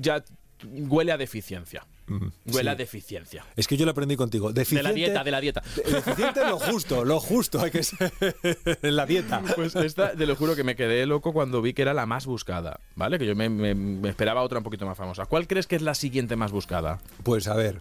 Ya 0.00 0.22
huele 0.64 1.12
a 1.12 1.16
deficiencia. 1.16 1.86
Mm, 2.08 2.28
Huele 2.46 2.62
sí. 2.62 2.68
a 2.68 2.74
deficiencia. 2.74 3.44
Es 3.56 3.66
que 3.68 3.76
yo 3.76 3.84
lo 3.84 3.90
aprendí 3.92 4.16
contigo. 4.16 4.48
De 4.52 4.60
Deficiente, 4.60 4.88
la 4.88 4.94
dieta, 4.94 5.24
de 5.24 5.30
la 5.30 5.40
dieta. 5.40 5.62
de- 5.76 5.92
Deficiente 5.92 6.40
lo 6.44 6.58
justo, 6.58 7.04
lo 7.04 7.20
justo 7.20 7.60
hay 7.60 7.70
que 7.70 7.82
ser 7.82 8.12
en 8.82 8.96
la 8.96 9.06
dieta. 9.06 9.42
Pues 9.54 9.74
esta, 9.76 10.12
te 10.12 10.26
lo 10.26 10.34
juro 10.36 10.56
que 10.56 10.64
me 10.64 10.74
quedé 10.76 11.04
loco 11.06 11.32
cuando 11.32 11.60
vi 11.62 11.72
que 11.74 11.82
era 11.82 11.94
la 11.94 12.06
más 12.06 12.26
buscada, 12.26 12.80
¿vale? 12.96 13.18
Que 13.18 13.26
yo 13.26 13.34
me, 13.36 13.48
me- 13.48 13.74
me 13.74 14.08
esperaba 14.08 14.42
otra 14.42 14.58
un 14.58 14.64
poquito 14.64 14.86
más 14.86 14.96
famosa. 14.96 15.26
¿Cuál 15.26 15.46
crees 15.46 15.66
que 15.66 15.76
es 15.76 15.82
la 15.82 15.94
siguiente 15.94 16.36
más 16.36 16.50
buscada? 16.52 16.98
Pues 17.22 17.46
a 17.48 17.54
ver. 17.54 17.80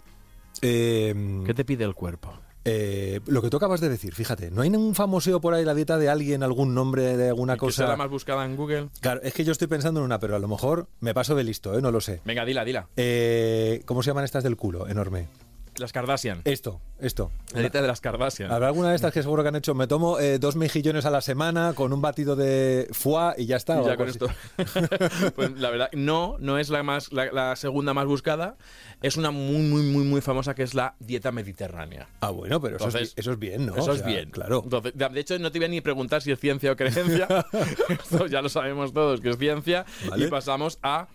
eh, 0.61 1.43
¿Qué 1.45 1.53
te 1.53 1.63
pide 1.65 1.83
el 1.83 1.93
cuerpo? 1.95 2.33
Eh, 2.69 3.21
lo 3.27 3.41
que 3.41 3.49
tú 3.49 3.57
acabas 3.57 3.79
de 3.79 3.87
decir, 3.89 4.13
fíjate, 4.13 4.51
¿no 4.51 4.61
hay 4.61 4.69
ningún 4.69 4.93
famoseo 4.93 5.39
por 5.39 5.53
ahí 5.53 5.63
la 5.63 5.73
dieta 5.73 5.97
de 5.97 6.09
alguien, 6.09 6.43
algún 6.43 6.75
nombre 6.75 7.15
de 7.15 7.29
alguna 7.29 7.53
¿Que 7.53 7.59
sea 7.71 7.85
cosa? 7.85 7.87
la 7.87 7.95
más 7.95 8.09
buscada 8.09 8.43
en 8.45 8.55
Google? 8.57 8.89
Claro, 8.99 9.21
es 9.23 9.33
que 9.33 9.45
yo 9.45 9.51
estoy 9.53 9.67
pensando 9.67 10.01
en 10.01 10.05
una, 10.05 10.19
pero 10.19 10.35
a 10.35 10.39
lo 10.39 10.47
mejor 10.47 10.87
me 10.99 11.13
paso 11.13 11.33
de 11.35 11.43
listo, 11.45 11.77
¿eh? 11.77 11.81
No 11.81 11.91
lo 11.91 12.01
sé. 12.01 12.21
Venga, 12.25 12.43
dila, 12.45 12.65
dila. 12.65 12.87
Eh, 12.97 13.81
¿Cómo 13.85 14.03
se 14.03 14.09
llaman 14.09 14.25
estas 14.25 14.43
del 14.43 14.57
culo? 14.57 14.87
Enorme. 14.87 15.27
Las 15.77 15.93
Kardashian. 15.93 16.41
Esto, 16.45 16.81
esto. 16.99 17.31
La 17.53 17.61
dieta 17.61 17.81
de 17.81 17.87
las 17.87 18.01
Kardashian. 18.01 18.51
Habrá 18.51 18.67
alguna 18.67 18.89
de 18.89 18.95
estas 18.95 19.13
que 19.13 19.21
seguro 19.21 19.43
que 19.43 19.49
han 19.49 19.55
hecho. 19.55 19.75
Me 19.75 19.87
tomo 19.87 20.19
eh, 20.19 20.39
dos 20.39 20.55
mejillones 20.55 21.05
a 21.05 21.11
la 21.11 21.21
semana 21.21 21.73
con 21.75 21.93
un 21.93 22.01
batido 22.01 22.35
de 22.35 22.87
foie 22.91 23.33
y 23.37 23.45
ya 23.45 23.57
está. 23.57 23.81
Y 23.81 23.85
ya 23.85 23.97
con 23.97 24.09
así. 24.09 24.19
esto. 24.19 25.31
pues 25.35 25.51
la 25.51 25.69
verdad, 25.69 25.89
no, 25.93 26.37
no 26.39 26.57
es 26.57 26.69
la 26.69 26.83
más 26.83 27.11
la, 27.11 27.31
la 27.31 27.55
segunda 27.55 27.93
más 27.93 28.05
buscada. 28.05 28.57
Es 29.01 29.17
una 29.17 29.31
muy, 29.31 29.61
muy, 29.61 29.83
muy, 29.83 30.03
muy 30.03 30.21
famosa 30.21 30.55
que 30.55 30.63
es 30.63 30.73
la 30.73 30.95
dieta 30.99 31.31
mediterránea. 31.31 32.07
Ah, 32.21 32.31
bueno, 32.31 32.59
pero 32.59 32.77
eso, 32.77 32.97
es, 32.97 33.13
eso 33.15 33.31
es 33.31 33.39
bien, 33.39 33.67
¿no? 33.67 33.75
Eso 33.75 33.91
O 33.91 33.93
es 33.93 34.03
bien. 34.03 34.31
Claro. 34.31 34.61
Entonces, 34.63 34.93
de 34.95 35.09
de 35.09 35.19
hecho, 35.19 35.39
no 35.39 35.51
te 35.51 35.59
voy 35.59 35.65
a 35.65 35.69
ni 35.69 35.81
preguntar 35.81 36.21
si 36.21 36.31
es 36.31 36.39
ciencia 36.39 36.71
o 36.71 36.75
creencia. 36.75 37.27
Esto 37.89 38.27
ya 38.27 38.41
lo 38.41 38.49
sabemos 38.49 38.93
todos 38.93 39.21
que 39.21 39.29
es 39.29 39.37
ciencia. 39.37 39.85
Vale. 40.09 40.25
Y 40.25 40.29
pasamos 40.29 40.79
a 40.81 41.07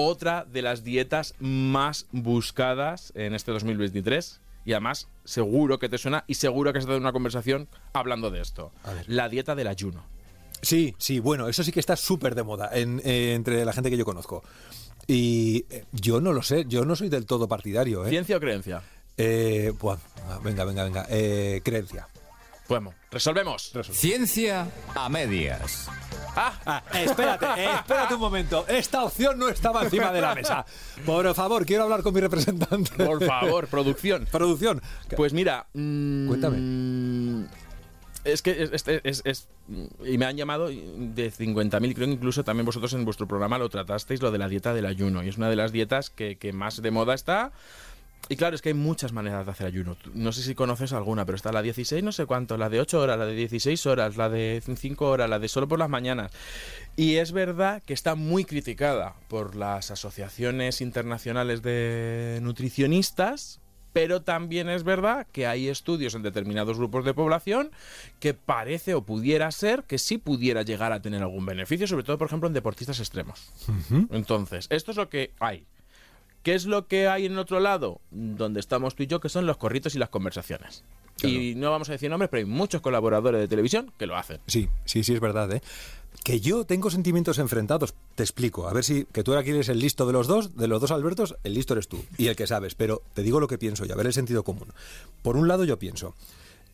otra 0.00 0.44
de 0.44 0.62
las 0.62 0.84
dietas 0.84 1.34
más 1.40 2.06
buscadas 2.12 3.12
en 3.16 3.34
este 3.34 3.50
2023. 3.50 4.40
Y 4.64 4.72
además, 4.74 5.08
seguro 5.24 5.78
que 5.80 5.88
te 5.88 5.98
suena 5.98 6.22
y 6.28 6.34
seguro 6.34 6.72
que 6.72 6.78
has 6.78 6.86
dado 6.86 6.98
una 6.98 7.10
conversación 7.12 7.68
hablando 7.94 8.30
de 8.30 8.40
esto. 8.40 8.70
La 9.08 9.28
dieta 9.28 9.56
del 9.56 9.66
ayuno. 9.66 10.04
Sí, 10.62 10.94
sí, 10.98 11.18
bueno, 11.18 11.48
eso 11.48 11.64
sí 11.64 11.72
que 11.72 11.80
está 11.80 11.96
súper 11.96 12.34
de 12.36 12.42
moda 12.44 12.70
en- 12.72 13.00
eh, 13.04 13.34
entre 13.34 13.64
la 13.64 13.72
gente 13.72 13.90
que 13.90 13.96
yo 13.96 14.04
conozco. 14.04 14.44
Y 15.08 15.64
eh, 15.70 15.84
yo 15.92 16.20
no 16.20 16.32
lo 16.32 16.42
sé, 16.42 16.64
yo 16.68 16.84
no 16.84 16.94
soy 16.94 17.08
del 17.08 17.26
todo 17.26 17.48
partidario, 17.48 18.04
¿eh? 18.06 18.10
¿Ciencia 18.10 18.36
o 18.36 18.40
creencia? 18.40 18.82
Eh, 19.16 19.72
venga, 20.44 20.64
venga, 20.64 20.84
venga. 20.84 21.06
Eh, 21.08 21.60
creencia. 21.64 22.06
Podemos. 22.68 22.94
Resolvemos. 23.10 23.72
Ciencia 23.90 24.68
a 24.94 25.08
medias. 25.08 25.88
Ah, 26.36 26.82
espérate, 26.94 27.46
eh, 27.56 27.68
espérate 27.76 28.14
un 28.14 28.20
momento. 28.20 28.64
Esta 28.68 29.02
opción 29.04 29.38
no 29.38 29.48
estaba 29.48 29.82
encima 29.82 30.12
de 30.12 30.20
la 30.20 30.34
mesa. 30.34 30.64
Por 31.04 31.34
favor, 31.34 31.64
quiero 31.66 31.84
hablar 31.84 32.02
con 32.02 32.14
mi 32.14 32.20
representante. 32.20 32.92
Por 33.04 33.24
favor, 33.24 33.66
producción. 33.68 34.28
Producción. 34.30 34.80
Pues 35.16 35.32
mira. 35.32 35.66
mm, 35.72 36.28
Cuéntame. 36.28 37.46
Es 38.24 38.42
que 38.42 38.62
es, 38.62 38.70
es- 38.72 39.00
es- 39.04 39.22
es- 39.24 39.48
Y 40.04 40.18
me 40.18 40.26
han 40.26 40.36
llamado 40.36 40.68
de 40.68 41.32
50.000, 41.32 41.94
creo 41.94 42.06
que 42.06 42.12
incluso 42.12 42.44
también 42.44 42.66
vosotros 42.66 42.92
en 42.92 43.04
vuestro 43.04 43.26
programa 43.26 43.58
lo 43.58 43.68
tratasteis, 43.70 44.20
lo 44.20 44.30
de 44.30 44.38
la 44.38 44.48
dieta 44.48 44.74
del 44.74 44.84
ayuno. 44.86 45.22
Y 45.24 45.28
es 45.28 45.38
una 45.38 45.48
de 45.48 45.56
las 45.56 45.72
dietas 45.72 46.10
que, 46.10 46.36
que 46.36 46.52
más 46.52 46.82
de 46.82 46.90
moda 46.90 47.14
está. 47.14 47.52
Y 48.30 48.36
claro, 48.36 48.54
es 48.54 48.62
que 48.62 48.68
hay 48.68 48.74
muchas 48.74 49.12
maneras 49.12 49.46
de 49.46 49.52
hacer 49.52 49.66
ayuno. 49.66 49.96
No 50.12 50.32
sé 50.32 50.42
si 50.42 50.54
conoces 50.54 50.92
alguna, 50.92 51.24
pero 51.24 51.36
está 51.36 51.50
la 51.50 51.62
16, 51.62 52.04
no 52.04 52.12
sé 52.12 52.26
cuánto, 52.26 52.58
la 52.58 52.68
de 52.68 52.80
8 52.80 53.00
horas, 53.00 53.18
la 53.18 53.24
de 53.24 53.34
16 53.34 53.86
horas, 53.86 54.16
la 54.18 54.28
de 54.28 54.62
5 54.62 55.08
horas, 55.08 55.30
la 55.30 55.38
de 55.38 55.48
solo 55.48 55.66
por 55.66 55.78
las 55.78 55.88
mañanas. 55.88 56.30
Y 56.94 57.16
es 57.16 57.32
verdad 57.32 57.82
que 57.86 57.94
está 57.94 58.16
muy 58.16 58.44
criticada 58.44 59.14
por 59.28 59.56
las 59.56 59.90
asociaciones 59.90 60.82
internacionales 60.82 61.62
de 61.62 62.40
nutricionistas, 62.42 63.60
pero 63.94 64.20
también 64.20 64.68
es 64.68 64.84
verdad 64.84 65.26
que 65.32 65.46
hay 65.46 65.68
estudios 65.68 66.14
en 66.14 66.22
determinados 66.22 66.76
grupos 66.76 67.06
de 67.06 67.14
población 67.14 67.70
que 68.20 68.34
parece 68.34 68.94
o 68.94 69.02
pudiera 69.02 69.50
ser 69.50 69.84
que 69.84 69.96
sí 69.96 70.18
pudiera 70.18 70.62
llegar 70.62 70.92
a 70.92 71.00
tener 71.00 71.22
algún 71.22 71.46
beneficio, 71.46 71.86
sobre 71.86 72.04
todo, 72.04 72.18
por 72.18 72.26
ejemplo, 72.26 72.46
en 72.46 72.52
deportistas 72.52 73.00
extremos. 73.00 73.50
Entonces, 74.10 74.66
esto 74.68 74.90
es 74.90 74.98
lo 74.98 75.08
que 75.08 75.32
hay. 75.40 75.64
¿Qué 76.48 76.54
es 76.54 76.64
lo 76.64 76.86
que 76.86 77.08
hay 77.08 77.26
en 77.26 77.32
el 77.32 77.40
otro 77.40 77.60
lado? 77.60 78.00
Donde 78.10 78.58
estamos 78.58 78.94
tú 78.94 79.02
y 79.02 79.06
yo, 79.06 79.20
que 79.20 79.28
son 79.28 79.44
los 79.44 79.58
corritos 79.58 79.94
y 79.94 79.98
las 79.98 80.08
conversaciones. 80.08 80.82
Y 81.22 81.54
no 81.56 81.70
vamos 81.70 81.90
a 81.90 81.92
decir 81.92 82.08
nombres, 82.08 82.30
pero 82.30 82.38
hay 82.38 82.46
muchos 82.46 82.80
colaboradores 82.80 83.38
de 83.38 83.48
televisión 83.48 83.92
que 83.98 84.06
lo 84.06 84.16
hacen. 84.16 84.40
Sí, 84.46 84.66
sí, 84.86 85.04
sí, 85.04 85.12
es 85.12 85.20
verdad, 85.20 85.52
¿eh? 85.52 85.60
Que 86.24 86.40
yo 86.40 86.64
tengo 86.64 86.88
sentimientos 86.88 87.38
enfrentados. 87.38 87.92
Te 88.14 88.22
explico. 88.22 88.66
A 88.66 88.72
ver 88.72 88.82
si. 88.82 89.04
Que 89.12 89.22
tú 89.22 89.34
aquí 89.36 89.50
eres 89.50 89.68
el 89.68 89.78
listo 89.78 90.06
de 90.06 90.14
los 90.14 90.26
dos, 90.26 90.56
de 90.56 90.68
los 90.68 90.80
dos 90.80 90.90
Albertos, 90.90 91.36
el 91.44 91.52
listo 91.52 91.74
eres 91.74 91.86
tú. 91.86 92.02
Y 92.16 92.28
el 92.28 92.34
que 92.36 92.46
sabes. 92.46 92.74
Pero 92.74 93.02
te 93.12 93.22
digo 93.22 93.40
lo 93.40 93.46
que 93.46 93.58
pienso 93.58 93.84
y 93.84 93.92
a 93.92 93.94
ver 93.94 94.06
el 94.06 94.14
sentido 94.14 94.42
común. 94.42 94.68
Por 95.20 95.36
un 95.36 95.48
lado, 95.48 95.64
yo 95.64 95.78
pienso. 95.78 96.14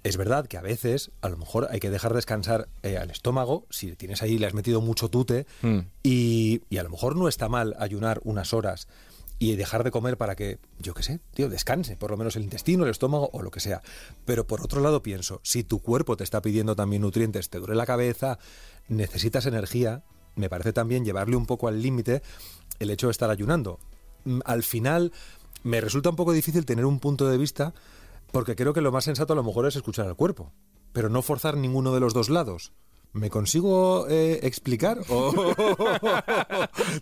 Es 0.04 0.16
verdad 0.16 0.46
que 0.46 0.56
a 0.56 0.62
veces, 0.62 1.10
a 1.20 1.28
lo 1.28 1.36
mejor 1.36 1.66
hay 1.72 1.80
que 1.80 1.90
dejar 1.90 2.14
descansar 2.14 2.68
eh, 2.84 2.96
al 2.96 3.10
estómago, 3.10 3.66
si 3.70 3.96
tienes 3.96 4.22
ahí, 4.22 4.38
le 4.38 4.46
has 4.46 4.54
metido 4.54 4.80
mucho 4.80 5.08
tute, 5.08 5.46
Mm. 5.62 5.78
y, 6.04 6.60
y 6.70 6.76
a 6.76 6.84
lo 6.84 6.90
mejor 6.90 7.16
no 7.16 7.26
está 7.26 7.48
mal 7.48 7.74
ayunar 7.80 8.20
unas 8.22 8.52
horas 8.54 8.86
y 9.52 9.56
dejar 9.56 9.84
de 9.84 9.90
comer 9.90 10.16
para 10.16 10.36
que, 10.36 10.58
yo 10.78 10.94
qué 10.94 11.02
sé, 11.02 11.20
tío, 11.34 11.48
descanse, 11.48 11.96
por 11.96 12.10
lo 12.10 12.16
menos 12.16 12.36
el 12.36 12.42
intestino, 12.42 12.84
el 12.84 12.90
estómago 12.90 13.30
o 13.32 13.42
lo 13.42 13.50
que 13.50 13.60
sea. 13.60 13.82
Pero 14.24 14.46
por 14.46 14.62
otro 14.62 14.80
lado 14.80 15.02
pienso, 15.02 15.40
si 15.42 15.64
tu 15.64 15.80
cuerpo 15.80 16.16
te 16.16 16.24
está 16.24 16.40
pidiendo 16.40 16.74
también 16.76 17.02
nutrientes, 17.02 17.50
te 17.50 17.58
duele 17.58 17.74
la 17.74 17.86
cabeza, 17.86 18.38
necesitas 18.88 19.46
energía, 19.46 20.02
me 20.34 20.48
parece 20.48 20.72
también 20.72 21.04
llevarle 21.04 21.36
un 21.36 21.46
poco 21.46 21.68
al 21.68 21.82
límite 21.82 22.22
el 22.78 22.90
hecho 22.90 23.08
de 23.08 23.12
estar 23.12 23.30
ayunando. 23.30 23.78
Mm, 24.24 24.40
Al 24.44 24.62
final 24.62 25.12
me 25.62 25.80
resulta 25.80 26.10
un 26.10 26.16
poco 26.16 26.32
difícil 26.32 26.64
tener 26.66 26.84
un 26.84 27.00
punto 27.00 27.28
de 27.28 27.38
vista 27.38 27.74
porque 28.32 28.56
creo 28.56 28.72
que 28.72 28.80
lo 28.80 28.92
más 28.92 29.04
sensato 29.04 29.32
a 29.32 29.36
lo 29.36 29.44
mejor 29.44 29.66
es 29.66 29.76
escuchar 29.76 30.06
al 30.06 30.16
cuerpo, 30.16 30.52
pero 30.92 31.08
no 31.08 31.22
forzar 31.22 31.56
ninguno 31.56 31.94
de 31.94 32.00
los 32.00 32.14
dos 32.14 32.28
lados. 32.28 32.72
¿Me 33.14 33.30
consigo 33.30 34.06
eh, 34.08 34.40
explicar? 34.42 34.98
¿O, 35.08 35.32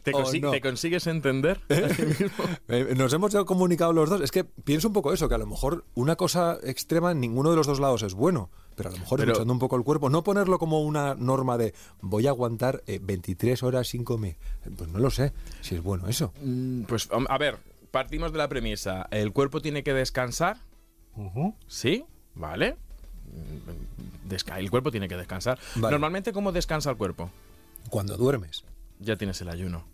¿Te, 0.03 0.13
o 0.15 0.33
no? 0.41 0.51
te 0.51 0.61
consigues 0.61 1.07
entender? 1.07 1.61
Eh, 2.69 2.95
Nos 2.97 3.13
hemos 3.13 3.33
ya 3.33 3.45
comunicado 3.45 3.93
los 3.93 4.09
dos. 4.09 4.21
Es 4.21 4.31
que 4.31 4.45
pienso 4.45 4.89
un 4.89 4.95
poco 4.95 5.13
eso, 5.13 5.29
que 5.29 5.35
a 5.35 5.39
lo 5.39 5.47
mejor 5.47 5.85
una 5.95 6.17
cosa 6.17 6.59
extrema 6.63 7.13
en 7.13 7.21
ninguno 7.21 7.51
de 7.51 7.57
los 7.57 7.67
dos 7.67 7.81
lados 7.81 8.03
es 8.03 8.15
bueno. 8.15 8.51
Pero 8.77 8.89
a 8.91 8.93
lo 8.93 8.99
mejor 8.99 9.19
Pero- 9.19 9.33
escuchando 9.33 9.53
un 9.53 9.59
poco 9.59 9.77
el 9.77 9.85
cuerpo, 9.85 10.09
no 10.11 10.23
ponerlo 10.23 10.59
como 10.59 10.81
una 10.83 11.15
norma 11.15 11.59
de 11.59 11.75
voy 12.01 12.27
a 12.27 12.31
aguantar 12.31 12.83
eh, 12.87 12.99
23 13.03 13.63
horas 13.63 13.89
sin 13.89 14.05
comer. 14.05 14.37
Eh, 14.65 14.71
Pues 14.77 14.89
no 14.91 14.99
lo 14.99 15.11
sé 15.11 15.33
si 15.61 15.75
es 15.75 15.83
bueno 15.83 16.09
eso. 16.09 16.33
Mm, 16.43 16.83
Pues 16.83 17.09
a 17.29 17.39
ver, 17.39 17.59
partimos 17.91 18.33
de 18.33 18.39
la 18.39 18.49
premisa. 18.49 19.07
¿El 19.11 19.33
cuerpo 19.33 19.61
tiene 19.61 19.83
que 19.83 19.93
descansar? 19.93 20.59
¿Sí? 21.67 22.05
¿Vale? 22.35 22.77
El 24.57 24.71
cuerpo 24.71 24.91
tiene 24.91 25.09
que 25.09 25.17
descansar. 25.17 25.59
Vale. 25.75 25.93
Normalmente, 25.93 26.33
¿cómo 26.33 26.53
descansa 26.53 26.91
el 26.91 26.97
cuerpo? 26.97 27.31
Cuando 27.91 28.17
duermes. 28.17 28.65
Ya 29.01 29.17
tienes 29.17 29.41
el 29.41 29.49
ayuno. 29.49 29.85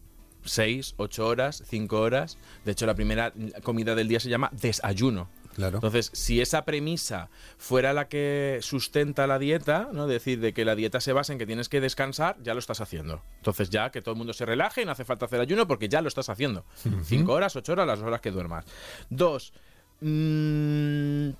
6, 0.45 0.95
8 0.97 1.27
horas, 1.27 1.63
5 1.67 2.01
horas. 2.01 2.39
De 2.65 2.73
hecho, 2.73 2.87
la 2.87 2.95
primera 2.95 3.33
comida 3.63 3.95
del 3.95 4.09
día 4.09 4.21
se 4.21 4.29
llama 4.29 4.51
desayuno. 4.53 5.29
Claro. 5.55 5.79
Entonces, 5.79 6.11
si 6.13 6.41
esa 6.41 6.65
premisa 6.65 7.31
fuera 7.57 7.93
la 7.93 8.07
que 8.09 8.61
sustenta 8.63 9.27
la 9.27 9.41
dieta, 9.41 9.89
¿no? 9.93 10.07
decir, 10.07 10.39
de 10.39 10.53
que 10.53 10.65
la 10.65 10.77
dieta 10.77 11.01
se 11.01 11.13
basa 11.13 11.33
en 11.33 11.39
que 11.41 11.47
tienes 11.47 11.69
que 11.69 11.81
descansar, 11.81 12.37
ya 12.43 12.55
lo 12.55 12.61
estás 12.61 12.81
haciendo. 12.81 13.23
Entonces, 13.39 13.69
ya 13.69 13.91
que 13.91 14.01
todo 14.01 14.13
el 14.13 14.19
mundo 14.19 14.33
se 14.33 14.47
relaje 14.47 14.83
y 14.83 14.85
no 14.85 14.93
hace 14.93 15.05
falta 15.05 15.27
hacer 15.27 15.41
ayuno 15.41 15.67
porque 15.67 15.89
ya 15.89 16.01
lo 16.01 16.07
estás 16.07 16.29
haciendo. 16.29 16.65
Cinco 17.03 17.33
horas, 17.33 17.57
ocho 17.57 17.73
horas, 17.73 17.89
las 17.89 17.99
horas 18.01 18.21
que 18.21 18.31
duermas. 18.31 18.67
Dos, 19.11 19.53
mm, 20.01 21.31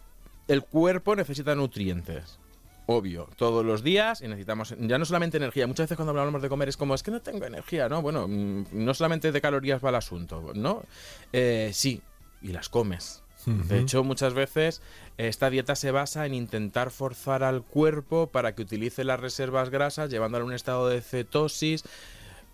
el 0.49 0.63
cuerpo 0.63 1.15
necesita 1.15 1.55
nutrientes. 1.55 2.39
Obvio, 2.87 3.29
todos 3.37 3.67
los 3.67 3.83
días 3.83 4.23
y 4.23 4.29
necesitamos 4.29 4.75
ya 4.79 4.97
no 4.97 5.05
solamente 5.05 5.37
energía, 5.37 5.67
muchas 5.67 5.85
veces 5.85 5.97
cuando 5.97 6.19
hablamos 6.19 6.41
de 6.41 6.49
comer 6.49 6.71
es 6.71 6.79
como 6.79 6.95
es 6.95 7.03
que 7.03 7.11
no 7.11 7.21
tengo 7.21 7.45
energía, 7.45 7.87
¿no? 7.89 8.01
Bueno, 8.01 8.27
mm, 8.27 8.65
no 8.73 8.95
solamente 8.95 9.31
de 9.31 9.41
calorías 9.43 9.85
va 9.85 9.91
el 9.91 9.97
asunto, 9.97 10.53
¿no? 10.55 10.83
Eh, 11.35 11.71
sí, 11.75 12.01
y 12.41 12.49
las 12.49 12.71
comes. 12.71 13.23
De 13.47 13.79
hecho, 13.79 14.05
muchas 14.05 14.35
veces 14.35 14.83
esta 15.17 15.49
dieta 15.49 15.75
se 15.75 15.91
basa 15.91 16.27
en 16.27 16.35
intentar 16.35 16.91
forzar 16.91 17.45
al 17.45 17.63
cuerpo 17.63 18.27
para 18.27 18.55
que 18.55 18.63
utilice 18.63 19.05
las 19.05 19.21
reservas 19.21 19.71
grasas, 19.71 20.11
llevándolo 20.11 20.45
a 20.45 20.49
un 20.49 20.55
estado 20.55 20.89
de 20.89 21.01
cetosis, 21.01 21.85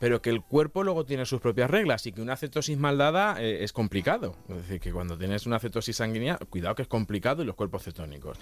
pero 0.04 0.20
que 0.20 0.28
el 0.28 0.42
cuerpo 0.42 0.84
luego 0.84 1.06
tiene 1.06 1.24
sus 1.24 1.40
propias 1.40 1.70
reglas 1.70 2.04
y 2.04 2.12
que 2.12 2.20
una 2.20 2.36
cetosis 2.36 2.76
mal 2.76 2.98
dada 2.98 3.42
eh, 3.42 3.64
es 3.64 3.72
complicado. 3.72 4.36
Es 4.50 4.56
decir, 4.56 4.78
que 4.78 4.92
cuando 4.92 5.16
tienes 5.16 5.46
una 5.46 5.58
cetosis 5.58 5.96
sanguínea, 5.96 6.36
cuidado 6.50 6.74
que 6.74 6.82
es 6.82 6.88
complicado 6.88 7.42
y 7.42 7.46
los 7.46 7.54
cuerpos 7.54 7.84
cetónicos. 7.84 8.36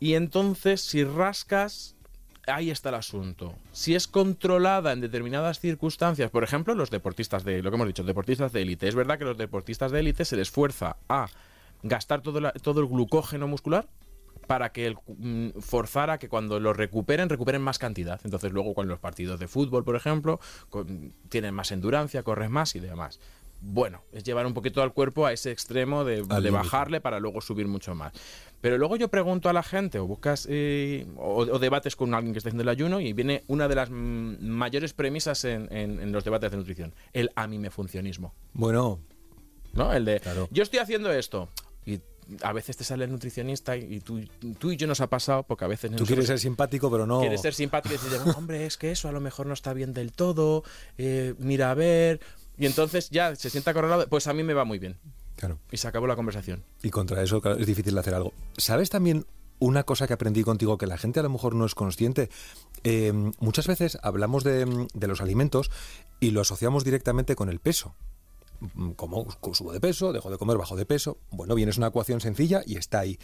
Y 0.00 0.14
entonces, 0.14 0.80
si 0.80 1.04
rascas, 1.04 1.94
ahí 2.48 2.72
está 2.72 2.88
el 2.88 2.96
asunto. 2.96 3.54
Si 3.70 3.94
es 3.94 4.08
controlada 4.08 4.92
en 4.92 5.00
determinadas 5.00 5.60
circunstancias, 5.60 6.32
por 6.32 6.42
ejemplo, 6.42 6.74
los 6.74 6.90
deportistas 6.90 7.44
de, 7.44 7.62
lo 7.62 7.70
que 7.70 7.76
hemos 7.76 7.86
dicho, 7.86 8.02
deportistas 8.02 8.50
de 8.50 8.62
élite, 8.62 8.88
es 8.88 8.96
verdad 8.96 9.20
que 9.20 9.24
los 9.24 9.38
deportistas 9.38 9.92
de 9.92 10.00
élite 10.00 10.24
se 10.24 10.34
les 10.34 10.50
fuerza 10.50 10.96
a 11.08 11.28
gastar 11.84 12.22
todo, 12.22 12.40
todo 12.60 12.80
el 12.80 12.88
glucógeno 12.88 13.46
muscular 13.46 13.86
para 14.48 14.72
que 14.72 14.86
el, 14.86 14.96
mm, 15.06 15.60
forzar 15.60 16.10
a 16.10 16.18
que 16.18 16.28
cuando 16.28 16.58
lo 16.58 16.72
recuperen, 16.72 17.28
recuperen 17.28 17.62
más 17.62 17.78
cantidad. 17.78 18.20
Entonces 18.24 18.50
luego 18.52 18.74
con 18.74 18.88
los 18.88 18.98
partidos 18.98 19.38
de 19.38 19.46
fútbol, 19.46 19.84
por 19.84 19.94
ejemplo, 19.94 20.40
con- 20.70 21.12
tienen 21.28 21.54
más 21.54 21.70
endurancia, 21.70 22.24
corres 22.24 22.50
más 22.50 22.74
y 22.74 22.80
demás. 22.80 23.20
Bueno, 23.60 24.02
es 24.12 24.22
llevar 24.22 24.46
un 24.46 24.54
poquito 24.54 24.82
al 24.82 24.92
cuerpo 24.92 25.26
a 25.26 25.32
ese 25.32 25.50
extremo 25.50 26.04
de, 26.04 26.22
bajarle 26.22 27.00
para 27.00 27.18
luego 27.20 27.40
subir 27.40 27.66
mucho 27.66 27.92
más. 27.94 28.12
Pero 28.60 28.78
luego 28.78 28.96
yo 28.96 29.08
pregunto 29.08 29.48
a 29.48 29.52
la 29.52 29.62
gente 29.64 29.98
o 29.98 30.06
buscas 30.06 30.46
eh, 30.48 31.06
o, 31.16 31.38
o 31.40 31.58
debates 31.58 31.94
con 31.96 32.14
alguien 32.14 32.32
que 32.32 32.38
está 32.38 32.48
haciendo 32.50 32.62
el 32.62 32.68
ayuno 32.68 33.00
y 33.00 33.12
viene 33.12 33.42
una 33.48 33.66
de 33.68 33.74
las 33.74 33.90
mm, 33.90 34.36
mayores 34.48 34.92
premisas 34.94 35.44
en, 35.44 35.68
en- 35.72 36.00
en 36.00 36.12
los 36.12 36.24
debates 36.24 36.50
de 36.52 36.56
nutrición, 36.56 36.94
el 37.12 37.30
amimefuncionismo. 37.34 38.32
Bueno, 38.54 39.00
¿no? 39.74 39.92
El 39.92 40.04
de, 40.04 40.20
Claro. 40.20 40.48
yo 40.52 40.62
estoy 40.62 40.78
haciendo 40.78 41.12
esto. 41.12 41.48
A 42.42 42.52
veces 42.52 42.76
te 42.76 42.84
sale 42.84 43.04
el 43.04 43.10
nutricionista 43.10 43.76
y, 43.76 43.94
y 43.94 44.00
tú, 44.00 44.20
tú 44.58 44.70
y 44.72 44.76
yo 44.76 44.86
nos 44.86 45.00
ha 45.00 45.06
pasado, 45.08 45.44
porque 45.44 45.64
a 45.64 45.68
veces... 45.68 45.90
tú 45.96 46.04
quieres 46.04 46.26
ser 46.26 46.38
simpático, 46.38 46.90
pero 46.90 47.06
no. 47.06 47.20
quieres 47.20 47.40
ser 47.40 47.54
simpático 47.54 47.94
y 47.94 47.98
decir, 47.98 48.18
hombre, 48.36 48.66
es 48.66 48.76
que 48.76 48.90
eso 48.90 49.08
a 49.08 49.12
lo 49.12 49.20
mejor 49.20 49.46
no 49.46 49.54
está 49.54 49.72
bien 49.72 49.94
del 49.94 50.12
todo, 50.12 50.64
eh, 50.96 51.34
mira 51.38 51.70
a 51.70 51.74
ver... 51.74 52.20
Y 52.58 52.66
entonces 52.66 53.08
ya 53.10 53.36
se 53.36 53.50
sienta 53.50 53.70
acorralado, 53.70 54.08
pues 54.08 54.26
a 54.26 54.32
mí 54.34 54.42
me 54.42 54.52
va 54.52 54.64
muy 54.64 54.80
bien. 54.80 54.96
Claro. 55.36 55.60
Y 55.70 55.76
se 55.76 55.86
acabó 55.86 56.08
la 56.08 56.16
conversación. 56.16 56.64
Y 56.82 56.90
contra 56.90 57.22
eso 57.22 57.40
claro, 57.40 57.58
es 57.58 57.66
difícil 57.66 57.96
hacer 57.96 58.14
algo. 58.14 58.32
¿Sabes 58.56 58.90
también 58.90 59.24
una 59.60 59.84
cosa 59.84 60.08
que 60.08 60.14
aprendí 60.14 60.42
contigo 60.42 60.76
que 60.76 60.88
la 60.88 60.98
gente 60.98 61.20
a 61.20 61.22
lo 61.22 61.30
mejor 61.30 61.54
no 61.54 61.64
es 61.64 61.76
consciente? 61.76 62.28
Eh, 62.82 63.12
muchas 63.38 63.68
veces 63.68 63.98
hablamos 64.02 64.42
de, 64.42 64.88
de 64.92 65.06
los 65.06 65.20
alimentos 65.20 65.70
y 66.18 66.32
lo 66.32 66.40
asociamos 66.40 66.82
directamente 66.84 67.36
con 67.36 67.48
el 67.48 67.60
peso. 67.60 67.94
Mm, 68.60 68.90
Como 68.92 69.26
subo 69.52 69.72
de 69.72 69.80
peso, 69.80 70.12
dejo 70.12 70.30
de 70.30 70.38
comer, 70.38 70.58
bajo 70.58 70.76
de 70.76 70.86
peso. 70.86 71.18
Bueno, 71.30 71.54
bien, 71.54 71.68
es 71.68 71.78
una 71.78 71.88
ecuación 71.88 72.20
sencilla 72.20 72.62
y 72.66 72.76
está 72.76 73.00
ahí. 73.00 73.18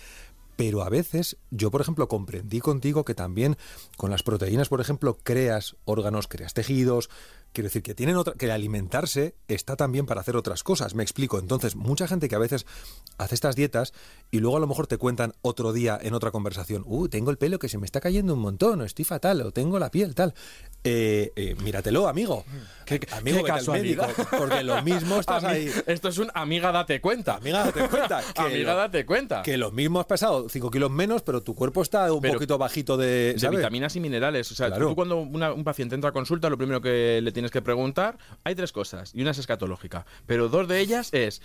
Pero 0.57 0.83
a 0.83 0.89
veces, 0.89 1.37
yo 1.51 1.71
por 1.73 1.81
ejemplo 1.81 2.07
comprendí 2.07 2.61
contigo 2.61 3.05
que 3.05 3.15
también 3.15 3.57
con 3.97 4.11
las 4.11 4.23
proteínas, 4.23 4.69
por 4.69 4.81
ejemplo, 4.81 5.19
creas 5.23 5.77
órganos, 5.85 6.29
creas 6.29 6.55
tejidos. 6.55 7.11
Quiero 7.55 7.67
decir 7.69 7.83
que 7.83 7.95
tienen 7.95 8.17
otra, 8.17 8.35
que 8.35 8.51
alimentarse 8.51 9.37
está 9.49 9.77
también 9.77 10.07
para 10.07 10.21
hacer 10.21 10.37
otras 10.37 10.63
cosas. 10.63 10.95
Me 10.95 11.03
explico. 11.05 11.39
Entonces, 11.39 11.77
mucha 11.77 12.07
gente 12.09 12.29
que 12.29 12.35
a 12.35 12.39
veces 12.41 12.67
hace 13.17 13.35
estas 13.37 13.55
dietas 13.57 13.95
y 14.33 14.41
luego 14.41 14.57
a 14.57 14.61
lo 14.61 14.67
mejor 14.67 14.87
te 14.89 14.99
cuentan 14.99 15.33
otro 15.41 15.73
día 15.73 15.97
en 16.03 16.15
otra 16.15 16.33
conversación, 16.33 16.83
uh, 16.85 17.09
tengo 17.09 17.31
el 17.31 17.39
pelo 17.39 17.59
que 17.61 17.69
se 17.69 17.79
me 17.79 17.87
está 17.87 18.01
cayendo 18.01 18.35
un 18.35 18.41
montón, 18.41 18.81
o 18.81 18.85
estoy 18.85 19.05
fatal, 19.05 19.41
o 19.41 19.53
tengo 19.53 19.79
la 19.79 19.91
piel 19.93 20.15
tal. 20.17 20.35
Eh, 20.87 21.33
eh, 21.37 21.55
míratelo, 21.63 22.09
amigo. 22.09 22.45
Qué- 22.85 23.01
amigo, 23.13 23.39
qué 23.39 23.45
casualidad. 23.45 24.09
médico, 24.09 24.27
porque 24.37 24.63
lo 24.65 24.83
mismo 24.83 25.19
estás 25.21 25.43
ahí. 25.45 25.71
Esto 25.87 26.09
es 26.09 26.19
un 26.19 26.31
amiga 26.35 26.73
date 26.73 27.01
cuenta. 27.01 27.37
Amiga, 27.37 27.65
date 27.65 27.89
cuenta. 27.89 28.21
Que 28.35 28.43
amiga 28.43 28.73
lo- 28.73 28.79
date 28.81 29.07
cuenta. 29.07 29.43
Que 29.43 29.57
lo 29.57 29.71
mismo 29.71 30.01
has 30.01 30.07
pesado 30.07 30.49
5 30.49 30.71
kilos 30.71 30.91
menos, 30.91 31.23
pero 31.23 31.43
tu 31.43 31.55
cuerpo 31.55 31.81
está 31.83 32.13
un 32.13 32.21
Pero- 32.21 32.35
poquito 32.35 32.59
bajito 32.59 32.97
de, 32.99 33.35
de 33.35 33.49
vitaminas 33.49 33.95
y 33.97 34.01
minerales. 34.01 34.51
O 34.53 34.55
sea, 34.57 34.67
Claro. 34.67 34.89
tú 34.89 34.95
cuando 34.97 35.19
una- 35.19 35.53
un 35.55 35.65
paciente 35.65 35.95
entra 35.95 36.11
a 36.11 36.13
consulta, 36.13 36.51
lo 36.51 36.59
primero 36.59 36.81
que 36.83 37.21
le 37.23 37.33
tienes 37.33 37.44
que 37.51 37.63
preguntar, 37.63 38.19
hay 38.45 38.55
tres 38.55 38.73
cosas, 38.73 39.15
y 39.15 39.23
una 39.23 39.31
es 39.33 39.39
escatológica, 39.39 40.07
pero 40.27 40.49
dos 40.49 40.69
de 40.69 40.81
ellas 40.81 41.09
es, 41.13 41.43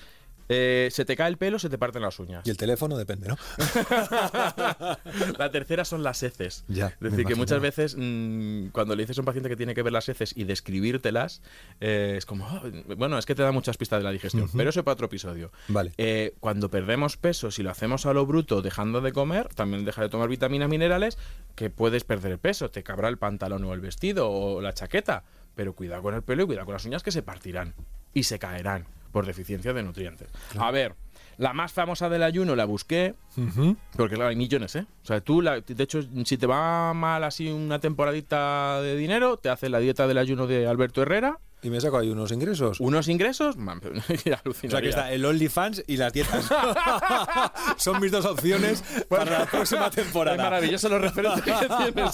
eh, 0.51 0.89
se 0.91 1.05
te 1.05 1.15
cae 1.15 1.29
el 1.29 1.37
pelo, 1.37 1.59
se 1.59 1.69
te 1.69 1.77
parten 1.77 2.01
las 2.01 2.17
uñas. 2.19 2.41
Y 2.45 2.49
el 2.49 2.57
teléfono 2.57 2.97
depende, 2.97 3.27
¿no? 3.27 3.37
La 5.37 5.51
tercera 5.51 5.85
son 5.85 6.01
las 6.03 6.23
heces. 6.23 6.63
Ya, 6.67 6.87
es 6.87 6.99
decir, 7.11 7.25
que 7.25 7.35
muchas 7.35 7.61
veces 7.61 7.95
mm, 7.97 8.69
cuando 8.69 8.95
le 8.95 9.03
dices 9.03 9.17
a 9.17 9.21
un 9.21 9.25
paciente 9.25 9.49
que 9.49 9.55
tiene 9.55 9.75
que 9.75 9.83
ver 9.83 9.93
las 9.93 10.09
heces 10.09 10.33
y 10.35 10.45
describírtelas, 10.45 11.41
eh, 11.79 12.15
es 12.17 12.25
como, 12.25 12.47
"Ah, 12.47 12.63
bueno, 12.97 13.17
es 13.17 13.25
que 13.25 13.35
te 13.35 13.43
da 13.43 13.51
muchas 13.51 13.77
pistas 13.77 13.99
de 13.99 14.03
la 14.05 14.11
digestión, 14.11 14.49
pero 14.55 14.69
eso 14.71 14.83
para 14.83 14.93
otro 14.93 15.05
episodio. 15.05 15.51
Vale. 15.67 15.93
Eh, 15.97 16.33
cuando 16.39 16.69
perdemos 16.69 17.17
peso, 17.17 17.51
si 17.51 17.63
lo 17.63 17.69
hacemos 17.69 18.05
a 18.05 18.13
lo 18.13 18.25
bruto, 18.25 18.61
dejando 18.61 19.01
de 19.01 19.11
comer, 19.13 19.49
también 19.53 19.85
deja 19.85 20.01
de 20.01 20.09
tomar 20.09 20.29
vitaminas, 20.29 20.69
minerales, 20.69 21.17
que 21.55 21.69
puedes 21.69 22.03
perder 22.03 22.39
peso, 22.39 22.69
te 22.69 22.83
cabrá 22.83 23.09
el 23.09 23.17
pantalón 23.17 23.63
o 23.65 23.73
el 23.73 23.81
vestido 23.81 24.29
o 24.31 24.61
la 24.61 24.73
chaqueta, 24.73 25.23
pero 25.59 25.73
cuidado 25.73 26.01
con 26.01 26.15
el 26.15 26.21
pelo 26.21 26.43
y 26.43 26.45
cuidado 26.45 26.65
con 26.67 26.71
las 26.71 26.85
uñas 26.85 27.03
que 27.03 27.11
se 27.11 27.21
partirán 27.21 27.73
y 28.13 28.23
se 28.23 28.39
caerán 28.39 28.85
por 29.11 29.25
deficiencia 29.25 29.73
de 29.73 29.83
nutrientes. 29.83 30.29
A 30.57 30.71
ver, 30.71 30.95
la 31.37 31.51
más 31.51 31.73
famosa 31.73 32.07
del 32.07 32.23
ayuno 32.23 32.55
la 32.55 32.63
busqué, 32.63 33.13
porque 33.97 34.15
claro, 34.15 34.29
hay 34.29 34.37
millones, 34.37 34.73
¿eh? 34.77 34.85
O 35.03 35.05
sea, 35.05 35.19
tú, 35.19 35.41
la- 35.41 35.59
de 35.59 35.83
hecho, 35.83 35.99
si 36.23 36.37
te 36.37 36.47
va 36.47 36.93
mal 36.93 37.25
así 37.25 37.49
una 37.51 37.79
temporadita 37.79 38.81
de 38.81 38.95
dinero, 38.95 39.35
te 39.35 39.49
haces 39.49 39.69
la 39.69 39.79
dieta 39.79 40.07
del 40.07 40.17
ayuno 40.17 40.47
de 40.47 40.65
Alberto 40.65 41.01
Herrera, 41.01 41.39
Y 41.61 41.69
me 41.69 41.81
saco 41.81 41.97
ahí 41.97 42.09
unos 42.09 42.31
ingresos. 42.31 42.79
unos 42.79 43.07
ingresos, 43.09 43.57
man, 43.57 43.81
O 44.45 44.53
sea 44.53 44.81
que 44.81 44.89
está 44.89 45.11
el 45.11 45.25
OnlyFans 45.25 45.83
y 45.87 45.97
las 45.97 46.13
dietas. 46.13 46.49
Son 47.77 47.99
mis 47.99 48.11
dos 48.11 48.25
opciones 48.25 48.81
para 49.09 49.39
la 49.39 49.45
próxima 49.45 49.87
Es 49.87 49.95
temporada. 49.95 50.37
maravilloso 50.41 50.87
los 50.89 51.01
referentes 51.01 51.43
que 51.43 51.51
tienes. 51.91 52.13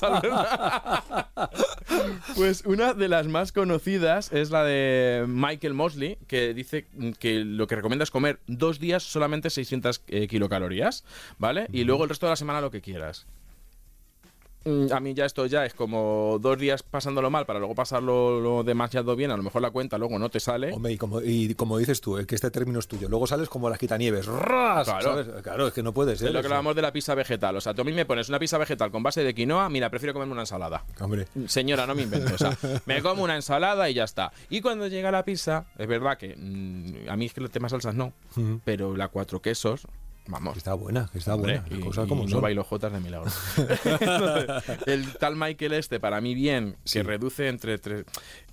Pues 2.36 2.64
una 2.66 2.94
de 2.94 3.08
las 3.08 3.28
más 3.28 3.52
conocidas 3.52 4.32
es 4.32 4.50
la 4.52 4.64
de 4.64 5.26
Michael 5.28 5.74
Mosley, 5.74 6.18
que 6.28 6.54
dice 6.54 6.88
que 7.20 7.40
lo 7.46 7.68
que 7.68 7.76
recomienda 7.76 8.04
es 8.04 8.12
comer 8.12 8.40
dos 8.48 8.80
días 8.80 9.04
solamente 9.04 9.50
600 9.50 10.02
eh, 10.08 10.28
kilocalorías, 10.28 11.04
¿vale? 11.38 11.68
Y 11.72 11.84
luego 11.84 12.04
el 12.04 12.10
resto 12.10 12.26
de 12.26 12.32
la 12.32 12.36
semana 12.36 12.62
lo 12.62 12.72
que 12.72 12.82
quieras. 12.82 13.26
Mm, 14.66 14.92
A 14.92 15.00
mí 15.00 15.14
ya 15.14 15.26
esto 15.26 15.46
ya 15.46 15.66
es 15.66 15.74
como 15.74 16.38
dos 16.42 16.58
días 16.58 16.82
pasándolo 16.84 17.30
mal 17.30 17.46
para 17.46 17.60
luego 17.60 17.76
pasarlo 17.76 18.40
lo 18.42 18.64
demasiado 18.64 19.16
bien. 19.16 19.32
A 19.32 19.38
lo 19.38 19.44
mejor 19.44 19.62
la 19.62 19.70
cuenta 19.72 19.98
luego 19.98 20.18
no 20.20 20.30
te 20.30 20.40
sale. 20.40 20.74
Hombre, 20.74 20.94
y 20.94 20.98
como, 20.98 21.22
y 21.22 21.54
como 21.56 21.78
dices 21.78 22.02
tú, 22.02 22.18
que 22.28 22.36
este 22.36 22.50
término 22.52 22.80
es 22.80 22.88
tuyo. 22.88 23.08
Luego 23.08 23.28
sales 23.28 23.48
como 23.48 23.70
las 23.70 23.78
quitanieves. 23.80 24.26
¡Ras! 24.26 24.86
Claro. 24.88 25.02
¿sabes? 25.24 25.44
Claro, 25.44 25.68
es 25.68 25.74
que 25.74 25.84
no 25.84 25.94
puede 25.94 26.16
ser. 26.16 26.28
Es 26.30 26.34
lo 26.34 26.40
que 26.40 26.48
eso. 26.48 26.48
hablábamos 26.48 26.76
de 26.76 26.82
la 26.82 26.92
pizza 26.92 27.14
vegetal. 27.16 27.56
O 27.56 27.62
sea, 27.62 27.74
tú 27.74 27.82
a 27.82 27.86
mí 27.86 27.92
me 27.94 28.06
pones 28.06 28.28
una 28.30 28.40
pizza 28.40 28.58
vegetal 28.58 28.92
con 28.92 29.04
base 29.04 29.24
de 29.24 29.34
quinoa, 29.36 29.70
mira, 29.70 29.90
prefiero 29.90 30.14
comerme 30.14 30.34
una 30.34 30.42
ensalada. 30.44 30.84
Hombre. 31.00 31.28
Señora, 31.48 31.86
no 31.86 31.94
me 31.96 32.02
invento. 32.04 32.34
O 32.34 32.38
sea, 32.38 32.58
me 32.86 33.02
como 33.02 33.24
una 33.24 33.36
ensalada 33.36 33.90
y 33.90 33.94
ya 33.94 34.04
está. 34.06 34.32
Y 34.50 34.62
cuando 34.62 34.88
llega 34.88 35.12
la 35.12 35.24
pizza, 35.24 35.66
es 35.78 35.88
verdad 35.88 36.18
que 36.18 36.36
mm, 36.36 37.10
a 37.10 37.16
mí 37.16 37.26
es 37.28 37.34
que 37.34 37.42
el 37.42 37.50
tema 37.52 37.70
salsas 37.70 37.94
no, 37.96 38.14
pero 38.64 38.96
la 38.98 39.10
cuatro 39.10 39.42
quesos, 39.42 39.88
vamos. 40.28 40.58
Está 40.58 40.74
buena, 40.74 41.10
está 41.14 41.36
hombre, 41.36 41.60
buena. 41.60 41.76
Las 41.78 41.86
cosas 41.86 42.06
y 42.06 42.10
como 42.10 42.24
no 42.24 42.30
son. 42.30 42.42
bailo 42.42 42.64
jotas 42.64 42.92
de 42.94 43.00
milagro. 43.00 43.30
Entonces, 44.00 44.78
el 44.88 45.14
tal 45.18 45.36
Michael 45.36 45.74
este, 45.74 46.00
para 46.00 46.22
mí 46.22 46.34
bien, 46.36 46.76
Sí. 46.84 47.00
que 47.00 47.04
reduce 47.04 47.48
entre... 47.48 47.78
tres- 47.78 48.06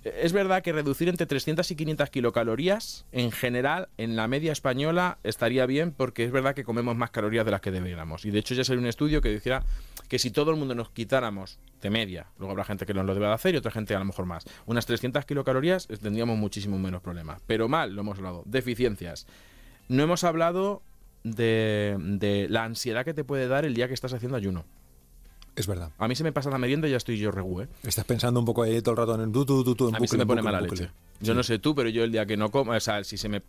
Es 0.03 0.33
verdad 0.33 0.61
que 0.61 0.71
reducir 0.73 1.09
entre 1.09 1.25
300 1.25 1.69
y 1.71 1.75
500 1.75 2.09
kilocalorías, 2.09 3.05
en 3.11 3.31
general, 3.31 3.89
en 3.97 4.15
la 4.15 4.27
media 4.27 4.51
española, 4.51 5.17
estaría 5.23 5.65
bien, 5.65 5.91
porque 5.91 6.25
es 6.25 6.31
verdad 6.31 6.53
que 6.55 6.63
comemos 6.63 6.95
más 6.95 7.11
calorías 7.11 7.45
de 7.45 7.51
las 7.51 7.61
que 7.61 7.71
deberíamos. 7.71 8.25
Y 8.25 8.31
de 8.31 8.39
hecho 8.39 8.53
ya 8.53 8.63
salió 8.63 8.81
un 8.81 8.87
estudio 8.87 9.21
que 9.21 9.29
dijera 9.29 9.63
que 10.09 10.19
si 10.19 10.29
todo 10.31 10.51
el 10.51 10.57
mundo 10.57 10.75
nos 10.75 10.89
quitáramos 10.89 11.57
de 11.81 11.89
media, 11.89 12.27
luego 12.37 12.51
habrá 12.51 12.63
gente 12.65 12.85
que 12.85 12.93
nos 12.93 13.05
lo 13.05 13.13
debe 13.13 13.27
de 13.27 13.33
hacer 13.33 13.53
y 13.55 13.57
otra 13.57 13.71
gente 13.71 13.95
a 13.95 13.99
lo 13.99 14.05
mejor 14.05 14.25
más, 14.25 14.45
unas 14.65 14.85
300 14.85 15.25
kilocalorías, 15.25 15.87
tendríamos 15.87 16.37
muchísimo 16.37 16.77
menos 16.77 17.01
problemas. 17.01 17.41
Pero 17.47 17.67
mal, 17.67 17.93
lo 17.95 18.01
hemos 18.01 18.17
hablado. 18.17 18.43
Deficiencias. 18.45 19.25
No 19.89 20.03
hemos 20.03 20.23
hablado 20.23 20.81
de, 21.23 21.95
de 21.99 22.47
la 22.49 22.63
ansiedad 22.63 23.05
que 23.05 23.13
te 23.13 23.23
puede 23.23 23.47
dar 23.47 23.65
el 23.65 23.73
día 23.73 23.87
que 23.87 23.93
estás 23.93 24.13
haciendo 24.13 24.37
ayuno. 24.37 24.65
Es 25.55 25.67
verdad. 25.67 25.91
A 25.99 26.07
mí 26.07 26.15
se 26.15 26.23
me 26.23 26.31
pasa 26.31 26.49
la 26.49 26.57
merienda 26.57 26.87
y 26.87 26.91
ya 26.91 26.97
estoy 26.97 27.17
yo 27.19 27.29
regú, 27.29 27.61
¿eh? 27.61 27.67
Estás 27.83 28.05
pensando 28.05 28.39
un 28.39 28.45
poco 28.45 28.63
ahí 28.63 28.81
todo 28.81 28.93
el 28.93 28.97
rato 28.97 29.13
en 29.15 29.21
el 29.21 29.31
tú, 29.31 29.45
tú, 29.45 29.63
tú, 29.63 29.75
tú, 29.75 29.89
en 29.89 29.95
A 29.95 29.99
mí 29.99 30.05
bucle, 30.05 30.07
se 30.09 30.17
me 30.17 30.25
pone 30.25 30.41
bucle, 30.41 30.51
mala 30.51 30.67
bucle. 30.67 30.81
leche. 30.85 30.93
Yo 31.19 31.35
no 31.35 31.43
sé 31.43 31.59
tú, 31.59 31.75
pero 31.75 31.89
yo 31.89 32.03
el 32.03 32.11
día 32.11 32.25
que 32.25 32.35
no 32.35 32.49
como, 32.49 32.71
o 32.71 32.79
sea, 32.79 33.03
si 33.03 33.17
se 33.17 33.29
me... 33.29 33.43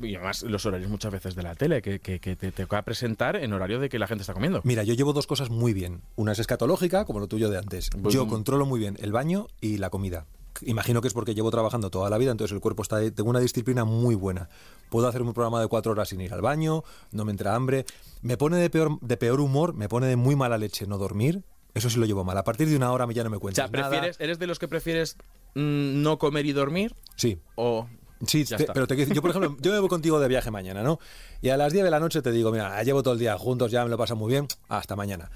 Y 0.00 0.14
además 0.14 0.44
los 0.44 0.64
horarios 0.64 0.88
muchas 0.88 1.12
veces 1.12 1.34
de 1.34 1.42
la 1.42 1.54
tele, 1.56 1.82
que, 1.82 1.98
que, 1.98 2.20
que 2.20 2.36
te 2.36 2.52
toca 2.52 2.80
presentar 2.82 3.34
en 3.36 3.52
horario 3.52 3.80
de 3.80 3.88
que 3.88 3.98
la 3.98 4.06
gente 4.06 4.22
está 4.22 4.32
comiendo. 4.34 4.60
Mira, 4.64 4.84
yo 4.84 4.94
llevo 4.94 5.12
dos 5.12 5.26
cosas 5.26 5.50
muy 5.50 5.74
bien. 5.74 6.00
Una 6.14 6.30
es 6.32 6.38
escatológica, 6.38 7.04
como 7.04 7.18
lo 7.18 7.26
tuyo 7.26 7.50
de 7.50 7.58
antes. 7.58 7.90
Pues 8.00 8.14
yo 8.14 8.22
un- 8.22 8.30
controlo 8.30 8.64
muy 8.64 8.78
bien 8.78 8.96
el 9.00 9.10
baño 9.12 9.48
y 9.60 9.78
la 9.78 9.90
comida. 9.90 10.26
Imagino 10.62 11.00
que 11.00 11.08
es 11.08 11.14
porque 11.14 11.34
llevo 11.34 11.50
trabajando 11.50 11.90
toda 11.90 12.10
la 12.10 12.18
vida, 12.18 12.30
entonces 12.30 12.54
el 12.54 12.60
cuerpo 12.60 12.82
está 12.82 12.98
tengo 13.10 13.30
una 13.30 13.40
disciplina 13.40 13.84
muy 13.84 14.14
buena. 14.14 14.48
Puedo 14.90 15.08
hacer 15.08 15.22
un 15.22 15.32
programa 15.32 15.60
de 15.60 15.68
cuatro 15.68 15.92
horas 15.92 16.10
sin 16.10 16.20
ir 16.20 16.32
al 16.34 16.42
baño, 16.42 16.84
no 17.10 17.24
me 17.24 17.30
entra 17.32 17.54
hambre. 17.54 17.84
Me 18.20 18.36
pone 18.36 18.56
de 18.58 18.68
peor, 18.70 18.98
de 19.00 19.16
peor 19.16 19.40
humor, 19.40 19.74
me 19.74 19.88
pone 19.88 20.06
de 20.06 20.16
muy 20.16 20.36
mala 20.36 20.58
leche 20.58 20.86
no 20.86 20.98
dormir. 20.98 21.42
Eso 21.74 21.88
sí 21.88 21.98
lo 21.98 22.04
llevo 22.06 22.22
mal. 22.22 22.36
A 22.36 22.44
partir 22.44 22.68
de 22.68 22.76
una 22.76 22.92
hora 22.92 23.10
ya 23.12 23.24
no 23.24 23.30
me 23.30 23.38
O 23.38 23.40
cuentas 23.40 23.70
nada. 23.72 23.88
¿prefieres, 23.88 24.20
¿eres 24.20 24.38
de 24.38 24.46
los 24.46 24.58
que 24.58 24.68
prefieres 24.68 25.16
mm, 25.54 26.02
no 26.02 26.18
comer 26.18 26.44
y 26.46 26.52
dormir? 26.52 26.94
Sí. 27.16 27.38
O... 27.54 27.88
Sí, 28.26 28.44
te- 28.44 28.66
pero 28.66 28.86
te 28.86 28.94
quiero 28.94 29.08
decir, 29.08 29.14
yo 29.16 29.20
por 29.22 29.30
ejemplo, 29.30 29.56
yo 29.60 29.72
me 29.72 29.80
voy 29.80 29.88
contigo 29.88 30.20
de 30.20 30.28
viaje 30.28 30.50
mañana, 30.52 30.84
¿no? 30.84 31.00
Y 31.40 31.48
a 31.48 31.56
las 31.56 31.72
10 31.72 31.84
de 31.84 31.90
la 31.90 31.98
noche 31.98 32.22
te 32.22 32.30
digo, 32.30 32.52
mira, 32.52 32.80
llevo 32.84 33.02
todo 33.02 33.14
el 33.14 33.18
día 33.20 33.36
juntos, 33.36 33.72
ya 33.72 33.82
me 33.82 33.90
lo 33.90 33.98
pasa 33.98 34.14
muy 34.14 34.30
bien, 34.30 34.46
hasta 34.68 34.94
mañana. 34.94 35.28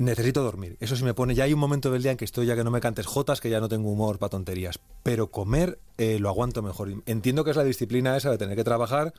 Necesito 0.00 0.42
dormir. 0.42 0.78
Eso 0.80 0.96
sí 0.96 1.04
me 1.04 1.12
pone, 1.12 1.34
ya 1.34 1.44
hay 1.44 1.52
un 1.52 1.60
momento 1.60 1.90
del 1.90 2.02
día 2.02 2.12
en 2.12 2.16
que 2.16 2.24
estoy 2.24 2.46
ya 2.46 2.56
que 2.56 2.64
no 2.64 2.70
me 2.70 2.80
cantes 2.80 3.04
jotas, 3.04 3.38
que 3.38 3.50
ya 3.50 3.60
no 3.60 3.68
tengo 3.68 3.90
humor 3.90 4.18
para 4.18 4.30
tonterías. 4.30 4.80
Pero 5.02 5.30
comer 5.30 5.78
eh, 5.98 6.18
lo 6.18 6.30
aguanto 6.30 6.62
mejor. 6.62 6.90
Entiendo 7.04 7.44
que 7.44 7.50
es 7.50 7.56
la 7.58 7.64
disciplina 7.64 8.16
esa 8.16 8.30
de 8.30 8.38
tener 8.38 8.56
que 8.56 8.64
trabajar. 8.64 9.12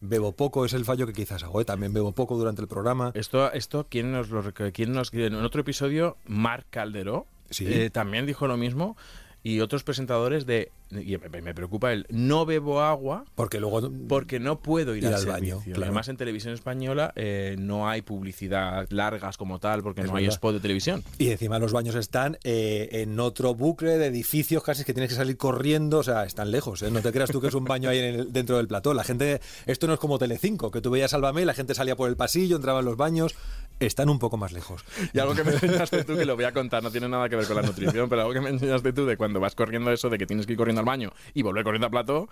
Bebo 0.00 0.32
poco, 0.32 0.64
es 0.64 0.72
el 0.72 0.84
fallo 0.84 1.06
que 1.06 1.12
quizás 1.12 1.44
hago. 1.44 1.60
¿eh? 1.60 1.64
También 1.64 1.92
bebo 1.92 2.10
poco 2.10 2.36
durante 2.36 2.60
el 2.60 2.66
programa. 2.66 3.12
Esto, 3.14 3.52
esto 3.52 3.86
¿quién 3.88 4.10
nos 4.10 4.28
lo 4.30 4.42
quién 4.72 4.92
nos 4.92 5.14
en 5.14 5.36
otro 5.36 5.60
episodio 5.60 6.16
Marc 6.26 6.66
Calderó 6.68 7.26
Sí. 7.50 7.66
eh, 7.68 7.90
también 7.90 8.26
dijo 8.26 8.48
lo 8.48 8.56
mismo 8.56 8.96
y 9.44 9.60
otros 9.60 9.84
presentadores 9.84 10.46
de 10.46 10.72
y 10.90 11.16
me, 11.18 11.42
me 11.42 11.54
preocupa 11.54 11.92
el 11.92 12.06
no 12.10 12.46
bebo 12.46 12.80
agua 12.80 13.24
Porque 13.34 13.58
luego. 13.58 13.90
porque 14.08 14.38
no 14.38 14.60
puedo 14.60 14.94
ir, 14.94 15.02
Ir 15.04 15.08
al, 15.08 15.14
al 15.14 15.26
baño, 15.26 15.60
claro. 15.64 15.82
Además 15.84 16.08
en 16.08 16.16
televisión 16.16 16.54
española 16.54 17.12
eh, 17.16 17.56
no 17.58 17.88
hay 17.88 18.02
publicidad 18.02 18.86
largas 18.90 19.36
como 19.36 19.58
tal 19.58 19.82
porque 19.82 20.02
Es 20.02 20.06
no 20.10 20.16
hay 20.16 20.24
verdad. 20.24 20.34
spot 20.36 20.54
de 20.54 20.60
televisión. 20.60 21.02
Y 21.18 21.30
encima 21.30 21.58
los 21.58 21.72
baños 21.72 21.94
están 21.94 22.38
eh, 22.44 22.88
en 22.92 23.18
otro 23.20 23.54
bucle 23.54 23.98
de 23.98 24.06
edificios 24.06 24.62
casi 24.62 24.84
que 24.84 24.92
tienes 24.94 25.10
que 25.10 25.16
salir 25.16 25.36
corriendo, 25.36 25.98
o 25.98 26.02
sea, 26.02 26.24
están 26.24 26.50
lejos, 26.50 26.82
¿eh? 26.82 26.90
No 26.90 27.00
te 27.00 27.10
creas 27.12 27.30
tú 27.30 27.40
que 27.40 27.48
es 27.48 27.54
un 27.54 27.64
baño 27.64 27.88
ahí 27.88 27.98
en 27.98 28.14
el- 28.14 28.32
dentro 28.32 28.56
del 28.56 28.68
plató. 28.68 28.94
La 28.94 29.04
gente, 29.04 29.40
esto 29.66 29.86
no 29.86 29.94
es 29.94 29.98
como 29.98 30.18
Telecinco, 30.18 30.70
que 30.70 30.80
tú 30.80 30.90
veías 30.90 31.10
Sálvame 31.10 31.42
y 31.42 31.44
la 31.44 31.54
gente 31.54 31.74
salía 31.74 31.96
por 31.96 32.08
el 32.08 32.16
pasillo, 32.16 32.56
entraba 32.56 32.80
en 32.80 32.84
los 32.84 32.96
baños, 32.96 33.34
están 33.80 34.08
un 34.08 34.18
poco 34.18 34.36
más 34.36 34.52
lejos. 34.52 34.84
Y 35.12 35.18
algo 35.18 35.34
que 35.34 35.42
me 35.44 35.52
enseñaste 35.52 36.04
tú, 36.04 36.16
que 36.16 36.24
lo 36.24 36.36
voy 36.36 36.44
a 36.44 36.52
contar, 36.52 36.82
no 36.82 36.90
tiene 36.90 37.08
nada 37.08 37.28
que 37.28 37.36
ver 37.36 37.46
con 37.46 37.56
la 37.56 37.62
nutrición, 37.62 38.08
pero 38.08 38.22
algo 38.22 38.32
que 38.32 38.40
me 38.40 38.50
enseñaste 38.50 38.92
tú 38.92 39.04
de 39.06 39.16
cuando 39.16 39.40
vas 39.40 39.54
corriendo 39.54 39.90
eso, 39.90 40.08
de 40.10 40.18
que 40.18 40.26
tienes 40.26 40.46
que 40.46 40.52
ir 40.52 40.58
corriendo 40.58 40.73
al 40.80 40.86
baño 40.86 41.12
y 41.34 41.42
volver 41.42 41.64
corriendo 41.64 41.86
al 41.86 41.90
plató, 41.90 42.28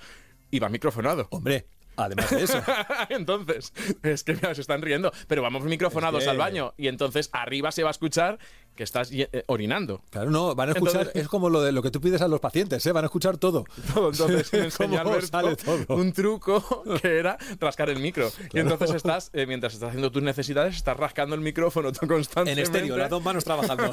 y 0.50 0.59
vas 0.59 0.70
microfonado. 0.70 1.28
Hombre, 1.31 1.66
además 1.96 2.31
de 2.31 2.42
eso. 2.42 2.61
entonces, 3.11 3.72
es 4.02 4.24
que 4.24 4.35
mira, 4.35 4.55
se 4.55 4.61
están 4.61 4.83
riendo, 4.83 5.12
pero 5.28 5.42
vamos 5.42 5.62
microfonados 5.64 6.20
Es 6.20 6.24
que- 6.26 6.31
al 6.31 6.38
baño 6.38 6.74
y 6.76 6.88
entonces 6.88 7.31
arriba 7.33 7.72
se 7.72 7.83
va 7.83 7.90
a 7.90 7.92
escuchar 7.92 8.38
que 8.74 8.85
estás 8.85 9.11
eh, 9.12 9.44
orinando. 9.48 10.02
Claro, 10.09 10.31
no, 10.31 10.55
van 10.55 10.70
a 10.70 10.72
escuchar, 10.72 11.02
Entonces- 11.02 11.22
es 11.22 11.28
como 11.28 11.50
lo 11.50 11.61
de 11.61 11.72
lo 11.72 11.83
que 11.83 11.90
tú 11.90 12.00
pides 12.00 12.22
a 12.22 12.28
los 12.28 12.40
pacientes, 12.40 12.85
¿eh? 12.87 12.92
Van 12.92 13.05
a 13.05 13.07
escuchar 13.09 13.37
todo. 13.37 13.64
Todo, 13.94 14.11
entonces 14.11 14.50
me 14.55 14.59
enseñó 14.61 14.98
¿Cómo 15.02 15.11
Alberto 15.14 15.26
sale 15.26 15.57
todo? 15.57 15.96
un 15.96 16.12
truco 16.14 16.83
que 17.02 17.18
era 17.18 17.37
rascar 17.61 17.90
el 17.90 17.98
micro. 17.98 18.31
Y 18.55 18.61
entonces 18.61 18.92
estás, 18.94 19.28
eh, 19.35 19.44
mientras 19.46 19.74
estás 19.74 19.90
haciendo 19.90 20.11
tus 20.11 20.22
necesidades, 20.22 20.74
estás 20.76 20.96
rascando 20.96 21.35
el 21.35 21.42
micrófono 21.42 21.92
tú 21.92 21.98
En 22.02 22.09
constantemente. 22.09 22.62
estéreo, 22.62 22.96
las 22.96 23.11
dos 23.11 23.22
manos 23.22 23.44
trabajando. 23.44 23.90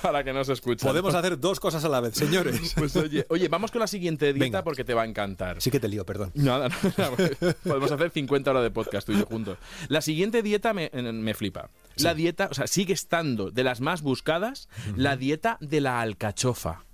para 0.00 0.24
que 0.24 0.32
no 0.32 0.44
se 0.44 0.54
escuche. 0.54 0.86
Podemos 0.86 1.14
hacer 1.14 1.38
dos 1.38 1.60
cosas 1.60 1.84
a 1.84 1.88
la 1.90 2.00
vez, 2.00 2.14
señores. 2.14 2.74
Pues 2.76 2.96
oye, 2.96 3.26
oye, 3.28 3.48
vamos 3.48 3.70
con 3.70 3.80
la 3.80 3.86
siguiente 3.86 4.32
dieta 4.32 4.44
Venga. 4.44 4.64
porque 4.64 4.84
te 4.84 4.94
va 4.94 5.02
a 5.02 5.06
encantar. 5.06 5.60
Sí 5.60 5.70
que 5.70 5.78
te 5.80 5.88
lío, 5.88 6.06
perdón. 6.06 6.30
Nada, 6.34 6.68
nada, 6.70 6.93
podemos 7.64 7.90
hacer 7.90 8.10
50 8.10 8.50
horas 8.50 8.62
de 8.62 8.70
podcast 8.70 9.06
tú 9.06 9.12
y 9.12 9.18
yo 9.18 9.26
juntos. 9.26 9.58
La 9.88 10.00
siguiente 10.00 10.42
dieta 10.42 10.72
me, 10.72 10.90
me 10.90 11.34
flipa. 11.34 11.70
La 11.96 12.14
dieta, 12.14 12.48
o 12.50 12.54
sea, 12.54 12.66
sigue 12.66 12.92
estando 12.92 13.50
de 13.50 13.64
las 13.64 13.80
más 13.80 14.02
buscadas, 14.02 14.68
la 14.96 15.16
dieta 15.16 15.58
de 15.60 15.80
la 15.80 16.00
alcachofa. 16.00 16.84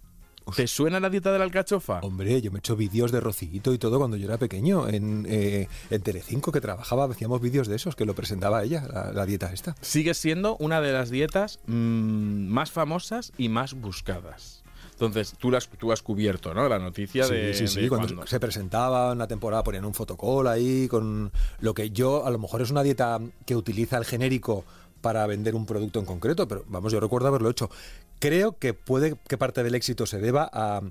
¿Te 0.57 0.67
suena 0.67 1.01
la 1.01 1.11
dieta 1.11 1.33
de 1.33 1.39
la 1.39 1.45
alcachofa? 1.45 2.01
Hombre, 2.01 2.41
yo 2.43 2.51
me 2.51 2.59
he 2.59 2.61
hecho 2.61 2.77
vídeos 2.77 3.13
de 3.13 3.21
Rocito 3.21 3.73
y 3.73 3.79
todo 3.79 3.99
cuando 3.99 4.17
yo 4.17 4.27
era 4.27 4.39
pequeño. 4.39 4.89
En, 4.89 5.27
eh, 5.29 5.69
en 5.91 6.03
Telecinco 6.03 6.51
que 6.51 6.61
trabajaba, 6.61 7.05
hacíamos 7.05 7.41
vídeos 7.41 7.69
de 7.69 7.77
esos 7.77 7.95
que 7.95 8.05
lo 8.05 8.15
presentaba 8.15 8.63
ella, 8.65 8.87
la, 8.93 9.13
la 9.13 9.27
dieta 9.27 9.53
esta. 9.53 9.77
Sigue 9.81 10.15
siendo 10.15 10.57
una 10.57 10.81
de 10.81 10.93
las 10.93 11.11
dietas 11.11 11.61
mm, 11.67 12.49
más 12.49 12.71
famosas 12.73 13.33
y 13.39 13.49
más 13.49 13.75
buscadas. 13.75 14.60
Entonces, 15.01 15.35
tú, 15.39 15.51
la 15.51 15.59
has, 15.59 15.69
tú 15.69 15.93
has 15.93 16.03
cubierto, 16.03 16.53
¿no? 16.53 16.69
La 16.69 16.79
noticia 16.79 17.25
Sí, 17.25 17.33
de, 17.35 17.55
sí, 17.55 17.67
sí. 17.69 17.81
de 17.83 17.89
Cuando 17.89 18.27
se 18.27 18.39
presentaba 18.39 19.13
en 19.13 19.19
la 19.19 19.27
temporada 19.27 19.63
ponían 19.65 19.87
un 19.87 19.95
fotocall 19.95 20.47
ahí 20.47 20.89
con 20.89 21.33
lo 21.61 21.73
que 21.73 21.91
yo, 21.91 22.27
a 22.27 22.31
lo 22.31 22.39
mejor 22.39 22.61
es 22.61 22.71
una 22.71 22.83
dieta 22.83 23.19
que 23.47 23.57
utiliza 23.57 23.97
el 23.97 24.05
genérico 24.05 24.65
para 25.01 25.27
vender 25.27 25.55
un 25.55 25.65
producto 25.65 25.99
en 26.01 26.05
concreto, 26.05 26.47
pero 26.47 26.65
vamos, 26.69 26.93
yo 26.93 27.01
recuerdo 27.01 27.29
haberlo 27.29 27.49
hecho. 27.49 27.71
Creo 28.19 28.59
que 28.59 28.75
puede 28.75 29.17
que 29.27 29.39
parte 29.39 29.63
del 29.63 29.75
éxito 29.75 30.05
se 30.05 30.19
deba 30.19 30.51
a, 30.53 30.83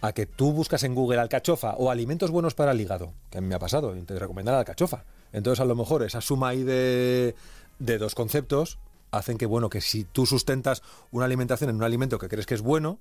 a 0.00 0.12
que 0.12 0.24
tú 0.24 0.52
buscas 0.52 0.82
en 0.84 0.94
Google 0.94 1.20
alcachofa 1.20 1.74
o 1.74 1.90
alimentos 1.90 2.30
buenos 2.30 2.54
para 2.54 2.72
el 2.72 2.80
hígado, 2.80 3.12
que 3.28 3.36
a 3.36 3.40
mí 3.42 3.46
me 3.46 3.54
ha 3.54 3.58
pasado, 3.58 3.94
y 3.94 4.00
te 4.00 4.18
recomiendan 4.18 4.54
la 4.54 4.60
alcachofa. 4.60 5.04
Entonces, 5.34 5.60
a 5.60 5.66
lo 5.66 5.76
mejor 5.76 6.02
esa 6.02 6.22
suma 6.22 6.48
ahí 6.48 6.62
de, 6.62 7.34
de 7.78 7.98
dos 7.98 8.14
conceptos 8.14 8.78
hacen 9.10 9.38
que, 9.38 9.46
bueno, 9.46 9.68
que 9.70 9.80
si 9.80 10.04
tú 10.04 10.26
sustentas 10.26 10.82
una 11.10 11.24
alimentación 11.26 11.70
en 11.70 11.76
un 11.76 11.82
alimento 11.82 12.18
que 12.18 12.28
crees 12.28 12.46
que 12.46 12.54
es 12.54 12.62
bueno, 12.62 12.98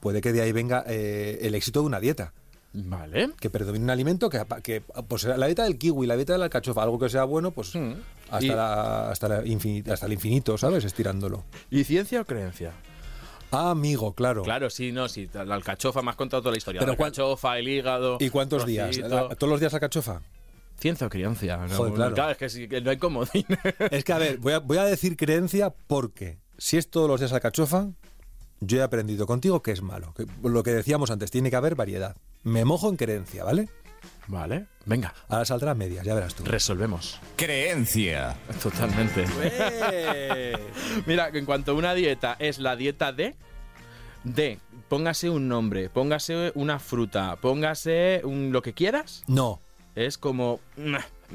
puede 0.00 0.20
que 0.20 0.32
de 0.32 0.42
ahí 0.42 0.52
venga 0.52 0.84
eh, 0.86 1.38
el 1.42 1.54
éxito 1.54 1.80
de 1.80 1.86
una 1.86 2.00
dieta 2.00 2.32
Vale. 2.72 3.30
que 3.40 3.50
predomine 3.50 3.84
un 3.84 3.90
alimento 3.90 4.30
que, 4.30 4.42
que 4.62 4.80
pues 5.08 5.24
la 5.24 5.46
dieta 5.46 5.64
del 5.64 5.76
kiwi, 5.78 6.06
la 6.06 6.16
dieta 6.16 6.34
de 6.34 6.38
la 6.38 6.44
alcachofa, 6.46 6.82
algo 6.82 6.98
que 6.98 7.08
sea 7.08 7.24
bueno, 7.24 7.50
pues 7.50 7.74
Mm. 7.74 7.92
hasta, 8.30 8.44
Y- 8.44 8.48
la- 8.48 9.10
hasta, 9.10 9.28
la 9.28 9.42
hasta 9.92 10.06
el 10.06 10.12
infinito, 10.12 10.56
¿sabes? 10.56 10.84
Estirándolo. 10.84 11.44
¿Y 11.70 11.84
ciencia 11.84 12.20
o 12.20 12.24
creencia? 12.24 12.72
Ah, 13.52 13.70
amigo, 13.72 14.14
claro. 14.14 14.44
Claro, 14.44 14.70
sí, 14.70 14.92
no, 14.92 15.08
sí. 15.08 15.28
La 15.34 15.56
alcachofa, 15.56 16.02
me 16.02 16.10
has 16.10 16.16
contado 16.16 16.40
toda 16.40 16.52
la 16.52 16.58
historia. 16.58 16.78
Pero 16.78 16.92
la 16.92 17.04
alcachofa, 17.04 17.58
el 17.58 17.66
hígado. 17.68 18.16
¿Y 18.20 18.30
cuántos 18.30 18.64
días? 18.64 18.90
trocito. 18.96 19.08
¿La- 19.28 19.34
¿Todos 19.34 19.50
los 19.50 19.58
días 19.58 19.74
alcachofa? 19.74 20.20
Ciencia 20.80 21.06
o 21.06 21.10
creencia. 21.10 21.56
¿no? 21.58 21.68
Joder, 21.68 21.92
claro. 21.94 22.30
es 22.30 22.36
que, 22.38 22.48
sí, 22.48 22.68
que 22.68 22.80
no 22.80 22.90
hay 22.90 22.96
comodín. 22.96 23.44
Es 23.90 24.02
que, 24.04 24.12
a 24.12 24.18
ver, 24.18 24.38
voy 24.38 24.54
a, 24.54 24.58
voy 24.60 24.78
a 24.78 24.84
decir 24.84 25.16
creencia 25.16 25.70
porque 25.86 26.38
si 26.58 26.76
es 26.78 26.90
todos 26.90 27.08
los 27.08 27.20
días 27.20 27.32
alcachofa, 27.32 27.88
yo 28.60 28.78
he 28.78 28.82
aprendido 28.82 29.26
contigo 29.26 29.62
que 29.62 29.72
es 29.72 29.82
malo. 29.82 30.14
Que, 30.14 30.26
lo 30.42 30.62
que 30.62 30.70
decíamos 30.72 31.10
antes, 31.10 31.30
tiene 31.30 31.50
que 31.50 31.56
haber 31.56 31.74
variedad. 31.74 32.16
Me 32.42 32.64
mojo 32.64 32.88
en 32.88 32.96
creencia, 32.96 33.44
¿vale? 33.44 33.68
vale, 34.26 34.66
venga, 34.86 35.12
Ahora 35.28 35.44
saldrá 35.44 35.72
a 35.72 35.74
medias, 35.74 36.04
ya 36.06 36.14
verás 36.14 36.34
tú. 36.34 36.44
resolvemos. 36.44 37.18
Creencia. 37.36 38.36
Totalmente. 38.62 39.24
¡Eh! 39.42 40.56
Mira, 41.06 41.30
en 41.32 41.44
cuanto 41.44 41.72
a 41.72 41.74
una 41.74 41.94
dieta 41.94 42.36
es 42.38 42.58
la 42.58 42.76
dieta 42.76 43.12
de 43.12 43.36
de 44.24 44.58
póngase 44.88 45.30
un 45.30 45.48
nombre, 45.48 45.88
póngase 45.88 46.52
una 46.54 46.78
fruta, 46.78 47.36
póngase 47.36 48.20
un, 48.24 48.52
lo 48.52 48.62
que 48.62 48.72
quieras, 48.74 49.24
No. 49.26 49.60
Es 50.00 50.18
como 50.18 50.60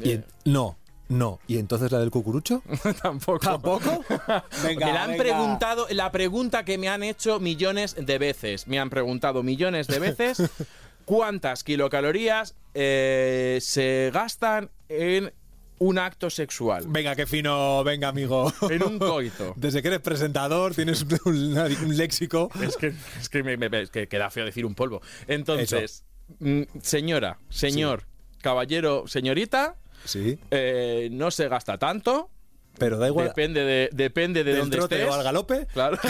Y 0.03 0.19
no, 0.45 0.77
no. 1.07 1.39
¿Y 1.47 1.57
entonces 1.57 1.91
la 1.91 1.99
del 1.99 2.11
cucurucho? 2.11 2.61
tampoco. 3.01 3.39
¿Tampoco? 3.39 4.03
Venga, 4.63 4.85
me 4.87 4.93
la 4.93 5.03
han 5.03 5.11
venga. 5.11 5.23
preguntado, 5.23 5.87
la 5.91 6.11
pregunta 6.11 6.65
que 6.65 6.77
me 6.77 6.89
han 6.89 7.03
hecho 7.03 7.39
millones 7.39 7.95
de 7.99 8.17
veces. 8.17 8.67
Me 8.67 8.79
han 8.79 8.89
preguntado 8.89 9.43
millones 9.43 9.87
de 9.87 9.99
veces 9.99 10.41
cuántas 11.05 11.63
kilocalorías 11.63 12.55
eh, 12.73 13.59
se 13.61 14.11
gastan 14.13 14.69
en 14.89 15.31
un 15.77 15.99
acto 15.99 16.29
sexual. 16.29 16.85
Venga, 16.87 17.15
qué 17.17 17.25
fino, 17.27 17.83
venga, 17.83 18.07
amigo. 18.07 18.51
En 18.69 18.81
un 18.81 18.97
coito. 18.97 19.53
Desde 19.57 19.81
que 19.81 19.89
eres 19.89 19.99
presentador, 19.99 20.73
tienes 20.73 21.01
un, 21.03 21.19
un- 21.25 21.57
un 21.57 21.97
léxico. 21.97 22.49
Es 22.63 22.77
que, 22.77 22.93
es 23.19 23.27
que, 23.29 23.43
me, 23.43 23.57
me- 23.57 23.81
es 23.81 23.91
que 23.91 24.07
queda 24.07 24.29
feo 24.29 24.45
decir 24.45 24.65
un 24.65 24.73
polvo. 24.73 25.01
Entonces, 25.27 26.05
mm, 26.39 26.61
señora, 26.81 27.39
señor, 27.49 28.05
caballero, 28.45 29.07
señorita, 29.07 29.75
Sí, 30.05 30.37
eh, 30.51 31.09
no 31.11 31.31
se 31.31 31.47
gasta 31.49 31.79
tanto. 31.79 32.29
pero 32.77 32.97
da 32.99 33.07
igual. 33.07 33.27
Depende 33.29 33.61
de, 33.63 33.89
depende 33.91 34.43
de 34.43 34.55
dónde 34.57 34.77
estés. 34.77 35.09
o 35.09 35.13
al 35.13 35.23
galope. 35.23 35.65
Claro. 35.73 35.97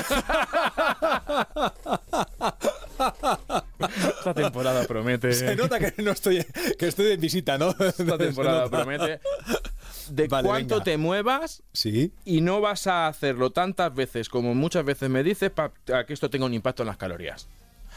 Esta 4.18 4.34
temporada 4.34 4.86
promete. 4.86 5.34
Se 5.34 5.56
nota 5.56 5.80
que 5.80 6.02
no 6.02 6.12
estoy, 6.12 6.46
que 6.78 6.88
estoy 6.88 7.12
en 7.14 7.22
visita, 7.22 7.58
¿no? 7.58 7.70
Esta 7.80 8.18
temporada 8.28 8.70
promete. 8.70 9.20
De 10.10 10.28
Vale, 10.28 10.48
cuánto 10.48 10.76
venga. 10.76 10.84
te 10.84 10.98
muevas 10.98 11.64
Sí, 11.74 12.12
y 12.26 12.42
no 12.42 12.62
vas 12.62 12.86
a 12.88 13.08
hacerlo 13.08 13.50
tantas 13.52 13.94
veces 13.96 14.30
como 14.30 14.54
muchas 14.54 14.86
veces 14.86 15.10
me 15.10 15.24
dices 15.24 15.50
para 15.52 16.06
que 16.06 16.14
esto 16.14 16.30
tenga 16.30 16.46
un 16.46 16.54
impacto 16.54 16.84
en 16.84 16.88
las 16.88 16.98
calorías. 16.98 17.48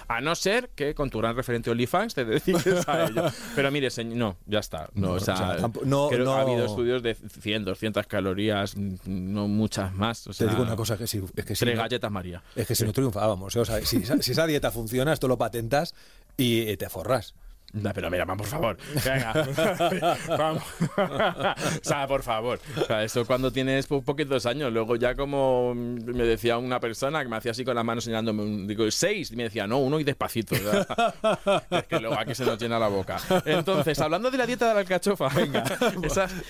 A 0.08 0.20
no 0.22 0.34
ser 0.34 0.70
que 0.70 0.94
con 0.94 1.10
tu 1.10 1.18
gran 1.18 1.36
referente 1.36 1.70
OnlyFans 1.70 2.14
te 2.14 2.24
dediques 2.24 2.88
a 2.88 3.04
ello. 3.06 3.24
Pero 3.54 3.70
mire, 3.70 3.90
señor, 3.90 4.16
no, 4.16 4.36
ya 4.46 4.60
está. 4.60 4.88
No, 4.94 5.08
No, 5.08 5.12
o 5.14 5.20
sea, 5.20 5.34
o 5.34 5.36
sea, 5.36 5.56
tampo- 5.58 5.82
no- 5.84 6.08
creo 6.08 6.20
que 6.20 6.24
no- 6.24 6.32
ha 6.32 6.40
habido 6.40 6.64
estudios 6.64 7.02
de 7.02 7.14
100, 7.14 7.64
200 7.66 8.06
calorías, 8.06 8.74
no 9.04 9.48
muchas 9.48 9.92
más. 9.94 10.26
O 10.26 10.30
Te 10.30 10.36
sea, 10.36 10.46
digo 10.48 10.62
una 10.62 10.76
cosa 10.76 10.96
que 10.96 11.06
si, 11.06 11.22
es 11.36 11.44
que 11.44 11.54
si 11.54 11.64
Tres 11.66 11.76
galletas 11.78 12.10
María. 12.10 12.42
Es 12.56 12.66
que 12.66 12.74
si 12.74 12.84
no 12.84 12.92
triunfábamos, 12.92 13.54
¿eh? 13.54 13.60
o 13.60 13.64
sea, 13.66 13.84
si, 13.84 13.98
esa- 13.98 14.20
si 14.22 14.32
esa 14.32 14.46
dieta 14.46 14.70
funciona, 14.70 15.12
esto 15.12 15.28
lo 15.28 15.36
patentas 15.36 15.94
y 16.38 16.62
eh, 16.68 16.76
te 16.78 16.88
forras. 16.88 17.34
No, 17.72 17.92
pero 17.92 18.10
mira, 18.10 18.24
por 18.24 18.46
favor. 18.46 18.76
Venga. 19.04 20.16
vamos. 20.38 20.62
o 20.96 21.82
sea, 21.84 22.06
por 22.06 22.22
favor. 22.22 22.58
O 22.80 22.84
sea, 22.84 23.04
eso 23.04 23.26
cuando 23.26 23.52
tienes 23.52 23.86
po- 23.86 24.00
poquitos 24.02 24.46
años. 24.46 24.72
Luego 24.72 24.96
ya 24.96 25.14
como 25.14 25.74
me 25.74 26.24
decía 26.24 26.56
una 26.58 26.80
persona 26.80 27.22
que 27.22 27.28
me 27.28 27.36
hacía 27.36 27.50
así 27.52 27.64
con 27.64 27.74
las 27.74 27.84
manos 27.84 28.04
señalándome, 28.04 28.42
un- 28.42 28.66
digo, 28.66 28.90
seis. 28.90 29.30
Y 29.32 29.36
me 29.36 29.44
decía, 29.44 29.66
no, 29.66 29.78
uno 29.78 30.00
y 30.00 30.04
despacito. 30.04 30.54
Es 31.70 31.84
que 31.84 32.00
luego 32.00 32.18
aquí 32.18 32.34
se 32.34 32.44
nos 32.44 32.58
llena 32.58 32.78
la 32.78 32.88
boca. 32.88 33.18
Entonces, 33.44 33.98
hablando 34.00 34.30
de 34.30 34.38
la 34.38 34.46
dieta 34.46 34.68
de 34.68 34.74
la 34.74 34.80
alcachofa. 34.80 35.28
Venga. 35.28 35.62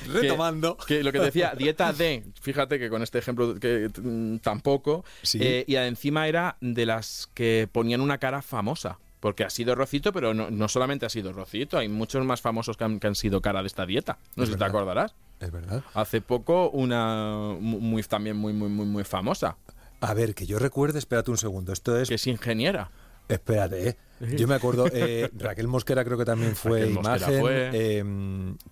Retomando. 0.07 0.77
Que, 0.77 1.03
lo 1.03 1.13
que 1.13 1.19
decía, 1.19 1.53
dieta 1.57 1.93
de, 1.93 2.25
fíjate 2.41 2.79
que 2.79 2.89
con 2.89 3.03
este 3.03 3.19
ejemplo 3.19 3.55
que 3.59 3.91
mm, 4.01 4.39
tampoco. 4.39 5.05
Sí. 5.23 5.39
eh, 5.43 5.65
y 5.67 5.75
encima 5.77 6.29
era 6.29 6.57
de 6.61 6.87
las 6.87 7.29
que 7.35 7.69
ponían 7.71 8.01
una 8.01 8.19
cara 8.19 8.41
famosa. 8.43 8.99
Porque 9.21 9.45
ha 9.45 9.51
sido 9.51 9.75
Rocito, 9.75 10.13
pero 10.13 10.33
no, 10.35 10.51
no 10.51 10.69
solamente 10.69 11.05
ha 11.07 11.09
sido 11.09 11.33
Rocito, 11.33 11.77
hay 11.79 11.89
muchos 11.89 12.25
más 12.25 12.41
famosos 12.41 12.77
que 12.77 12.85
han, 12.85 13.01
que 13.01 13.07
han 13.09 13.15
sido 13.17 13.41
cara 13.41 13.63
de 13.63 13.67
esta 13.67 13.85
dieta. 13.85 14.19
No 14.37 14.45
Es 14.45 14.49
sé 14.49 14.55
si 14.55 14.59
te 14.59 14.65
verdad. 14.65 14.69
acordarás. 14.77 15.15
Es 15.41 15.51
verdad. 15.51 15.83
Hace 15.95 16.21
poco 16.21 16.71
una 16.71 17.55
mu- 17.61 17.81
muy, 17.81 18.03
también 18.05 18.37
muy, 18.37 18.53
muy, 18.53 18.69
muy, 18.69 18.87
muy 18.87 19.05
famosa, 19.05 19.57
A 20.01 20.15
ver, 20.15 20.35
que 20.35 20.47
yo 20.47 20.59
recuerde, 20.61 20.99
espérate 21.01 21.31
un 21.33 21.37
segundo, 21.39 21.73
esto 21.73 21.99
es... 21.99 22.09
que 22.09 22.15
es 22.15 22.27
ingeniera. 22.29 22.91
Espérate, 23.29 23.89
¿eh? 23.91 23.97
Yo 24.37 24.47
me 24.49 24.55
acuerdo, 24.55 24.87
eh, 24.93 25.29
Raquel 25.37 25.67
Mosquera 25.69 26.05
creo 26.05 26.17
que 26.17 26.25
también 26.25 26.55
fue 26.57 26.81
Raquel 26.81 26.97
imagen. 26.99 27.41
fue. 27.41 27.71
eh, 27.73 28.05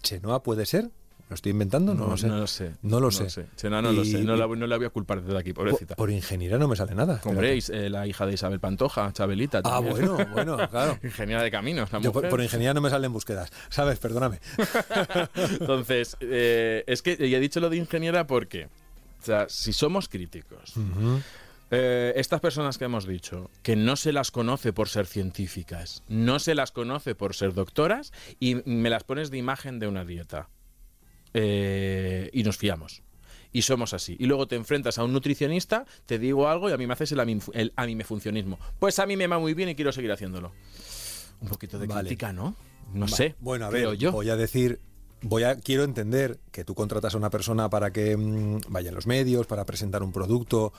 Chenoa 0.02 0.42
puede 0.42 0.64
ser. 0.66 0.90
¿Lo 1.28 1.34
estoy 1.34 1.50
inventando? 1.50 1.92
No, 1.92 2.06
lo 2.06 2.16
sé. 2.16 2.28
No 2.28 2.38
lo 2.38 2.46
sé. 2.46 2.72
No 2.82 3.00
lo 3.00 3.10
sé. 3.10 3.28
Sí, 3.30 3.42
no, 3.68 3.82
no 3.82 3.90
lo 3.92 4.04
sé. 4.04 4.22
No 4.22 4.36
la, 4.36 4.46
no 4.46 4.66
la 4.66 4.76
voy 4.76 4.86
a 4.86 4.90
culpar 4.90 5.22
desde 5.22 5.36
aquí, 5.36 5.52
Por, 5.52 5.64
pobrecita. 5.66 5.96
por 5.96 6.10
ingeniera 6.10 6.56
no 6.56 6.68
me 6.68 6.76
sale 6.76 6.94
nada. 6.94 7.20
Hombre, 7.24 7.56
espérate. 7.56 7.56
Is- 7.56 7.86
eh, 7.86 7.90
la 7.90 8.06
hija 8.06 8.26
de 8.26 8.34
Isabel 8.34 8.60
Pantoja, 8.60 9.12
Chabelita. 9.12 9.60
Ah, 9.64 9.80
bueno, 9.80 10.16
bueno, 10.32 10.56
claro. 10.70 10.98
Ingeniera 11.02 11.42
de 11.42 11.50
caminos, 11.50 11.90
la 11.92 11.98
Yo 11.98 12.12
por, 12.12 12.22
mujer. 12.22 12.30
por 12.30 12.42
ingeniera 12.42 12.74
no 12.74 12.80
me 12.80 12.90
salen 12.90 13.12
búsquedas. 13.12 13.50
¿Sabes? 13.70 13.98
Perdóname. 13.98 14.38
Entonces, 15.60 16.16
eh, 16.20 16.84
es 16.86 17.02
que 17.02 17.16
ya 17.28 17.36
he 17.36 17.40
dicho 17.40 17.60
lo 17.60 17.70
de 17.70 17.76
ingeniera 17.76 18.26
porque, 18.26 18.66
o 19.20 19.24
sea, 19.24 19.46
si 19.48 19.72
somos 19.72 20.08
críticos, 20.08 20.74
eh, 21.70 22.12
estas 22.16 22.40
personas 22.40 22.78
que 22.78 22.84
hemos 22.84 23.06
dicho, 23.06 23.50
que 23.62 23.74
no 23.76 23.96
se 23.96 24.12
las 24.12 24.30
conoce 24.30 24.72
por 24.72 24.88
ser 24.88 25.06
científicas, 25.06 26.02
no 26.08 26.38
se 26.38 26.54
las 26.54 26.70
conoce 26.70 27.14
por 27.14 27.34
ser 27.34 27.52
doctoras, 27.54 28.12
y 28.38 28.56
me 28.64 28.90
las 28.90 29.02
pones 29.04 29.30
de 29.30 29.38
imagen 29.38 29.78
de 29.80 29.88
una 29.88 30.04
dieta. 30.04 30.48
Eh, 31.38 32.30
y 32.32 32.42
nos 32.44 32.56
fiamos. 32.56 33.02
Y 33.52 33.62
somos 33.62 33.92
así. 33.92 34.16
Y 34.18 34.24
luego 34.26 34.46
te 34.48 34.56
enfrentas 34.56 34.96
a 34.98 35.04
un 35.04 35.12
nutricionista, 35.12 35.84
te 36.06 36.18
digo 36.18 36.48
algo 36.48 36.70
y 36.70 36.72
a 36.72 36.76
mí 36.78 36.86
me 36.86 36.94
haces 36.94 37.12
el, 37.12 37.20
el 37.52 37.72
amimefuncionismo. 37.76 38.58
Pues 38.78 38.98
a 38.98 39.06
mí 39.06 39.16
me 39.16 39.26
va 39.26 39.38
muy 39.38 39.52
bien 39.54 39.68
y 39.68 39.74
quiero 39.74 39.92
seguir 39.92 40.12
haciéndolo. 40.12 40.52
Un 41.40 41.48
poquito 41.48 41.78
de 41.78 41.86
Vale. 41.86 42.00
crítica, 42.08 42.32
¿no? 42.32 42.54
No 42.94 43.06
Va- 43.06 43.08
sé. 43.16 43.34
Bueno, 43.40 43.66
a 43.66 43.70
ver, 43.70 43.94
yo. 43.98 44.12
voy 44.12 44.30
a 44.30 44.36
decir, 44.36 44.80
voy 45.20 45.42
a 45.42 45.56
quiero 45.56 45.84
entender 45.84 46.38
que 46.52 46.64
tú 46.64 46.74
contratas 46.74 47.14
a 47.14 47.18
una 47.18 47.28
persona 47.30 47.68
para 47.68 47.92
que 47.92 48.16
mm, 48.16 48.60
vaya 48.68 48.90
a 48.90 48.94
los 48.94 49.06
medios, 49.06 49.46
para 49.46 49.64
presentar 49.66 50.02
un 50.02 50.12
producto. 50.12 50.72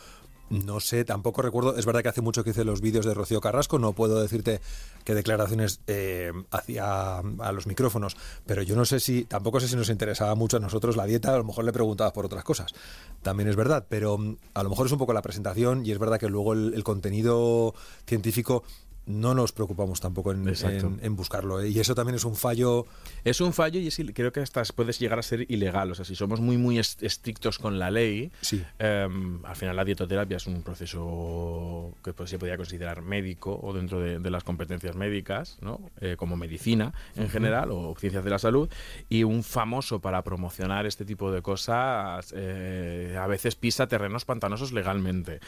No 0.49 0.79
sé, 0.79 1.03
tampoco 1.03 1.41
recuerdo. 1.41 1.75
Es 1.75 1.85
verdad 1.85 2.01
que 2.01 2.09
hace 2.09 2.21
mucho 2.21 2.43
que 2.43 2.51
hice 2.51 2.63
los 2.63 2.79
vídeos 2.79 3.05
de 3.05 3.13
Rocío 3.13 3.41
Carrasco. 3.41 3.79
No 3.79 3.93
puedo 3.93 4.21
decirte 4.21 4.61
qué 5.03 5.13
declaraciones 5.13 5.81
eh, 5.87 6.31
hacía 6.51 7.17
a 7.17 7.51
los 7.51 7.67
micrófonos. 7.67 8.15
Pero 8.45 8.61
yo 8.61 8.75
no 8.75 8.85
sé 8.85 8.99
si, 8.99 9.25
tampoco 9.25 9.59
sé 9.59 9.67
si 9.67 9.75
nos 9.75 9.89
interesaba 9.89 10.35
mucho 10.35 10.57
a 10.57 10.59
nosotros 10.61 10.95
la 10.95 11.05
dieta. 11.05 11.33
A 11.33 11.37
lo 11.37 11.43
mejor 11.43 11.65
le 11.65 11.73
preguntabas 11.73 12.13
por 12.13 12.25
otras 12.25 12.43
cosas. 12.45 12.73
También 13.21 13.49
es 13.49 13.55
verdad. 13.57 13.85
Pero 13.89 14.17
mm, 14.17 14.37
a 14.53 14.63
lo 14.63 14.69
mejor 14.69 14.85
es 14.85 14.91
un 14.93 14.99
poco 14.99 15.13
la 15.13 15.21
presentación 15.21 15.85
y 15.85 15.91
es 15.91 15.99
verdad 15.99 16.19
que 16.19 16.29
luego 16.29 16.53
el, 16.53 16.73
el 16.73 16.83
contenido 16.83 17.73
científico 18.05 18.63
no 19.07 19.33
nos 19.33 19.51
preocupamos 19.53 19.99
tampoco 20.01 20.31
en, 20.31 20.47
Exacto. 20.47 20.87
en- 20.87 20.99
en 21.01 21.15
buscarlo. 21.15 21.61
¿eh? 21.61 21.69
Y 21.69 21.79
eso 21.79 21.95
también 21.95 22.15
es 22.15 22.25
un 22.25 22.35
fallo. 22.35 22.85
Es 23.23 23.41
un 23.41 23.53
fallo 23.53 23.79
y 23.79 23.87
es 23.87 23.99
creo 24.13 24.31
que 24.31 24.41
hasta 24.41 24.61
puedes 24.75 24.99
llegar 24.99 25.17
a 25.17 25.23
ser 25.23 25.49
ilegal. 25.51 25.91
O 25.91 25.95
sea, 25.95 26.05
si 26.05 26.15
somos 26.15 26.39
muy, 26.41 26.57
muy 26.57 26.77
est- 26.77 27.01
estrictos 27.03 27.57
con 27.57 27.79
la 27.79 27.89
ley, 27.89 28.31
Sí. 28.41 28.61
em, 28.79 29.43
al 29.45 29.55
final 29.55 29.75
la 29.75 29.85
dietoterapia 29.85 30.37
es 30.37 30.45
un 30.47 30.61
proceso 30.61 31.93
que 32.03 32.13
pues, 32.13 32.29
se 32.29 32.37
podría 32.37 32.57
considerar 32.57 33.01
médico 33.01 33.57
o 33.61 33.73
dentro 33.73 33.99
de, 33.99 34.19
de 34.19 34.29
las 34.29 34.43
competencias 34.43 34.95
médicas, 34.95 35.57
¿no? 35.61 35.79
Eh, 36.01 36.15
como 36.17 36.35
medicina 36.37 36.93
en 37.15 37.29
general 37.29 37.71
o 37.71 37.95
ciencias 37.97 38.23
de 38.23 38.29
la 38.29 38.39
salud. 38.39 38.69
Y 39.09 39.23
un 39.23 39.43
famoso 39.43 39.99
para 39.99 40.21
promocionar 40.23 40.85
este 40.85 41.05
tipo 41.05 41.31
de 41.31 41.41
cosas 41.41 42.33
eh, 42.35 43.17
a 43.19 43.27
veces 43.27 43.55
pisa 43.55 43.87
terrenos 43.87 44.25
pantanosos 44.25 44.71
legalmente. 44.73 45.39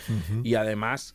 Y 0.43 0.55
además 0.55 1.13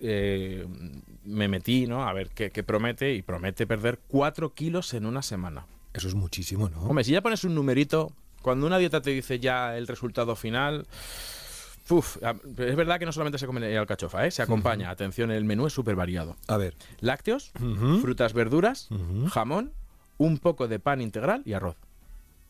me 1.24 1.48
metí 1.48 1.86
¿no? 1.86 2.06
a 2.06 2.12
ver 2.12 2.30
qué 2.34 2.62
promete 2.62 3.14
y 3.14 3.22
promete 3.22 3.66
perder 3.66 4.00
4 4.08 4.52
kilos 4.54 4.92
en 4.94 5.06
una 5.06 5.22
semana. 5.22 5.66
Eso 5.92 6.08
es 6.08 6.14
muchísimo, 6.14 6.68
¿no? 6.68 6.80
Hombre, 6.82 7.04
si 7.04 7.12
ya 7.12 7.22
pones 7.22 7.44
un 7.44 7.54
numerito, 7.54 8.12
cuando 8.42 8.66
una 8.66 8.78
dieta 8.78 9.00
te 9.00 9.10
dice 9.10 9.38
ya 9.38 9.76
el 9.76 9.86
resultado 9.86 10.34
final. 10.36 10.86
Uf, 11.90 12.16
es 12.16 12.76
verdad 12.76 12.98
que 12.98 13.04
no 13.06 13.12
solamente 13.12 13.38
se 13.38 13.46
come 13.46 13.76
alcachofa, 13.76 14.26
¿eh? 14.26 14.30
se 14.30 14.42
acompaña. 14.42 14.90
Atención, 14.90 15.30
el 15.30 15.44
menú 15.44 15.66
es 15.66 15.72
súper 15.72 15.94
variado. 15.96 16.36
A 16.48 16.56
ver. 16.56 16.74
Lácteos, 17.00 17.52
frutas, 18.00 18.32
verduras, 18.32 18.88
jamón, 19.30 19.72
un 20.18 20.38
poco 20.38 20.66
de 20.66 20.78
pan 20.78 21.00
integral 21.02 21.42
y 21.44 21.52
arroz. 21.52 21.76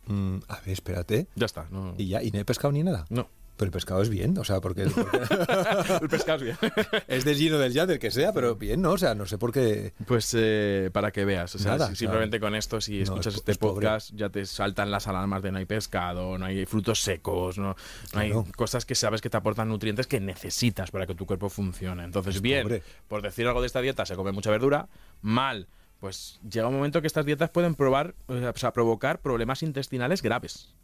mm, 0.06 0.36
a 0.48 0.60
ver, 0.60 0.68
espérate. 0.70 1.26
Ya 1.34 1.46
está. 1.46 1.66
No, 1.70 1.94
Y 1.98 2.06
ya, 2.08 2.22
y 2.22 2.30
no 2.30 2.38
hay 2.38 2.44
pescado 2.44 2.70
ni 2.72 2.82
nada. 2.82 3.04
no. 3.10 3.28
Pero 3.56 3.66
el 3.68 3.72
pescado 3.72 4.02
es 4.02 4.08
bien, 4.08 4.36
o 4.36 4.42
sea, 4.42 4.60
porque, 4.60 4.84
porque 4.86 5.18
el 6.02 6.08
pescado 6.08 6.38
es 6.38 6.42
bien. 6.42 6.56
es 7.08 7.24
del 7.24 7.36
Gino 7.36 7.56
del 7.58 7.72
ya, 7.72 7.86
del 7.86 8.00
que 8.00 8.10
sea, 8.10 8.32
pero 8.32 8.56
bien, 8.56 8.82
¿no? 8.82 8.90
O 8.92 8.98
sea, 8.98 9.14
no 9.14 9.26
sé 9.26 9.38
por 9.38 9.52
qué. 9.52 9.92
Pues 10.06 10.34
eh, 10.36 10.90
para 10.92 11.12
que 11.12 11.24
veas, 11.24 11.54
o 11.54 11.58
sea, 11.58 11.72
Nada, 11.72 11.88
si- 11.90 11.96
simplemente 11.96 12.40
con 12.40 12.54
esto, 12.56 12.80
si 12.80 12.96
no, 12.98 13.02
escuchas 13.04 13.34
es- 13.34 13.38
este 13.40 13.52
es 13.52 13.58
pobre. 13.58 13.86
podcast, 13.86 14.10
ya 14.14 14.28
te 14.28 14.44
saltan 14.44 14.90
las 14.90 15.06
alarmas 15.06 15.40
de 15.42 15.52
no 15.52 15.58
hay 15.58 15.66
pescado, 15.66 16.36
no 16.36 16.46
hay 16.46 16.66
frutos 16.66 17.00
secos, 17.00 17.56
no, 17.58 17.76
no 18.12 18.20
hay 18.20 18.32
cosas 18.56 18.84
que 18.84 18.96
sabes 18.96 19.20
que 19.20 19.30
te 19.30 19.36
aportan 19.36 19.68
nutrientes 19.68 20.06
que 20.08 20.18
necesitas 20.20 20.90
para 20.90 21.06
que 21.06 21.14
tu 21.14 21.24
cuerpo 21.24 21.48
funcione. 21.48 22.02
Entonces, 22.02 22.36
Es 22.36 22.42
bien, 22.42 22.64
pobre. 22.64 22.82
por 23.06 23.22
decir 23.22 23.46
algo 23.46 23.60
de 23.60 23.68
esta 23.68 23.80
dieta, 23.80 24.04
se 24.04 24.16
come 24.16 24.32
mucha 24.32 24.50
verdura, 24.50 24.88
mal. 25.22 25.68
Pues 26.00 26.40
llega 26.50 26.66
un 26.68 26.74
momento 26.74 27.00
que 27.00 27.06
estas 27.06 27.24
dietas 27.24 27.50
pueden 27.50 27.76
probar, 27.76 28.14
o 28.26 28.56
sea, 28.56 28.72
provocar 28.72 29.20
problemas 29.20 29.62
intestinales 29.62 30.20
graves. 30.22 30.74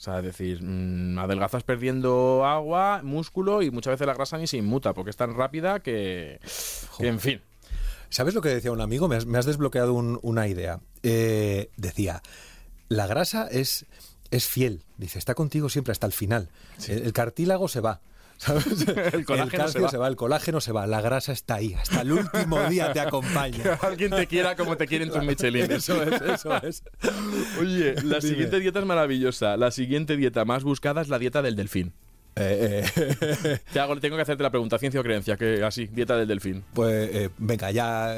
O 0.00 0.02
sea, 0.02 0.20
es 0.20 0.24
decir, 0.24 0.62
mm, 0.62 1.18
adelgazas 1.18 1.62
perdiendo 1.62 2.46
agua, 2.46 3.02
músculo 3.04 3.60
y 3.60 3.70
muchas 3.70 3.90
veces 3.90 4.06
la 4.06 4.14
grasa 4.14 4.38
ni 4.38 4.46
se 4.46 4.56
inmuta 4.56 4.94
porque 4.94 5.10
es 5.10 5.16
tan 5.18 5.34
rápida 5.34 5.80
que, 5.80 6.40
que 6.96 7.06
en 7.06 7.20
fin. 7.20 7.42
¿Sabes 8.08 8.32
lo 8.32 8.40
que 8.40 8.48
decía 8.48 8.72
un 8.72 8.80
amigo? 8.80 9.08
Me 9.08 9.16
has, 9.16 9.26
me 9.26 9.36
has 9.36 9.44
desbloqueado 9.44 9.92
un- 9.92 10.18
una 10.22 10.48
idea. 10.48 10.80
Eh, 11.02 11.68
decía, 11.76 12.22
la 12.88 13.06
grasa 13.06 13.46
es, 13.48 13.84
es 14.30 14.46
fiel. 14.48 14.84
Dice, 14.96 15.18
está 15.18 15.34
contigo 15.34 15.68
siempre 15.68 15.92
hasta 15.92 16.06
el 16.06 16.12
final. 16.12 16.48
El, 16.88 17.02
el 17.02 17.12
cartílago 17.12 17.68
se 17.68 17.80
va. 17.80 18.00
¿Sabes? 18.40 18.86
El 19.12 19.24
colágeno 19.24 19.50
se 19.50 19.56
calcio 19.56 19.82
va. 19.82 19.88
se 19.90 19.96
va, 19.98 20.08
el 20.08 20.16
colágeno 20.16 20.60
se 20.60 20.72
va, 20.72 20.86
la 20.86 21.00
grasa 21.00 21.32
está 21.32 21.56
ahí. 21.56 21.74
Hasta 21.74 22.00
el 22.00 22.12
último 22.12 22.58
día 22.70 22.92
te 22.92 23.00
acompaña. 23.00 23.74
alguien 23.82 24.10
te 24.10 24.26
quiera 24.26 24.56
como 24.56 24.76
te 24.76 24.86
quieren 24.86 25.10
tus 25.10 25.22
Michelin. 25.24 25.70
Eso 25.70 26.02
es, 26.02 26.20
eso 26.22 26.56
es. 26.62 26.82
Oye, 27.60 27.94
la 27.96 28.00
Dime. 28.02 28.20
siguiente 28.22 28.58
dieta 28.60 28.78
es 28.80 28.86
maravillosa. 28.86 29.56
La 29.56 29.70
siguiente 29.70 30.16
dieta 30.16 30.44
más 30.44 30.64
buscada 30.64 31.02
es 31.02 31.08
la 31.08 31.18
dieta 31.18 31.42
del 31.42 31.54
delfín. 31.54 31.92
Eh, 32.36 32.84
eh, 32.96 33.58
Te 33.72 33.80
hago, 33.80 33.98
tengo 34.00 34.16
que 34.16 34.22
hacerte 34.22 34.42
la 34.42 34.50
pregunta, 34.50 34.78
ciencia 34.78 35.00
o 35.00 35.02
creencia, 35.02 35.36
que 35.36 35.62
así, 35.64 35.86
dieta 35.88 36.16
del 36.16 36.28
delfín. 36.28 36.64
pues 36.72 37.10
eh, 37.12 37.28
venga, 37.38 37.70
ya. 37.70 38.14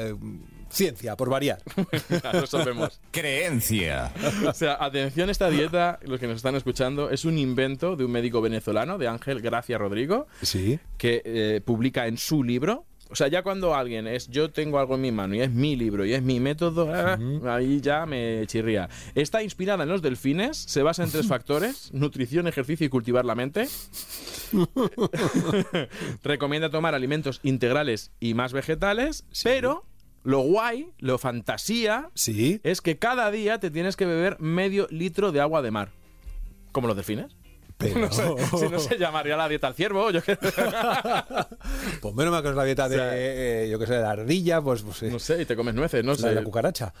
Ciencia, 0.73 1.15
por 1.15 1.29
variar. 1.29 1.59
Lo 2.33 2.47
sabemos. 2.47 2.99
Creencia. 3.11 4.11
O 4.47 4.53
sea, 4.53 4.77
atención, 4.83 5.29
esta 5.29 5.49
dieta, 5.49 5.99
los 6.03 6.19
que 6.19 6.27
nos 6.27 6.37
están 6.37 6.55
escuchando, 6.55 7.09
es 7.09 7.25
un 7.25 7.37
invento 7.37 7.95
de 7.95 8.05
un 8.05 8.11
médico 8.11 8.41
venezolano, 8.41 8.97
de 8.97 9.07
Ángel 9.07 9.41
Gracia 9.41 9.77
Rodrigo, 9.77 10.27
Sí. 10.41 10.79
que 10.97 11.21
eh, 11.25 11.61
publica 11.63 12.07
en 12.07 12.17
su 12.17 12.43
libro. 12.43 12.85
O 13.09 13.15
sea, 13.15 13.27
ya 13.27 13.43
cuando 13.43 13.75
alguien 13.75 14.07
es 14.07 14.27
yo 14.29 14.49
tengo 14.49 14.79
algo 14.79 14.95
en 14.95 15.01
mi 15.01 15.11
mano 15.11 15.35
y 15.35 15.41
es 15.41 15.51
mi 15.51 15.75
libro 15.75 16.03
y 16.03 16.13
es 16.13 16.23
mi 16.23 16.39
método, 16.39 16.91
ah, 16.91 17.19
ahí 17.53 17.79
ya 17.79 18.07
me 18.07 18.41
chirría. 18.47 18.89
Está 19.13 19.43
inspirada 19.43 19.83
en 19.83 19.89
los 19.89 20.01
delfines, 20.01 20.57
se 20.57 20.81
basa 20.81 21.03
en 21.03 21.11
tres 21.11 21.27
factores: 21.27 21.93
nutrición, 21.93 22.47
ejercicio 22.47 22.87
y 22.87 22.89
cultivar 22.89 23.23
la 23.23 23.35
mente. 23.35 23.67
Recomienda 26.23 26.69
tomar 26.69 26.95
alimentos 26.95 27.39
integrales 27.43 28.11
y 28.19 28.33
más 28.33 28.53
vegetales, 28.53 29.25
pero 29.43 29.85
lo 30.23 30.39
guay, 30.39 30.91
lo 30.99 31.17
fantasía, 31.17 32.09
Sí. 32.13 32.59
es 32.63 32.81
que 32.81 32.97
cada 32.97 33.29
día 33.31 33.59
te 33.59 33.69
tienes 33.71 33.95
que 33.95 34.05
beber 34.05 34.39
medio 34.39 34.87
litro 34.89 35.31
de 35.31 35.41
agua 35.41 35.61
de 35.61 35.71
mar. 35.71 35.89
Como 36.71 36.87
los 36.87 36.95
delfines. 36.95 37.35
Pero... 37.77 37.99
No 38.01 38.11
sé, 38.11 38.23
si 38.57 38.69
no 38.69 38.79
se 38.79 38.97
llamaría 38.97 39.35
la 39.35 39.49
dieta 39.49 39.67
al 39.67 39.73
ciervo, 39.75 40.09
yo 40.11 40.21
qué 40.23 40.37
Pues 42.01 42.15
menos 42.15 42.31
mal 42.31 42.41
que 42.41 42.47
no 42.47 42.51
es 42.51 42.55
la 42.55 42.63
dieta 42.63 42.89
de, 42.89 42.97
eh, 43.65 43.69
yo 43.69 43.79
qué 43.79 43.87
sé, 43.87 43.93
de 43.95 44.01
la 44.01 44.11
ardilla, 44.11 44.61
pues, 44.61 44.81
pues 44.83 45.03
eh, 45.03 45.09
No 45.11 45.19
sé, 45.19 45.41
y 45.41 45.45
te 45.45 45.55
comes 45.55 45.75
nueces, 45.75 46.03
no 46.03 46.11
la 46.11 46.17
de 46.17 46.23
sé. 46.29 46.35
la 46.35 46.43
cucaracha. 46.43 46.93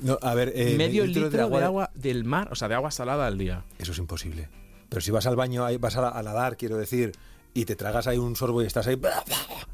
No, 0.00 0.18
a 0.22 0.34
ver, 0.34 0.52
eh, 0.54 0.74
Medio 0.76 1.04
litro 1.04 1.24
litro 1.24 1.48
de 1.50 1.64
agua, 1.64 1.90
del 1.94 2.24
mar, 2.24 2.48
o 2.50 2.54
sea, 2.54 2.68
de 2.68 2.74
agua 2.74 2.90
salada 2.90 3.26
al 3.26 3.36
día. 3.38 3.64
Eso 3.78 3.92
es 3.92 3.98
imposible. 3.98 4.48
Pero 4.88 5.00
si 5.00 5.10
vas 5.10 5.26
al 5.26 5.36
baño, 5.36 5.66
vas 5.78 5.96
a, 5.96 6.18
a 6.18 6.22
nadar, 6.22 6.56
quiero 6.56 6.76
decir, 6.76 7.12
y 7.54 7.64
te 7.64 7.76
tragas 7.76 8.06
ahí 8.06 8.18
un 8.18 8.34
sorbo 8.36 8.62
y 8.62 8.66
estás 8.66 8.86
ahí 8.86 8.98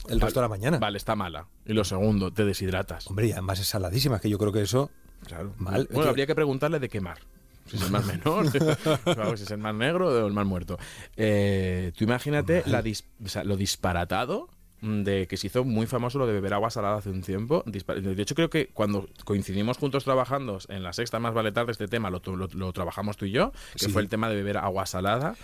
el 0.08 0.20
resto 0.20 0.40
de 0.40 0.44
la 0.44 0.48
mañana. 0.48 0.78
Vale, 0.78 0.98
está 0.98 1.14
mala. 1.14 1.46
Y 1.66 1.72
lo 1.72 1.84
segundo, 1.84 2.32
te 2.32 2.44
deshidratas. 2.44 3.06
Hombre, 3.08 3.26
y 3.28 3.32
además 3.32 3.60
es 3.60 3.68
saladísima, 3.68 4.20
que 4.20 4.28
yo 4.30 4.38
creo 4.38 4.52
que 4.52 4.62
eso... 4.62 4.90
Claro. 5.26 5.52
Mal. 5.58 5.86
Bueno, 5.90 6.04
Que- 6.04 6.08
habría 6.10 6.26
que 6.26 6.34
preguntarle 6.34 6.78
de 6.78 6.88
qué 6.88 7.00
mar. 7.00 7.18
Si 7.66 7.76
es 7.76 7.82
el 7.82 7.90
mar 7.90 8.04
menor, 8.06 8.46
si 9.36 9.42
es 9.42 9.50
el 9.50 9.58
mar 9.58 9.74
negro 9.74 10.08
o 10.08 10.26
el 10.26 10.32
mar 10.32 10.44
muerto. 10.46 10.78
Eh, 11.16 11.92
tú 11.96 12.04
imagínate 12.04 12.62
la 12.66 12.82
dis- 12.82 13.04
o 13.24 13.28
sea, 13.28 13.44
lo 13.44 13.56
disparatado 13.56 14.48
de 14.80 15.26
que 15.26 15.36
se 15.36 15.48
hizo 15.48 15.64
muy 15.64 15.86
famoso 15.86 16.18
lo 16.20 16.26
de 16.26 16.32
beber 16.34 16.54
agua 16.54 16.70
salada 16.70 16.98
hace 16.98 17.10
un 17.10 17.20
tiempo. 17.22 17.64
De 17.66 18.22
hecho, 18.22 18.34
creo 18.36 18.48
que 18.48 18.68
cuando 18.68 19.08
coincidimos 19.24 19.76
juntos 19.76 20.04
trabajando 20.04 20.58
en 20.68 20.82
la 20.84 20.92
sexta 20.92 21.18
más 21.18 21.34
vale 21.34 21.50
tarde 21.52 21.72
este 21.72 21.88
tema, 21.88 22.10
lo, 22.10 22.22
lo- 22.24 22.46
lo 22.46 22.72
trabajamos 22.72 23.16
tú 23.16 23.24
y 23.26 23.32
yo, 23.32 23.50
que 23.72 23.86
Sí. 23.86 23.90
fue 23.90 24.02
el 24.02 24.08
tema 24.08 24.28
de 24.30 24.36
beber 24.36 24.56
agua 24.56 24.86
salada. 24.86 25.34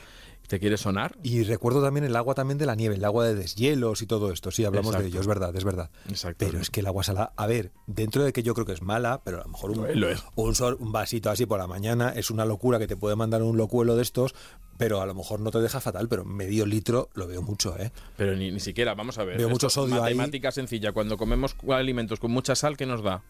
¿Te 0.46 0.60
quiere 0.60 0.76
sonar? 0.76 1.16
Y 1.22 1.42
recuerdo 1.42 1.82
también 1.82 2.04
el 2.04 2.14
agua 2.16 2.34
también 2.34 2.58
de 2.58 2.66
la 2.66 2.74
nieve, 2.74 2.96
el 2.96 3.04
agua 3.04 3.24
de 3.26 3.34
deshielos 3.34 4.02
y 4.02 4.06
todo 4.06 4.30
esto. 4.30 4.50
Sí, 4.50 4.64
hablamos 4.64 4.96
de 4.98 5.06
ello, 5.06 5.20
es 5.20 5.26
verdad, 5.26 5.56
es 5.56 5.64
verdad. 5.64 5.90
Exacto. 6.08 6.44
Pero 6.44 6.60
es 6.60 6.68
que 6.70 6.80
el 6.80 6.86
agua 6.86 7.02
salada, 7.02 7.32
a 7.36 7.46
ver, 7.46 7.72
dentro 7.86 8.22
de 8.24 8.32
que 8.32 8.42
yo 8.42 8.52
creo 8.54 8.66
que 8.66 8.72
es 8.72 8.82
mala, 8.82 9.22
pero 9.24 9.40
a 9.40 9.44
lo 9.44 9.48
mejor 9.50 9.70
un, 9.70 10.00
Lo 10.00 10.10
es. 10.10 10.22
un, 10.36 10.54
sol- 10.54 10.76
un 10.78 10.92
vasito 10.92 11.30
así 11.30 11.46
por 11.46 11.58
la 11.58 11.66
mañana 11.66 12.10
es 12.10 12.30
una 12.30 12.44
locura 12.44 12.78
que 12.78 12.86
te 12.86 12.96
puede 12.96 13.16
mandar 13.16 13.42
un 13.42 13.56
locuelo 13.56 13.96
de 13.96 14.02
estos, 14.02 14.34
pero 14.76 15.00
a 15.00 15.06
lo 15.06 15.14
mejor 15.14 15.40
no 15.40 15.50
te 15.50 15.60
deja 15.60 15.80
fatal, 15.80 16.08
pero 16.08 16.24
medio 16.24 16.66
litro 16.66 17.08
lo 17.14 17.26
veo 17.26 17.40
mucho, 17.40 17.78
¿eh? 17.78 17.90
Pero 18.18 18.36
ni, 18.36 18.50
ni 18.50 18.60
siquiera, 18.60 18.94
vamos 18.94 19.16
a 19.18 19.24
ver. 19.24 19.38
Veo 19.38 19.48
mucho 19.48 19.70
sodio 19.70 19.94
ahí. 20.02 20.14
Matemática 20.14 20.52
sencilla. 20.52 20.92
Cuando 20.92 21.16
comemos 21.16 21.56
alimentos 21.70 22.20
con 22.20 22.30
mucha 22.32 22.54
sal, 22.54 22.76
¿qué 22.76 22.84
nos 22.84 23.02
da? 23.02 23.22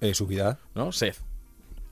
Eh, 0.00 0.14
subida. 0.14 0.58
¿No? 0.74 0.90
Sed. 0.90 1.14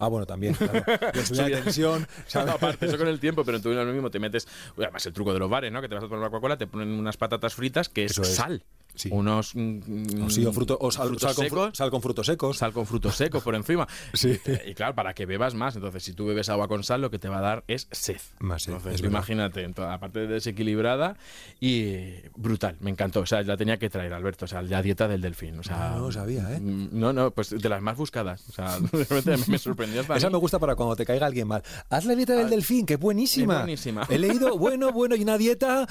Ah, 0.00 0.08
bueno, 0.08 0.26
también. 0.26 0.54
Claro. 0.54 0.82
De 1.14 1.50
tensión, 1.62 2.06
¿sabes? 2.26 2.54
Aparte, 2.54 2.86
eso 2.86 2.98
con 2.98 3.06
el 3.06 3.20
tiempo, 3.20 3.44
pero 3.44 3.60
tú 3.60 3.70
lo 3.70 3.84
mismo 3.86 4.10
te 4.10 4.18
metes. 4.18 4.48
Además, 4.76 5.04
el 5.06 5.12
truco 5.12 5.32
de 5.32 5.38
los 5.38 5.48
bares, 5.50 5.70
¿no? 5.70 5.80
Que 5.80 5.88
te 5.88 5.94
vas 5.94 6.02
a 6.04 6.06
tomar 6.06 6.20
una 6.20 6.30
Coca-Cola, 6.30 6.56
te 6.56 6.66
ponen 6.66 6.88
unas 6.88 7.16
patatas 7.16 7.54
fritas 7.54 7.88
que 7.88 8.06
es 8.06 8.12
Eso 8.12 8.22
es. 8.22 8.34
sal. 8.34 8.64
Sí. 8.94 9.08
Unos. 9.12 9.54
mm, 9.54 10.24
O 10.24 10.30
sí, 10.30 10.44
o, 10.46 10.52
fruto, 10.52 10.76
o 10.80 10.90
sal, 10.90 11.08
frutos 11.08 11.22
sal 11.22 11.34
con, 11.34 11.44
fru- 11.44 11.48
secos. 11.48 11.76
sal 11.78 11.90
con 11.90 12.02
frutos 12.02 12.26
secos. 12.26 12.58
Sal 12.58 12.72
con 12.72 12.86
frutos 12.86 13.16
secos 13.16 13.42
por 13.42 13.54
encima. 13.54 13.86
Sí. 14.12 14.38
Y, 14.66 14.74
claro, 14.74 14.94
para 14.94 15.14
que 15.14 15.26
bebas 15.26 15.54
más. 15.54 15.76
Entonces, 15.76 16.02
si 16.02 16.12
tú 16.12 16.26
bebes 16.26 16.48
agua 16.48 16.68
con 16.68 16.82
sal, 16.84 17.00
lo 17.00 17.10
que 17.10 17.18
te 17.18 17.28
va 17.28 17.38
a 17.38 17.40
dar 17.40 17.64
es 17.68 17.88
sed. 17.90 18.20
Más 18.40 18.62
sed, 18.64 18.74
Entonces, 18.74 19.00
imagínate, 19.02 19.62
en 19.62 19.74
toda- 19.74 19.94
aparte 19.94 20.20
de 20.20 20.26
desequilibrada 20.26 21.16
y 21.60 22.12
brutal. 22.36 22.76
Me 22.80 22.90
encantó. 22.90 23.20
O 23.20 23.26
sea, 23.26 23.42
la 23.42 23.56
tenía 23.56 23.78
que 23.78 23.88
traer, 23.90 24.12
Alberto. 24.12 24.44
O 24.44 24.48
sea, 24.48 24.62
la 24.62 24.82
dieta 24.82 25.08
del 25.08 25.20
delfín. 25.20 25.58
O 25.58 25.62
sea, 25.62 25.92
Ah, 25.92 25.94
no 25.96 26.06
lo 26.06 26.12
sabía, 26.12 26.54
¿eh? 26.54 26.60
mm, 26.60 26.88
No, 26.92 27.12
no, 27.12 27.30
pues 27.30 27.50
de 27.50 27.68
las 27.68 27.80
más 27.82 27.96
buscadas. 27.96 28.44
O 28.48 28.52
sea, 28.52 28.78
realmente 29.10 29.50
me 29.50 29.58
sorprendió. 29.58 30.00
Esa 30.02 30.26
mí. 30.28 30.32
me 30.32 30.38
gusta 30.38 30.58
para 30.58 30.74
cuando 30.76 30.96
te 30.96 31.04
caiga 31.06 31.26
alguien 31.26 31.48
mal. 31.48 31.62
Haz 31.88 32.04
la 32.04 32.14
dieta 32.14 32.34
del 32.34 32.50
delfín, 32.50 32.84
que 32.86 32.96
buenísima. 32.96 33.54
es 33.54 33.60
buenísima. 33.60 34.06
He 34.10 34.18
leído, 34.18 34.56
bueno, 34.58 34.92
bueno, 34.92 35.16
y 35.16 35.22
una 35.22 35.38
dieta. 35.38 35.86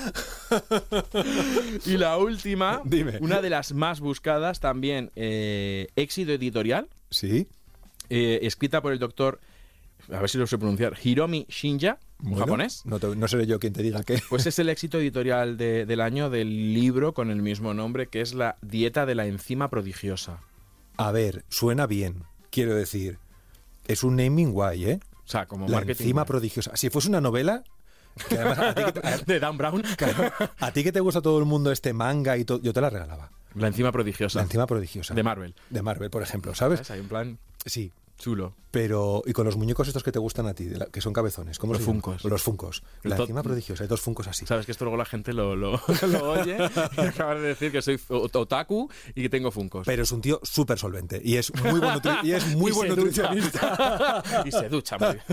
Y 1.86 1.97
la 1.97 2.18
última, 2.18 2.82
Dime. 2.98 3.18
una 3.22 3.42
de 3.42 3.50
las 3.50 3.74
más 3.74 4.00
buscadas 4.00 4.60
también, 4.60 5.12
eh, 5.16 5.88
éxito 5.96 6.32
editorial, 6.34 6.90
Sí. 7.10 7.48
eh, 8.10 8.40
escrita 8.44 8.82
por 8.82 8.92
el 8.94 9.00
doctor, 9.00 9.40
a 10.12 10.20
ver 10.20 10.30
si 10.30 10.38
lo 10.38 10.48
sé 10.48 10.58
pronunciar, 10.58 10.94
Hiromi 11.04 11.46
Shinja, 11.50 12.00
Bueno, 12.20 12.40
japonés. 12.40 12.86
No, 12.86 13.00
te- 13.00 13.16
no 13.16 13.28
seré 13.28 13.46
yo 13.48 13.60
quien 13.60 13.74
te 13.74 13.84
diga 13.84 14.04
que. 14.04 14.20
Pues 14.30 14.46
es 14.46 14.58
el 14.60 14.70
éxito 14.70 14.98
editorial 15.00 15.58
de- 15.58 15.86
del 15.86 16.02
año 16.02 16.30
del 16.30 16.74
libro 16.74 17.14
con 17.14 17.30
el 17.32 17.42
mismo 17.42 17.74
nombre, 17.74 18.08
que 18.08 18.22
es 18.22 18.34
La 18.34 18.58
dieta 18.62 19.06
de 19.06 19.16
la 19.16 19.26
enzima 19.28 19.70
prodigiosa. 19.70 20.42
A 20.98 21.12
ver, 21.12 21.46
suena 21.50 21.88
bien. 21.88 22.24
Quiero 22.50 22.76
decir, 22.76 23.20
es 23.88 24.04
un 24.04 24.16
naming 24.18 24.52
guay, 24.52 24.86
¿eh? 24.86 25.00
O 25.24 25.28
sea, 25.32 25.46
como 25.46 25.68
La 25.68 25.78
marketing. 25.78 26.04
enzima 26.04 26.26
prodigiosa. 26.26 26.76
Si 26.76 26.90
fuese 26.90 27.08
una 27.10 27.22
novela, 27.22 27.64
que 28.28 28.36
además 28.38 28.60
a 28.60 28.74
ti 28.76 28.84
que, 28.84 28.91
te, 28.93 29.07
a- 29.07 29.18
de 29.26 29.39
Dan 29.39 29.57
Brown. 29.57 29.82
claro, 29.97 30.32
a 30.60 30.72
ti 30.72 30.84
que 30.84 30.91
te 30.91 30.99
gusta 30.99 31.22
todo 31.22 31.39
el 31.39 31.45
mundo 31.45 31.72
este 31.72 31.93
manga 31.93 32.38
y 32.38 32.45
todo, 32.45 32.62
yo 32.62 32.74
te 32.74 32.82
la 32.82 32.89
regalaba. 32.89 33.32
La 33.55 33.68
enzima 33.68 33.91
prodigiosa. 33.91 34.39
La 34.39 34.43
enzima 34.43 34.68
prodigiosa. 34.68 35.14
De 35.14 35.24
Marvel. 35.24 35.55
De 35.70 35.82
Marvel, 35.82 36.10
por 36.10 36.22
ejemplo, 36.22 36.53
¿sabes? 36.53 36.80
¿Sabes? 36.80 36.91
Hay 36.91 36.99
un 36.99 37.07
plan 37.07 37.38
Sí. 37.66 37.91
Chulo. 38.20 38.54
Pero, 38.70 39.24
y 39.26 39.34
con 39.34 39.46
los 39.46 39.58
muñecos 39.58 39.88
estos 39.88 40.04
que 40.04 40.12
te 40.12 40.20
gustan 40.20 40.46
a 40.46 40.54
ti, 40.54 40.66
la- 40.70 40.86
que 40.86 41.02
son 41.02 41.12
cabezones, 41.12 41.58
¿cómo 41.58 41.74
Los? 41.74 41.82
Funkos. 41.82 42.24
Los 42.24 42.44
funcos. 42.44 42.84
La 43.02 43.16
enzima 43.18 43.42
prodigiosa, 43.42 43.84
hay 43.84 43.88
dos 43.88 44.00
funcos 44.02 44.28
así. 44.28 44.46
Sabes 44.46 44.68
que 44.68 44.72
esto 44.74 44.86
luego 44.86 44.96
la 44.98 45.06
gente 45.06 45.34
lo, 45.34 45.56
lo, 45.56 45.82
lo 46.12 46.30
oye 46.34 46.56
y 46.98 47.02
acaba 47.02 47.34
de 47.34 47.42
decir 47.42 47.72
que 47.72 47.82
soy 47.82 47.96
ot- 48.10 48.36
otaku 48.36 48.88
y 49.16 49.24
que 49.24 49.30
tengo 49.30 49.50
funcos. 49.50 49.88
Pero 49.88 50.04
es 50.04 50.12
un 50.12 50.22
tío 50.22 50.40
súper 50.44 50.78
solvente 50.78 51.20
y 51.24 51.38
es 51.38 51.52
muy 51.64 51.80
buen, 51.80 52.00
y 52.22 52.32
es 52.34 52.46
muy 52.56 52.70
Y 52.72 52.76
buen 52.76 52.90
nutricionista. 52.90 54.22
y 54.46 54.52
se 54.52 54.70
ducha 54.70 55.00
muy 55.00 55.14
bien. 55.14 55.24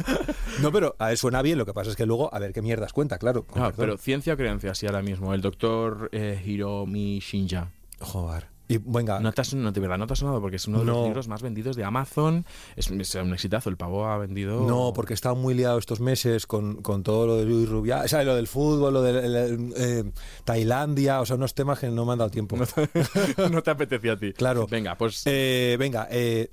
No, 0.62 0.72
pero 0.72 0.96
a 0.98 1.10
él 1.10 1.18
suena 1.18 1.42
bien, 1.42 1.58
lo 1.58 1.66
que 1.66 1.74
pasa 1.74 1.90
es 1.90 1.96
que 1.96 2.06
luego, 2.06 2.32
a 2.32 2.38
ver 2.38 2.54
qué 2.54 2.62
mierdas 2.62 2.94
cuenta, 2.94 3.18
claro. 3.18 3.44
Ah, 3.54 3.70
pero 3.76 3.98
ciencia 3.98 4.32
o 4.32 4.36
creencia, 4.38 4.74
sí, 4.74 4.86
ahora 4.86 5.02
mismo. 5.02 5.34
El 5.34 5.42
doctor 5.42 6.08
eh, 6.12 6.40
Hiromi 6.42 7.18
Shinja. 7.18 7.68
Joder. 8.00 8.46
Y 8.68 8.78
venga, 8.78 9.20
No 9.20 9.32
te, 9.32 9.40
has, 9.42 9.54
no, 9.54 9.70
de 9.70 9.80
verdad 9.80 9.96
no 9.96 10.06
te 10.08 10.14
ha 10.14 10.16
sonado 10.16 10.40
porque 10.40 10.56
es 10.56 10.66
uno 10.66 10.80
de 10.80 10.84
No. 10.86 10.92
los 10.94 11.04
libros 11.06 11.28
más 11.28 11.40
vendidos 11.40 11.76
de 11.76 11.84
Amazon. 11.84 12.44
Es, 12.74 12.90
es 12.90 13.14
un 13.14 13.32
exitazo. 13.32 13.70
El 13.70 13.76
pavo 13.76 14.06
ha 14.06 14.18
vendido. 14.18 14.66
no, 14.66 14.92
porque 14.92 15.12
he 15.12 15.14
estado 15.14 15.36
muy 15.36 15.54
liado 15.54 15.78
estos 15.78 16.00
meses 16.00 16.46
con, 16.46 16.82
con 16.82 17.02
todo 17.04 17.26
lo 17.28 17.36
de 17.36 17.44
Luis 17.44 17.68
Rubiá, 17.68 18.02
o 18.04 18.08
sea, 18.08 18.24
lo 18.24 18.34
del 18.34 18.48
fútbol, 18.48 18.92
lo 18.94 19.02
de 19.02 19.10
el- 19.24 19.72
eh, 19.76 20.04
Tailandia, 20.44 21.20
o 21.20 21.26
sea, 21.26 21.36
unos 21.36 21.54
temas 21.54 21.78
que 21.78 21.88
no 21.90 22.04
me 22.04 22.12
han 22.12 22.18
dado 22.18 22.30
tiempo. 22.30 22.56
no 23.50 23.62
te 23.62 23.70
apetecía 23.70 24.12
a 24.14 24.16
ti. 24.16 24.32
Claro. 24.32 24.66
Venga, 24.68 24.96
pues 24.96 25.22
Eh, 25.26 25.76
venga, 25.78 26.08
eh, 26.10 26.50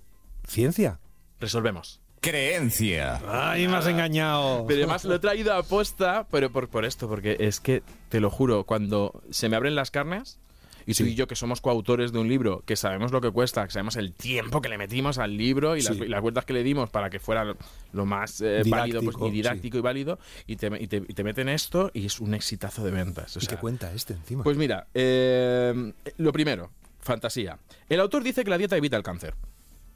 ciencia. 0.47 0.99
resolvemos. 1.39 1.99
Creencia. 2.22 3.22
Ay, 3.28 3.68
me 3.68 3.76
has 3.78 3.88
engañado. 3.88 4.66
Pero 4.68 4.80
además 4.84 5.03
lo 5.05 5.16
he 5.16 5.20
traído 5.20 5.53
a 5.53 5.64
posta, 5.64 6.26
pero 6.32 6.51
por, 6.51 6.70
por 6.70 6.86
esto, 6.86 7.07
porque 7.09 7.36
es 7.39 7.59
que, 7.59 7.84
te 8.09 8.20
lo 8.20 8.30
juro, 8.30 8.64
cuando 8.66 9.22
se 9.30 9.49
me 9.49 9.55
abren 9.57 9.76
las 9.76 9.91
carnes, 9.91 10.39
y 10.86 10.94
tú 10.94 11.04
Sí. 11.04 11.12
y 11.12 11.16
yo 11.16 11.28
que 11.28 11.36
somos 11.36 11.62
coautores 11.62 12.12
de 12.12 12.20
un 12.20 12.28
libro, 12.28 12.64
que 12.66 12.76
sabemos 12.76 13.12
lo 13.12 13.22
que 13.22 13.32
cuesta, 13.32 13.66
que 13.66 13.72
sabemos 13.72 13.96
el 13.96 14.14
tiempo 14.14 14.62
que 14.62 14.70
le 14.70 14.78
metimos 14.78 15.18
al 15.18 15.36
libro 15.38 15.76
y 15.78 15.82
las, 15.82 15.96
y 15.98 16.14
vueltas 16.22 16.46
que 16.46 16.54
le 16.54 16.64
dimos 16.64 16.90
para 16.90 17.10
que 17.10 17.20
fuera 17.20 17.44
lo- 17.44 17.58
lo 17.94 18.06
más 18.06 18.42
eh, 18.42 18.64
válido 18.68 19.02
pues, 19.02 19.16
Didáctico, 19.16 19.28
y 19.28 19.32
didáctico 19.32 19.78
y 19.78 19.82
válido, 19.82 20.20
y 20.48 20.56
te, 20.56 20.68
y, 20.80 20.88
te, 20.88 20.98
y 20.98 21.14
te 21.14 21.24
meten 21.24 21.50
esto 21.50 21.92
y 21.94 22.06
es 22.06 22.20
un 22.20 22.34
exitazo 22.34 22.84
de 22.84 22.92
ventas. 22.92 23.36
o 23.36 23.40
¿Y 23.40 23.44
sea, 23.44 23.50
qué 23.56 23.62
cuenta 23.62 23.94
este 23.94 24.14
encima? 24.14 24.44
Pues 24.44 24.58
mira, 24.58 24.88
eh, 24.94 25.94
lo 26.18 26.32
primero, 26.32 26.72
fantasía. 27.00 27.58
El 27.90 28.00
autor 28.00 28.24
dice 28.24 28.44
que 28.44 28.50
la 28.50 28.58
dieta 28.58 28.78
evita 28.78 28.98
el 28.98 29.04
cáncer. 29.04 29.36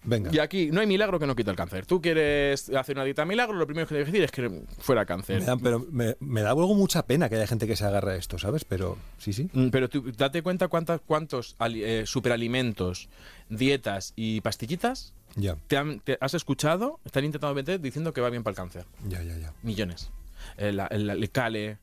Venga. 0.08 0.32
Y 0.34 0.40
aquí 0.40 0.72
no 0.72 0.82
hay 0.82 0.88
milagro 0.88 1.20
que 1.20 1.28
no 1.28 1.36
quita 1.36 1.52
el 1.52 1.58
cáncer. 1.58 1.86
Tú 1.86 2.02
quieres 2.02 2.70
hacer 2.70 2.96
una 2.96 3.04
dieta 3.06 3.26
milagro, 3.26 3.56
lo 3.58 3.68
primero 3.68 3.86
que 3.88 3.94
tienes 3.94 4.06
que 4.08 4.12
decir 4.12 4.24
es 4.24 4.32
que 4.32 4.64
fuera 4.80 5.06
cáncer. 5.06 5.40
Me 5.42 5.46
da, 5.46 5.58
pero 5.58 5.86
me, 5.92 6.16
me 6.20 6.42
da 6.42 6.54
luego 6.54 6.74
mucha 6.74 7.06
pena 7.06 7.30
que 7.30 7.36
haya 7.36 7.46
gente 7.48 7.68
que 7.68 7.76
se 7.76 7.86
agarra 7.86 8.14
a 8.14 8.16
esto, 8.16 8.40
¿sabes? 8.40 8.66
Pero 8.66 8.98
sí, 9.20 9.34
sí. 9.34 9.50
Mm, 9.54 9.70
Pero 9.70 9.90
tú 9.90 10.12
date 10.18 10.42
cuenta 10.42 10.68
cuántas, 10.70 11.02
cuántos 11.06 11.56
eh, 11.60 12.04
superalimentos, 12.06 13.10
dietas 13.50 14.14
y 14.16 14.42
pastillitas 14.42 15.14
Ya, 15.36 15.56
te, 15.68 15.78
han- 15.78 16.00
te 16.00 16.18
has 16.22 16.34
escuchado, 16.34 17.00
están 17.06 17.26
intentando 17.26 17.54
vender 17.54 17.80
diciendo 17.80 18.14
que 18.14 18.22
va 18.22 18.30
bien 18.30 18.44
para 18.44 18.52
el 18.54 18.56
cáncer. 18.58 18.86
ya, 19.08 19.22
ya, 19.22 19.38
ya. 19.38 19.54
Millones. 19.64 20.10
El, 20.58 20.80
el- 20.90 21.10
el 21.10 21.30
cale, 21.32 21.78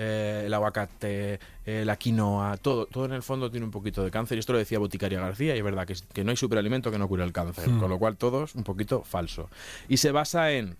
eh, 0.00 0.44
el 0.46 0.54
aguacate, 0.54 1.40
eh, 1.66 1.82
la 1.84 1.96
quinoa, 1.96 2.56
todo, 2.56 2.86
todo 2.86 3.04
en 3.06 3.12
el 3.12 3.22
fondo 3.22 3.50
tiene 3.50 3.66
un 3.66 3.72
poquito 3.72 4.04
de 4.04 4.10
cáncer. 4.12 4.36
Y 4.36 4.40
esto 4.40 4.52
lo 4.52 4.58
decía 4.60 4.78
Boticaria 4.78 5.20
García, 5.20 5.54
y 5.54 5.58
es 5.58 5.64
verdad 5.64 5.86
que, 5.86 6.24
no 6.24 6.30
hay 6.30 6.36
superalimento 6.36 6.90
que 6.92 6.98
no 6.98 7.08
cure 7.08 7.24
el 7.24 7.32
cáncer. 7.32 7.68
Hmm. 7.68 7.80
Con 7.80 7.90
lo 7.90 7.98
cual 7.98 8.16
todo 8.16 8.44
es 8.44 8.54
un 8.54 8.62
poquito 8.62 9.02
falso. 9.02 9.50
Y 9.88 9.96
se 9.96 10.12
basa 10.12 10.52
en, 10.52 10.76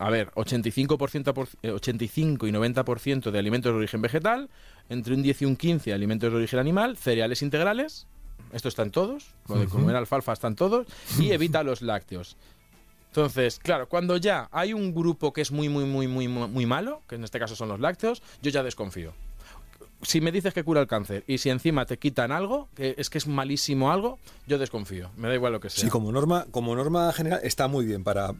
a 0.00 0.10
ver, 0.10 0.30
85%, 0.32 1.32
por- 1.32 1.48
eh, 1.62 1.70
85 1.70 2.46
y 2.48 2.50
90% 2.52 3.30
de 3.30 3.38
alimentos 3.38 3.72
de 3.72 3.78
origen 3.78 4.02
vegetal, 4.02 4.50
entre 4.88 5.14
un 5.14 5.22
10 5.22 5.42
y 5.42 5.44
un 5.44 5.56
15 5.56 5.92
alimentos 5.92 6.30
de 6.30 6.36
origen 6.36 6.58
animal, 6.58 6.96
cereales 6.96 7.42
integrales, 7.42 8.06
esto 8.52 8.68
está 8.68 8.82
en 8.82 8.90
todos, 8.90 9.34
lo 9.48 9.58
de 9.58 9.66
comer 9.66 9.96
alfalfa 9.96 10.32
está 10.32 10.48
en 10.48 10.56
todos, 10.56 10.86
y 11.18 11.30
evita 11.32 11.62
los 11.62 11.82
lácteos. 11.82 12.36
Entonces, 13.16 13.58
claro, 13.60 13.88
cuando 13.88 14.18
ya 14.18 14.46
hay 14.52 14.74
un 14.74 14.94
grupo 14.94 15.32
que 15.32 15.40
es 15.40 15.50
muy, 15.50 15.70
muy, 15.70 15.86
muy, 15.86 16.06
muy, 16.06 16.28
muy 16.28 16.66
malo, 16.66 17.00
que 17.08 17.14
en 17.14 17.24
este 17.24 17.38
caso 17.38 17.56
son 17.56 17.70
los 17.70 17.80
lácteos, 17.80 18.22
yo 18.42 18.50
ya 18.50 18.62
desconfío. 18.62 19.14
Si 20.02 20.20
me 20.20 20.30
dices 20.30 20.52
que 20.52 20.62
cura 20.62 20.82
el 20.82 20.86
cáncer 20.86 21.24
y 21.26 21.38
si 21.38 21.48
encima 21.48 21.86
te 21.86 21.98
quitan 21.98 22.30
algo, 22.30 22.68
que 22.74 22.94
es 22.98 23.08
que 23.08 23.16
es 23.16 23.26
malísimo 23.26 23.90
algo, 23.90 24.18
yo 24.46 24.58
desconfío. 24.58 25.10
Me 25.16 25.28
da 25.28 25.34
igual 25.34 25.54
lo 25.54 25.60
que 25.60 25.70
sea. 25.70 25.82
Sí, 25.82 25.88
como 25.88 26.12
norma, 26.12 26.44
como 26.50 26.76
norma 26.76 27.10
general 27.14 27.40
está 27.42 27.68
muy 27.68 27.86
bien 27.86 28.04
para, 28.04 28.34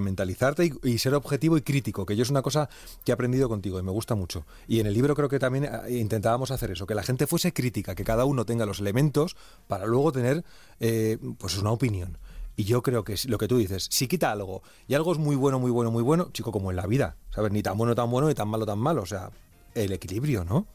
mentalizarte 0.00 0.64
y, 0.64 0.88
y 0.88 0.96
ser 0.96 1.12
objetivo 1.12 1.58
y 1.58 1.60
crítico, 1.60 2.06
que 2.06 2.16
yo 2.16 2.22
es 2.22 2.30
una 2.30 2.40
cosa 2.40 2.70
que 3.04 3.12
he 3.12 3.14
aprendido 3.14 3.50
contigo 3.50 3.78
y 3.78 3.82
me 3.82 3.92
gusta 3.92 4.14
mucho. 4.14 4.46
Y 4.66 4.80
en 4.80 4.86
el 4.86 4.94
libro 4.94 5.14
creo 5.14 5.28
que 5.28 5.38
también 5.38 5.66
eh, 5.66 5.98
intentábamos 5.98 6.50
hacer 6.50 6.70
eso, 6.70 6.86
que 6.86 6.94
la 6.94 7.02
gente 7.02 7.26
fuese 7.26 7.52
crítica, 7.52 7.94
que 7.94 8.04
cada 8.04 8.24
uno 8.24 8.46
tenga 8.46 8.64
los 8.64 8.80
elementos 8.80 9.36
para 9.66 9.84
luego 9.84 10.10
tener 10.10 10.42
eh, 10.80 11.18
pues 11.36 11.58
una 11.58 11.70
opinión. 11.70 12.16
Y 12.56 12.64
yo 12.64 12.82
creo 12.82 13.02
que 13.04 13.14
lo 13.28 13.38
que 13.38 13.48
tú 13.48 13.56
dices, 13.58 13.88
si 13.90 14.06
quita 14.08 14.30
algo 14.30 14.62
y 14.86 14.94
algo 14.94 15.12
es 15.12 15.18
muy 15.18 15.36
bueno, 15.36 15.58
muy 15.58 15.70
bueno, 15.70 15.90
muy 15.90 16.02
bueno, 16.02 16.28
chico, 16.32 16.52
como 16.52 16.70
en 16.70 16.76
la 16.76 16.86
vida, 16.86 17.16
¿sabes? 17.30 17.50
Ni 17.52 17.62
tan 17.62 17.78
bueno, 17.78 17.94
tan 17.94 18.10
bueno, 18.10 18.28
ni 18.28 18.34
tan 18.34 18.48
malo, 18.48 18.66
tan 18.66 18.78
malo. 18.78 19.02
O 19.02 19.06
sea, 19.06 19.30
el 19.74 19.90
equilibrio, 19.92 20.44
¿no? 20.44 20.66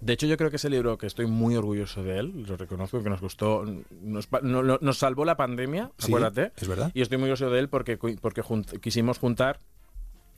De 0.00 0.12
hecho, 0.12 0.26
yo 0.28 0.36
creo 0.36 0.50
que 0.50 0.56
ese 0.56 0.70
libro 0.70 0.96
que 0.96 1.08
estoy 1.08 1.26
muy 1.26 1.56
orgulloso 1.56 2.04
de 2.04 2.18
él, 2.20 2.44
lo 2.46 2.56
reconozco, 2.56 3.02
que 3.02 3.10
nos 3.10 3.20
costó, 3.20 3.64
nos, 4.02 4.28
no- 4.42 4.78
nos 4.80 4.98
salvó 4.98 5.24
la 5.24 5.36
pandemia, 5.36 5.90
Sí, 5.98 6.06
acuérdate. 6.06 6.52
es 6.56 6.68
verdad. 6.68 6.92
Y 6.94 7.02
estoy 7.02 7.18
muy 7.18 7.28
orgulloso 7.30 7.52
de 7.52 7.58
él 7.58 7.68
porque, 7.68 7.96
porque 7.96 8.42
junt- 8.44 8.78
quisimos 8.78 9.18
juntar 9.18 9.58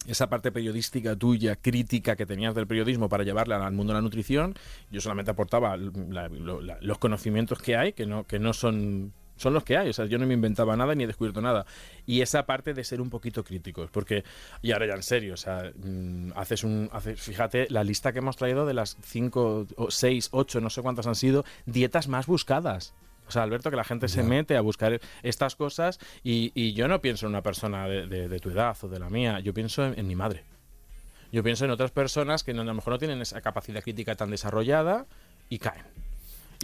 esa 0.07 0.29
parte 0.31 0.51
periodística 0.53 1.15
tuya, 1.17 1.57
crítica 1.57 2.17
que 2.17 2.25
tenías 2.25 2.55
del 2.55 2.67
periodismo 2.67 3.11
para 3.11 3.25
llevarla 3.25 3.67
al 3.67 3.75
mundo 3.75 3.93
de 3.93 3.99
la 3.99 4.03
nutrición. 4.03 4.55
Yo 4.91 5.03
solamente 5.03 5.33
aportaba 5.33 5.77
la- 5.77 6.29
lo- 6.29 6.63
la- 6.63 6.79
los 6.81 6.97
conocimientos 6.97 7.59
que 7.59 7.77
hay, 7.77 7.93
que 7.93 8.07
no, 8.07 8.25
que 8.25 8.39
no 8.39 8.55
son 8.55 9.13
son 9.37 9.53
los 9.55 9.65
que 9.65 9.77
hay, 9.77 9.89
o 9.89 9.93
sea, 9.93 10.07
yo 10.07 10.19
no 10.19 10.27
me 10.27 10.35
inventaba 10.35 10.77
nada 10.77 10.95
ni 10.95 11.05
he 11.05 11.07
descubierto 11.07 11.41
nada. 11.41 11.67
Y 12.07 12.21
esa 12.23 12.47
parte 12.47 12.73
de 12.75 12.85
ser 12.85 13.01
un 13.01 13.11
poquito 13.11 13.45
críticos, 13.45 13.91
porque, 13.91 14.25
y 14.63 14.73
ahora 14.73 14.87
ya 14.87 14.95
en 14.95 15.03
serio, 15.03 15.35
o 15.35 15.37
sea, 15.37 15.73
mm, 15.77 16.33
haces 16.37 16.65
un, 16.65 16.89
haces, 16.93 17.21
fíjate 17.21 17.67
la 17.71 17.85
lista 17.85 18.13
que 18.13 18.19
hemos 18.21 18.37
traído 18.37 18.67
de 18.67 18.75
las 18.75 18.97
cinco, 19.03 19.67
o 19.77 19.91
seis, 19.91 20.29
ocho, 20.33 20.61
no 20.61 20.71
sé 20.71 20.83
cuántas 20.83 21.07
han 21.07 21.15
sido, 21.15 21.45
dietas 21.67 22.09
más 22.09 22.27
buscadas. 22.27 22.95
O 23.29 23.31
sea, 23.33 23.43
Alberto, 23.43 23.71
que 23.71 23.77
la 23.77 23.83
gente 23.85 24.07
se 24.09 24.23
mete 24.23 24.57
a 24.57 24.61
buscar 24.61 25.01
estas 25.25 25.57
cosas 25.57 25.99
y, 26.23 26.53
y 26.55 26.75
yo 26.75 26.87
no 26.87 27.01
pienso 27.01 27.27
en 27.27 27.31
una 27.31 27.43
persona 27.43 27.89
de, 27.89 28.07
de- 28.07 28.29
de 28.29 28.39
tu 28.39 28.51
edad 28.51 28.77
o 28.83 28.89
de 28.89 29.01
la 29.01 29.11
mía, 29.11 29.41
yo 29.41 29.53
pienso 29.53 29.85
en, 29.85 29.99
en 29.99 30.07
mi 30.07 30.15
madre. 30.15 30.45
Yo 31.33 31.43
pienso 31.43 31.65
en 31.65 31.73
otras 31.73 31.91
personas 31.91 32.45
que 32.45 32.55
no- 32.55 32.63
a 32.63 32.65
lo 32.65 32.75
mejor 32.75 32.93
no 32.93 32.99
tienen 33.01 33.21
esa 33.21 33.41
capacidad 33.41 33.83
crítica 33.83 34.15
tan 34.15 34.31
desarrollada 34.31 35.07
y 35.49 35.59
caen. 35.59 35.85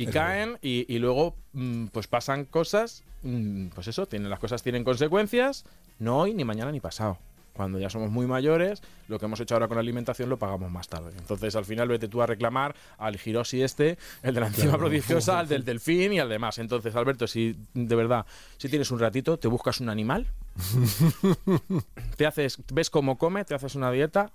Y 0.03 0.07
caen 0.07 0.59
y, 0.63 0.93
y 0.93 0.99
luego 0.99 1.37
mm, 1.53 1.87
pues 1.87 2.07
pasan 2.07 2.45
cosas, 2.45 3.03
mm, 3.23 3.69
pues 3.69 3.89
eso, 3.89 4.07
tienen, 4.07 4.31
las 4.31 4.39
cosas 4.39 4.63
tienen 4.63 4.85
consecuencias, 4.85 5.65
no 5.99 6.19
hoy, 6.19 6.35
ni 6.35 6.45
mañana, 6.45 6.73
ni 6.73 6.81
pasado. 6.81 7.19
Cuando 7.53 7.79
ya 7.79 7.91
somos 7.91 8.11
muy 8.11 8.27
mayores, 8.27 8.83
lo 9.09 9.19
que 9.19 9.27
hemos 9.27 9.39
hecho 9.41 9.55
ahora 9.55 9.69
con 9.69 9.77
la 9.77 9.83
alimentación 9.83 10.31
lo 10.31 10.39
pagamos 10.39 10.71
más 10.71 10.89
tarde. 10.89 11.13
Entonces, 11.19 11.55
al 11.55 11.67
final, 11.67 11.87
vete 11.87 12.09
tú 12.09 12.23
a 12.23 12.27
reclamar 12.27 12.75
al 12.97 13.19
Hiroshi 13.23 13.63
este, 13.63 13.99
el 14.23 14.35
de 14.35 14.41
la 14.41 14.47
enzima 14.47 14.79
prodigiosa, 14.79 15.39
al 15.39 15.49
del 15.49 15.65
delfín 15.67 16.15
y 16.15 16.19
al 16.19 16.31
demás. 16.31 16.59
Entonces, 16.59 16.97
Alberto, 16.97 17.27
si 17.27 17.55
de 17.75 17.95
verdad, 17.95 18.25
si 18.57 18.71
tienes 18.71 18.91
un 18.91 18.99
ratito, 18.99 19.39
te 19.39 19.49
buscas 19.49 19.81
un 19.81 19.91
animal, 19.91 20.27
te 22.17 22.25
haces, 22.25 22.59
ves 22.73 22.89
cómo 22.89 23.19
come, 23.19 23.45
te 23.45 23.55
haces 23.55 23.75
una 23.75 23.91
dieta. 23.91 24.33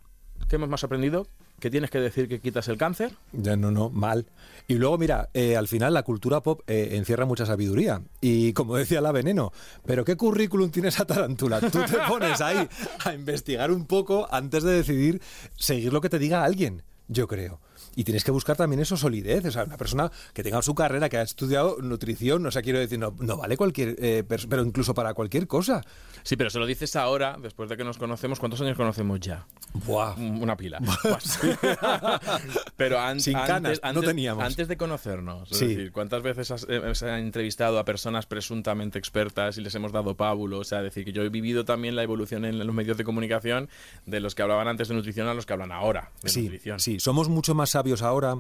¿Qué 0.48 0.58
hemos 0.58 0.70
más 0.70 0.84
aprendido? 0.84 1.28
Que 1.60 1.72
tienes 1.72 1.90
que 1.90 2.00
decir 2.00 2.28
que 2.28 2.40
quitas 2.40 2.68
el 2.68 2.78
cáncer. 2.78 3.14
Ya 3.32 3.56
no, 3.56 3.72
no, 3.72 3.90
mal. 3.90 4.28
Y 4.68 4.76
luego, 4.76 4.98
mira, 4.98 5.30
eh, 5.34 5.56
al 5.56 5.68
final 5.68 5.94
la 5.94 6.04
cultura 6.04 6.42
pop 6.42 6.62
eh, 6.68 6.90
encierra 6.92 7.26
mucha 7.26 7.46
sabiduría. 7.46 8.02
Y 8.22 8.54
como 8.54 8.76
decía 8.76 9.02
la 9.02 9.12
veneno, 9.12 9.52
pero 9.86 10.06
¿qué 10.06 10.16
currículum 10.16 10.70
tiene 10.70 10.90
esa 10.90 11.06
tarántula? 11.06 11.60
Tú 11.60 11.80
te 11.80 11.98
pones 12.08 12.42
ahí 12.42 12.68
a 13.04 13.14
investigar 13.14 13.72
un 13.72 13.86
poco 13.86 14.28
antes 14.30 14.64
de 14.64 14.74
decidir 14.74 15.22
seguir 15.56 15.94
lo 15.94 16.02
que 16.02 16.10
te 16.10 16.20
diga 16.20 16.44
alguien, 16.44 16.84
yo 17.08 17.28
creo. 17.28 17.60
Y 17.96 18.04
tienes 18.04 18.24
que 18.24 18.32
buscar 18.32 18.56
también 18.58 18.80
eso, 18.82 18.98
solidez. 18.98 19.46
O 19.46 19.52
sea, 19.52 19.64
una 19.64 19.78
persona 19.78 20.12
que 20.34 20.44
tenga 20.44 20.62
su 20.62 20.76
carrera, 20.76 21.10
que 21.10 21.18
ha 21.18 21.22
estudiado 21.22 21.78
nutrición, 21.82 22.46
o 22.46 22.52
sea, 22.52 22.62
quiero 22.62 22.80
decir, 22.80 23.00
no, 23.00 23.16
no 23.20 23.38
vale 23.38 23.58
cualquier, 23.58 23.96
eh, 24.00 24.24
pero 24.28 24.64
incluso 24.64 24.94
para 24.94 25.14
cualquier 25.14 25.48
cosa. 25.48 25.84
Sí, 26.24 26.36
pero 26.36 26.50
se 26.50 26.60
lo 26.60 26.66
dices 26.66 26.96
ahora, 26.96 27.38
después 27.42 27.70
de 27.70 27.78
que 27.78 27.84
nos 27.84 27.98
conocemos. 27.98 28.40
¿Cuántos 28.40 28.60
años 28.62 28.76
conocemos 28.76 29.20
ya? 29.20 29.46
Buah. 29.86 30.14
Una 30.18 30.56
pila. 30.58 30.80
Pues, 31.04 31.40
pero 32.76 33.00
an- 33.00 33.20
Sin 33.20 33.36
antes, 33.36 33.48
canas, 33.54 33.80
no 33.84 33.90
antes- 33.90 34.06
teníamos. 34.06 34.44
Antes 34.44 34.68
de 34.68 34.78
conocernos, 34.78 35.52
es 35.52 35.58
Sí. 35.58 35.68
decir, 35.68 35.92
¿cuántas 35.92 36.22
veces 36.24 36.52
has, 36.52 36.66
eh, 36.70 36.82
has 36.86 37.02
entrevistado 37.04 37.80
a 37.80 37.86
personas 37.86 38.26
presuntamente 38.26 39.00
expertas 39.00 39.58
y 39.58 39.62
les 39.62 39.74
hemos 39.76 39.92
dado 39.92 40.16
pábulo? 40.16 40.60
O 40.60 40.64
sea, 40.64 40.82
decir 40.82 41.06
que 41.06 41.12
yo 41.14 41.24
he 41.24 41.30
vivido 41.30 41.66
también 41.66 41.96
la 41.96 42.04
evolución 42.04 42.46
en 42.46 42.58
los 42.58 42.76
medios 42.76 42.98
de 42.98 43.04
comunicación 43.04 43.70
de 44.06 44.20
los 44.20 44.36
que 44.36 44.42
hablaban 44.42 44.68
antes 44.68 44.88
de 44.88 44.96
nutrición 44.96 45.28
a 45.28 45.34
los 45.34 45.46
que 45.46 45.54
hablan 45.54 45.72
ahora 45.72 46.12
de 46.24 46.30
Sí, 46.30 46.44
nutrición. 46.44 46.80
sí, 46.80 47.00
somos 47.00 47.30
mucho 47.30 47.56
más 47.56 47.67
sabios 47.68 48.02
ahora 48.02 48.38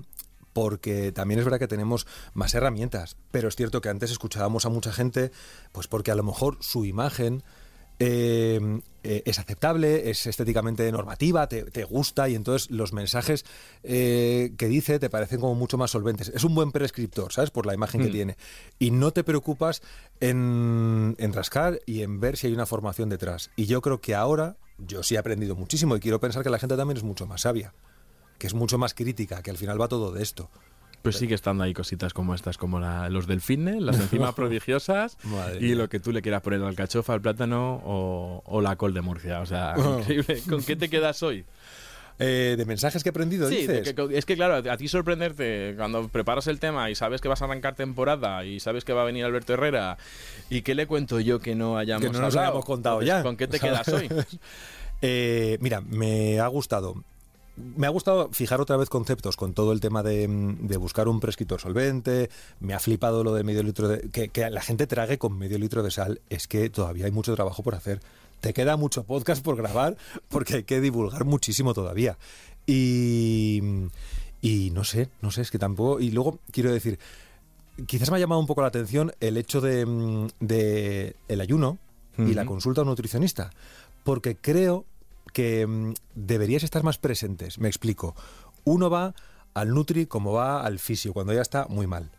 porque 0.53 1.11
también 1.11 1.39
es 1.39 1.45
verdad 1.45 1.59
que 1.59 1.67
tenemos 1.67 2.07
más 2.33 2.55
herramientas, 2.55 3.15
pero 3.29 3.47
es 3.47 3.55
cierto 3.55 3.79
que 3.79 3.89
antes 3.89 4.09
escuchábamos 4.09 4.65
a 4.65 4.69
mucha 4.69 4.91
gente, 4.91 5.31
pues 5.71 5.87
porque 5.87 6.09
a 6.09 6.15
lo 6.15 6.23
mejor 6.23 6.57
su 6.61 6.83
imagen 6.83 7.43
eh, 7.99 8.81
eh, 9.03 9.23
es 9.25 9.39
aceptable, 9.39 10.09
es 10.09 10.27
estéticamente 10.27 10.91
normativa, 10.91 11.47
te, 11.47 11.63
te 11.63 11.83
gusta 11.83 12.27
y 12.27 12.35
entonces 12.35 12.69
los 12.69 12.91
mensajes 12.91 13.45
eh, 13.83 14.53
que 14.57 14.67
dice 14.67 14.99
te 14.99 15.09
parecen 15.09 15.39
como 15.39 15.55
mucho 15.55 15.77
más 15.77 15.91
solventes. 15.91 16.29
Es 16.29 16.43
un 16.43 16.55
buen 16.55 16.71
prescriptor, 16.71 17.31
¿sabes? 17.31 17.51
Por 17.51 17.65
la 17.65 17.73
imagen 17.73 18.01
que 18.01 18.09
tiene. 18.09 18.35
Y 18.79 18.91
no 18.91 19.11
te 19.11 19.23
preocupas 19.23 19.81
en, 20.19 21.15
en 21.19 21.33
rascar 21.33 21.81
y 21.85 22.01
en 22.01 22.19
ver 22.19 22.35
si 22.35 22.47
hay 22.47 22.53
una 22.53 22.65
formación 22.65 23.09
detrás. 23.09 23.51
Y 23.55 23.65
yo 23.65 23.81
creo 23.81 24.01
que 24.01 24.15
ahora 24.15 24.57
yo 24.77 25.03
sí 25.03 25.15
he 25.15 25.17
aprendido 25.17 25.55
muchísimo 25.55 25.95
y 25.95 25.99
quiero 25.99 26.19
pensar 26.19 26.43
que 26.43 26.49
la 26.49 26.59
gente 26.59 26.77
también 26.77 26.97
es 26.97 27.03
mucho 27.03 27.25
más 27.25 27.41
sabia 27.41 27.73
que 28.37 28.47
es 28.47 28.53
mucho 28.53 28.77
más 28.77 28.93
crítica, 28.93 29.41
que 29.41 29.51
al 29.51 29.57
final 29.57 29.79
va 29.81 29.87
todo 29.87 30.11
de 30.11 30.23
esto. 30.23 30.49
Pues 31.03 31.15
sigue 31.17 31.35
estando 31.35 31.63
ahí 31.63 31.73
cositas 31.73 32.13
como 32.13 32.35
estas, 32.35 32.57
como 32.57 32.79
la- 32.79 33.07
los 33.09 33.27
del 33.27 33.39
fitness, 33.39 33.81
las 33.81 33.97
enzimas 33.99 34.33
prodigiosas 34.33 35.17
y 35.59 35.73
lo 35.75 35.87
que 35.89 35.99
tú 35.99 36.11
le 36.11 36.21
quieras 36.21 36.41
poner 36.41 36.61
al 36.63 36.75
cachofa, 36.75 37.13
al 37.13 37.21
plátano 37.21 37.81
o, 37.85 38.41
o 38.45 38.61
la 38.61 38.75
col 38.75 38.93
de 38.93 39.01
Murcia. 39.01 39.39
O 39.39 39.45
sea, 39.45 39.75
Oh. 39.77 39.99
increíble. 39.99 40.41
¿Con 40.49 40.63
qué 40.63 40.75
te 40.75 40.89
quedas 40.89 41.23
hoy? 41.23 41.45
Eh, 42.19 42.55
de 42.57 42.65
mensajes 42.65 43.03
que 43.03 43.09
he 43.09 43.11
aprendido, 43.11 43.47
Sí, 43.47 43.57
dices. 43.57 43.93
que- 43.93 44.17
es 44.17 44.25
que 44.25 44.35
claro, 44.35 44.69
a 44.69 44.75
ti 44.77 44.87
sorprenderte 44.87 45.75
cuando 45.77 46.07
preparas 46.09 46.47
el 46.47 46.59
tema 46.59 46.89
y 46.89 46.95
sabes 46.95 47.21
que 47.21 47.27
vas 47.27 47.41
a 47.43 47.45
arrancar 47.45 47.75
temporada 47.75 48.43
y 48.43 48.59
sabes 48.59 48.83
que 48.83 48.91
va 48.91 49.03
a 49.03 49.05
venir 49.05 49.23
Alberto 49.23 49.53
Herrera 49.53 49.97
y 50.49 50.63
qué 50.63 50.73
le 50.73 50.87
cuento 50.87 51.19
yo 51.19 51.39
que 51.39 51.53
no 51.53 51.77
hayamos 51.77 52.01
Que 52.07 52.11
no 52.11 52.19
nos 52.19 52.33
hablado? 52.35 52.47
hayamos 52.47 52.65
contado 52.65 53.01
Entonces, 53.01 53.17
ya. 53.19 53.23
¿Con 53.23 53.37
qué 53.37 53.47
te 53.47 53.59
quedas 53.59 53.87
hoy? 53.89 54.09
Eh, 55.01 55.57
mira, 55.61 55.81
me 55.81 56.39
ha 56.39 56.47
gustado. 56.47 57.03
Me 57.57 57.87
ha 57.87 57.89
gustado 57.89 58.29
fijar 58.31 58.61
otra 58.61 58.77
vez 58.77 58.89
conceptos 58.89 59.35
con 59.35 59.53
todo 59.53 59.71
el 59.71 59.79
tema 59.79 60.03
de, 60.03 60.27
mm, 60.27 60.67
de 60.67 60.77
buscar 60.77 61.07
un 61.07 61.19
prescriptor 61.19 61.59
solvente. 61.59 62.29
Me 62.59 62.73
ha 62.73 62.79
flipado 62.79 63.23
lo 63.23 63.33
de 63.33 63.43
medio 63.43 63.63
litro 63.63 63.87
de. 63.87 64.09
Que, 64.09 64.29
que 64.29 64.49
la 64.49 64.61
gente 64.61 64.87
trague 64.87 65.17
con 65.17 65.37
medio 65.37 65.57
litro 65.57 65.83
de 65.83 65.91
sal. 65.91 66.21
Es 66.29 66.47
que 66.47 66.69
todavía 66.69 67.05
hay 67.05 67.11
mucho 67.11 67.35
trabajo 67.35 67.63
por 67.63 67.75
hacer. 67.75 67.99
Te 68.41 68.53
queda 68.53 68.77
mucho 68.77 69.03
podcast 69.03 69.43
por 69.43 69.55
grabar 69.57 69.97
porque 70.29 70.57
hay 70.57 70.63
que 70.63 70.79
divulgar 70.79 71.25
muchísimo 71.25 71.73
todavía. 71.73 72.17
Y. 72.65 73.61
Y 74.39 74.69
no 74.71 74.83
sé, 74.83 75.09
no 75.21 75.31
sé, 75.31 75.41
es 75.41 75.51
que 75.51 75.57
tampoco. 75.57 75.99
Y 75.99 76.11
luego 76.11 76.39
quiero 76.51 76.71
decir, 76.71 76.99
quizás 77.85 78.09
me 78.11 78.17
ha 78.17 78.19
llamado 78.19 78.39
un 78.39 78.47
poco 78.47 78.61
la 78.61 78.67
atención 78.67 79.11
el 79.19 79.37
hecho 79.37 79.61
de, 79.61 79.85
mm, 79.85 80.27
de 80.39 81.15
el 81.27 81.41
ayuno 81.41 81.77
y 82.17 82.33
la 82.33 82.47
consulta 82.47 82.81
a 82.81 82.83
un 82.83 82.89
nutricionista, 82.89 83.51
porque 84.03 84.35
creo 84.35 84.85
que 85.37 85.67
mm, 85.67 85.93
deberíais 86.15 86.63
estar 86.63 86.81
más 86.81 86.97
presentes. 86.97 87.59
Me 87.59 87.67
explico. 87.67 88.15
Uno 88.63 88.89
va 88.89 89.13
al 89.53 89.69
nutri 89.69 90.07
como 90.07 90.33
va 90.33 90.65
al 90.65 90.79
fisio, 90.79 91.13
cuando 91.13 91.31
ya 91.31 91.43
está 91.43 91.67
muy 91.69 91.85
mal. 91.85 92.09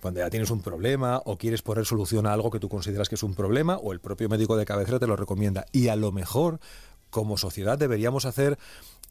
Cuando 0.00 0.18
ya 0.18 0.28
tienes 0.28 0.50
un 0.50 0.60
problema 0.60 1.22
o 1.24 1.38
quieres 1.38 1.62
poner 1.62 1.86
solución 1.86 2.26
a 2.26 2.32
algo 2.32 2.50
que 2.50 2.58
tú 2.58 2.68
consideras 2.68 3.08
que 3.08 3.14
es 3.14 3.22
un 3.22 3.36
problema 3.36 3.76
o 3.76 3.92
el 3.92 4.00
propio 4.00 4.28
médico 4.28 4.56
de 4.56 4.64
cabecera 4.64 4.98
te 4.98 5.06
lo 5.06 5.14
recomienda. 5.14 5.66
Y 5.70 5.86
a 5.86 5.94
lo 5.94 6.10
mejor, 6.10 6.58
como 7.14 7.38
sociedad, 7.38 7.78
deberíamos 7.78 8.24
hacer 8.26 8.58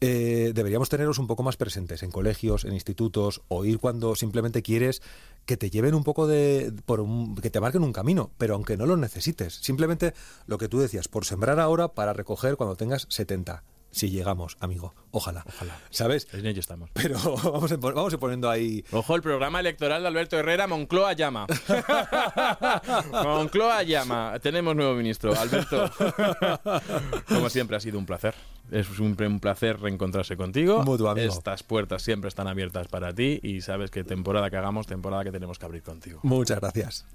eh, 0.00 0.52
deberíamos 0.54 0.88
tenerlos 0.90 1.18
un 1.18 1.26
poco 1.26 1.42
más 1.42 1.56
presentes 1.56 2.02
en 2.02 2.10
colegios, 2.10 2.64
en 2.66 2.74
institutos, 2.74 3.40
o 3.48 3.64
ir 3.64 3.78
cuando 3.78 4.14
simplemente 4.16 4.60
quieres 4.62 5.00
que 5.46 5.56
te 5.56 5.70
lleven 5.70 5.94
un 5.94 6.04
poco 6.04 6.26
de. 6.26 6.72
Por 6.84 7.00
un- 7.00 7.34
que 7.36 7.48
te 7.48 7.60
marquen 7.60 7.82
un 7.84 7.92
camino, 7.92 8.30
pero 8.36 8.54
aunque 8.54 8.76
no 8.76 8.84
lo 8.86 8.96
necesites. 8.96 9.54
Simplemente 9.54 10.12
lo 10.46 10.58
que 10.58 10.68
tú 10.68 10.78
decías, 10.80 11.08
por 11.08 11.24
sembrar 11.24 11.58
ahora 11.60 11.88
para 11.88 12.12
recoger 12.12 12.56
cuando 12.56 12.76
tengas 12.76 13.06
70. 13.08 13.62
Si 13.94 14.10
llegamos, 14.10 14.56
amigo. 14.58 14.92
Ojalá. 15.12 15.44
Ojalá. 15.46 15.78
¿Sabes? 15.90 16.26
En 16.32 16.44
ello 16.46 16.58
estamos. 16.58 16.90
Pero 16.94 17.16
vamos 17.44 17.70
a, 17.70 17.76
vamos 17.76 18.12
a 18.12 18.18
poniendo 18.18 18.50
ahí. 18.50 18.84
Ojo, 18.90 19.14
el 19.14 19.22
programa 19.22 19.60
electoral 19.60 20.02
de 20.02 20.08
Alberto 20.08 20.36
Herrera, 20.36 20.66
Moncloa 20.66 21.12
llama. 21.12 21.46
Moncloa 23.12 23.84
llama. 23.84 24.36
Tenemos 24.42 24.74
nuevo 24.74 24.94
ministro, 24.94 25.32
Alberto. 25.38 25.88
Como 27.28 27.48
siempre, 27.48 27.76
ha 27.76 27.80
sido 27.80 28.00
un 28.00 28.04
placer. 28.04 28.34
Es 28.70 28.86
siempre 28.86 29.26
un 29.26 29.40
placer 29.40 29.78
reencontrarse 29.80 30.36
contigo. 30.36 30.82
Mutuo, 30.84 31.10
amigo. 31.10 31.32
Estas 31.32 31.62
puertas 31.62 32.02
siempre 32.02 32.28
están 32.28 32.48
abiertas 32.48 32.88
para 32.88 33.12
ti 33.12 33.40
y 33.42 33.60
sabes 33.60 33.90
que 33.90 34.04
temporada 34.04 34.50
que 34.50 34.56
hagamos, 34.56 34.86
temporada 34.86 35.22
que 35.22 35.30
tenemos 35.30 35.58
que 35.58 35.66
abrir 35.66 35.82
contigo. 35.82 36.20
Muchas 36.22 36.60
gracias. 36.60 37.06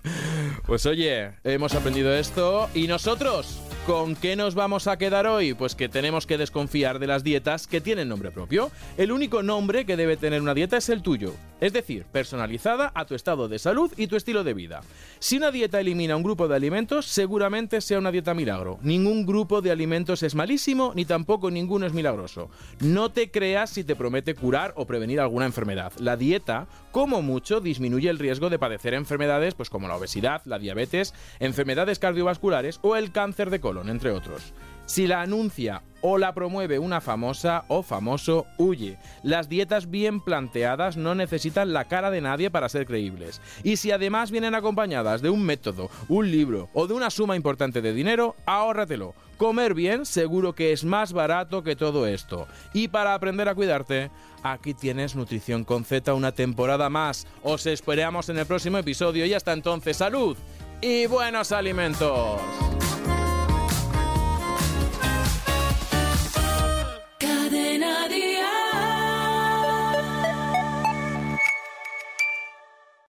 Pues 0.66 0.86
oye, 0.86 1.32
hemos 1.44 1.74
aprendido 1.74 2.14
esto 2.14 2.70
y 2.74 2.88
nosotros, 2.88 3.62
¿con 3.86 4.16
qué 4.16 4.36
nos 4.36 4.56
vamos 4.56 4.88
a 4.88 4.98
quedar 4.98 5.26
hoy? 5.28 5.54
Pues 5.54 5.76
que 5.76 5.90
tenemos 5.90 6.28
que 6.28 6.38
desconfiar 6.38 7.00
de 7.00 7.08
las 7.08 7.24
dietas 7.24 7.68
que 7.68 7.82
tienen 7.82 8.10
nombre 8.10 8.32
propio. 8.32 8.72
El 8.98 9.12
único 9.12 9.44
nombre 9.44 9.86
que 9.86 9.98
debe 9.98 10.18
tener 10.18 10.42
una 10.42 10.54
dieta 10.54 10.78
es 10.78 10.90
el 10.90 11.02
tuyo, 11.02 11.34
es 11.60 11.74
decir, 11.74 12.06
personalizada 12.12 12.92
a 12.94 13.06
tu 13.06 13.16
estado 13.16 13.48
de 13.48 13.60
salud 13.60 13.92
y 13.98 14.08
tu 14.08 14.16
estilo 14.16 14.44
de 14.44 14.54
vida. 14.54 14.82
Si 15.20 15.38
una 15.38 15.52
dieta 15.52 15.80
elimina 15.80 16.16
un 16.16 16.24
grupo 16.24 16.48
de 16.48 16.56
alimentos, 16.56 17.06
seguramente 17.08 17.82
sea 17.82 18.00
una 18.00 18.12
dieta 18.12 18.34
milagro. 18.34 18.80
Ningún 18.82 19.26
grupo 19.26 19.62
de 19.62 19.72
alimentos 19.72 20.24
es 20.24 20.36
malísimo, 20.36 20.94
ni 20.96 21.06
ninguno 21.50 21.86
es 21.86 21.94
milagroso. 21.94 22.50
No 22.80 23.12
te 23.12 23.32
creas 23.32 23.70
si 23.70 23.84
te 23.84 23.96
promete 23.96 24.36
curar 24.36 24.74
o 24.76 24.86
prevenir 24.86 25.20
alguna 25.20 25.46
enfermedad. 25.46 25.94
La 26.00 26.18
dieta, 26.18 26.68
como 26.92 27.22
mucho, 27.22 27.62
disminuye 27.62 28.10
el 28.10 28.20
riesgo 28.20 28.50
de 28.50 28.60
padecer 28.60 28.94
enfermedades 28.94 29.56
pues 29.56 29.70
como 29.70 29.88
la 29.88 29.96
obesidad, 29.96 30.42
la 30.46 30.60
diabetes, 30.60 31.14
enfermedades 31.40 32.00
cardiovasculares 32.00 32.80
o 32.82 32.96
el 32.96 33.12
cáncer 33.12 33.50
de 33.50 33.60
colon, 33.60 33.90
entre 33.90 34.12
otros. 34.12 34.54
Si 34.86 35.08
la 35.08 35.22
anuncia 35.22 35.84
o 36.02 36.18
la 36.18 36.34
promueve 36.34 36.80
una 36.80 37.02
famosa 37.02 37.66
o 37.68 37.84
famoso, 37.84 38.46
huye. 38.58 38.98
Las 39.24 39.50
dietas 39.50 39.90
bien 39.90 40.22
planteadas 40.22 40.98
no 40.98 41.16
necesitan 41.16 41.74
la 41.74 41.88
cara 41.88 42.12
de 42.12 42.22
nadie 42.22 42.50
para 42.50 42.70
ser 42.70 42.86
creíbles. 42.86 43.42
Y 43.64 43.78
si 43.78 43.92
además 43.92 44.32
vienen 44.32 44.56
acompañadas 44.56 45.22
de 45.22 45.30
un 45.30 45.44
método, 45.44 45.90
un 46.08 46.32
libro 46.32 46.70
o 46.74 46.88
de 46.88 46.94
una 46.94 47.10
suma 47.10 47.36
importante 47.36 47.82
de 47.82 47.94
dinero, 47.94 48.36
ahórratelo. 48.46 49.14
Comer 49.38 49.74
bien 49.74 50.06
seguro 50.06 50.54
que 50.54 50.74
es 50.74 50.84
más 50.84 51.14
barato 51.14 51.64
que 51.64 51.78
todo 51.78 52.06
esto. 52.08 52.46
Y 52.74 52.90
para 52.90 53.14
aprender 53.14 53.48
a 53.48 53.56
cuidarte, 53.56 54.12
aquí 54.44 54.74
tienes 54.74 55.16
Nutrición 55.16 55.64
con 55.64 55.86
Z 55.86 56.14
una 56.14 56.34
temporada 56.34 56.90
más. 56.90 57.26
Os 57.42 57.66
esperamos 57.66 58.28
en 58.28 58.38
el 58.38 58.46
próximo 58.46 58.78
episodio 58.78 59.26
y 59.26 59.34
hasta 59.34 59.54
entonces 59.54 59.96
salud 59.96 60.36
y 60.82 61.08
buenos 61.08 61.52
alimentos. 61.52 62.42
Cadena 67.50 68.08
Dial. 68.08 68.69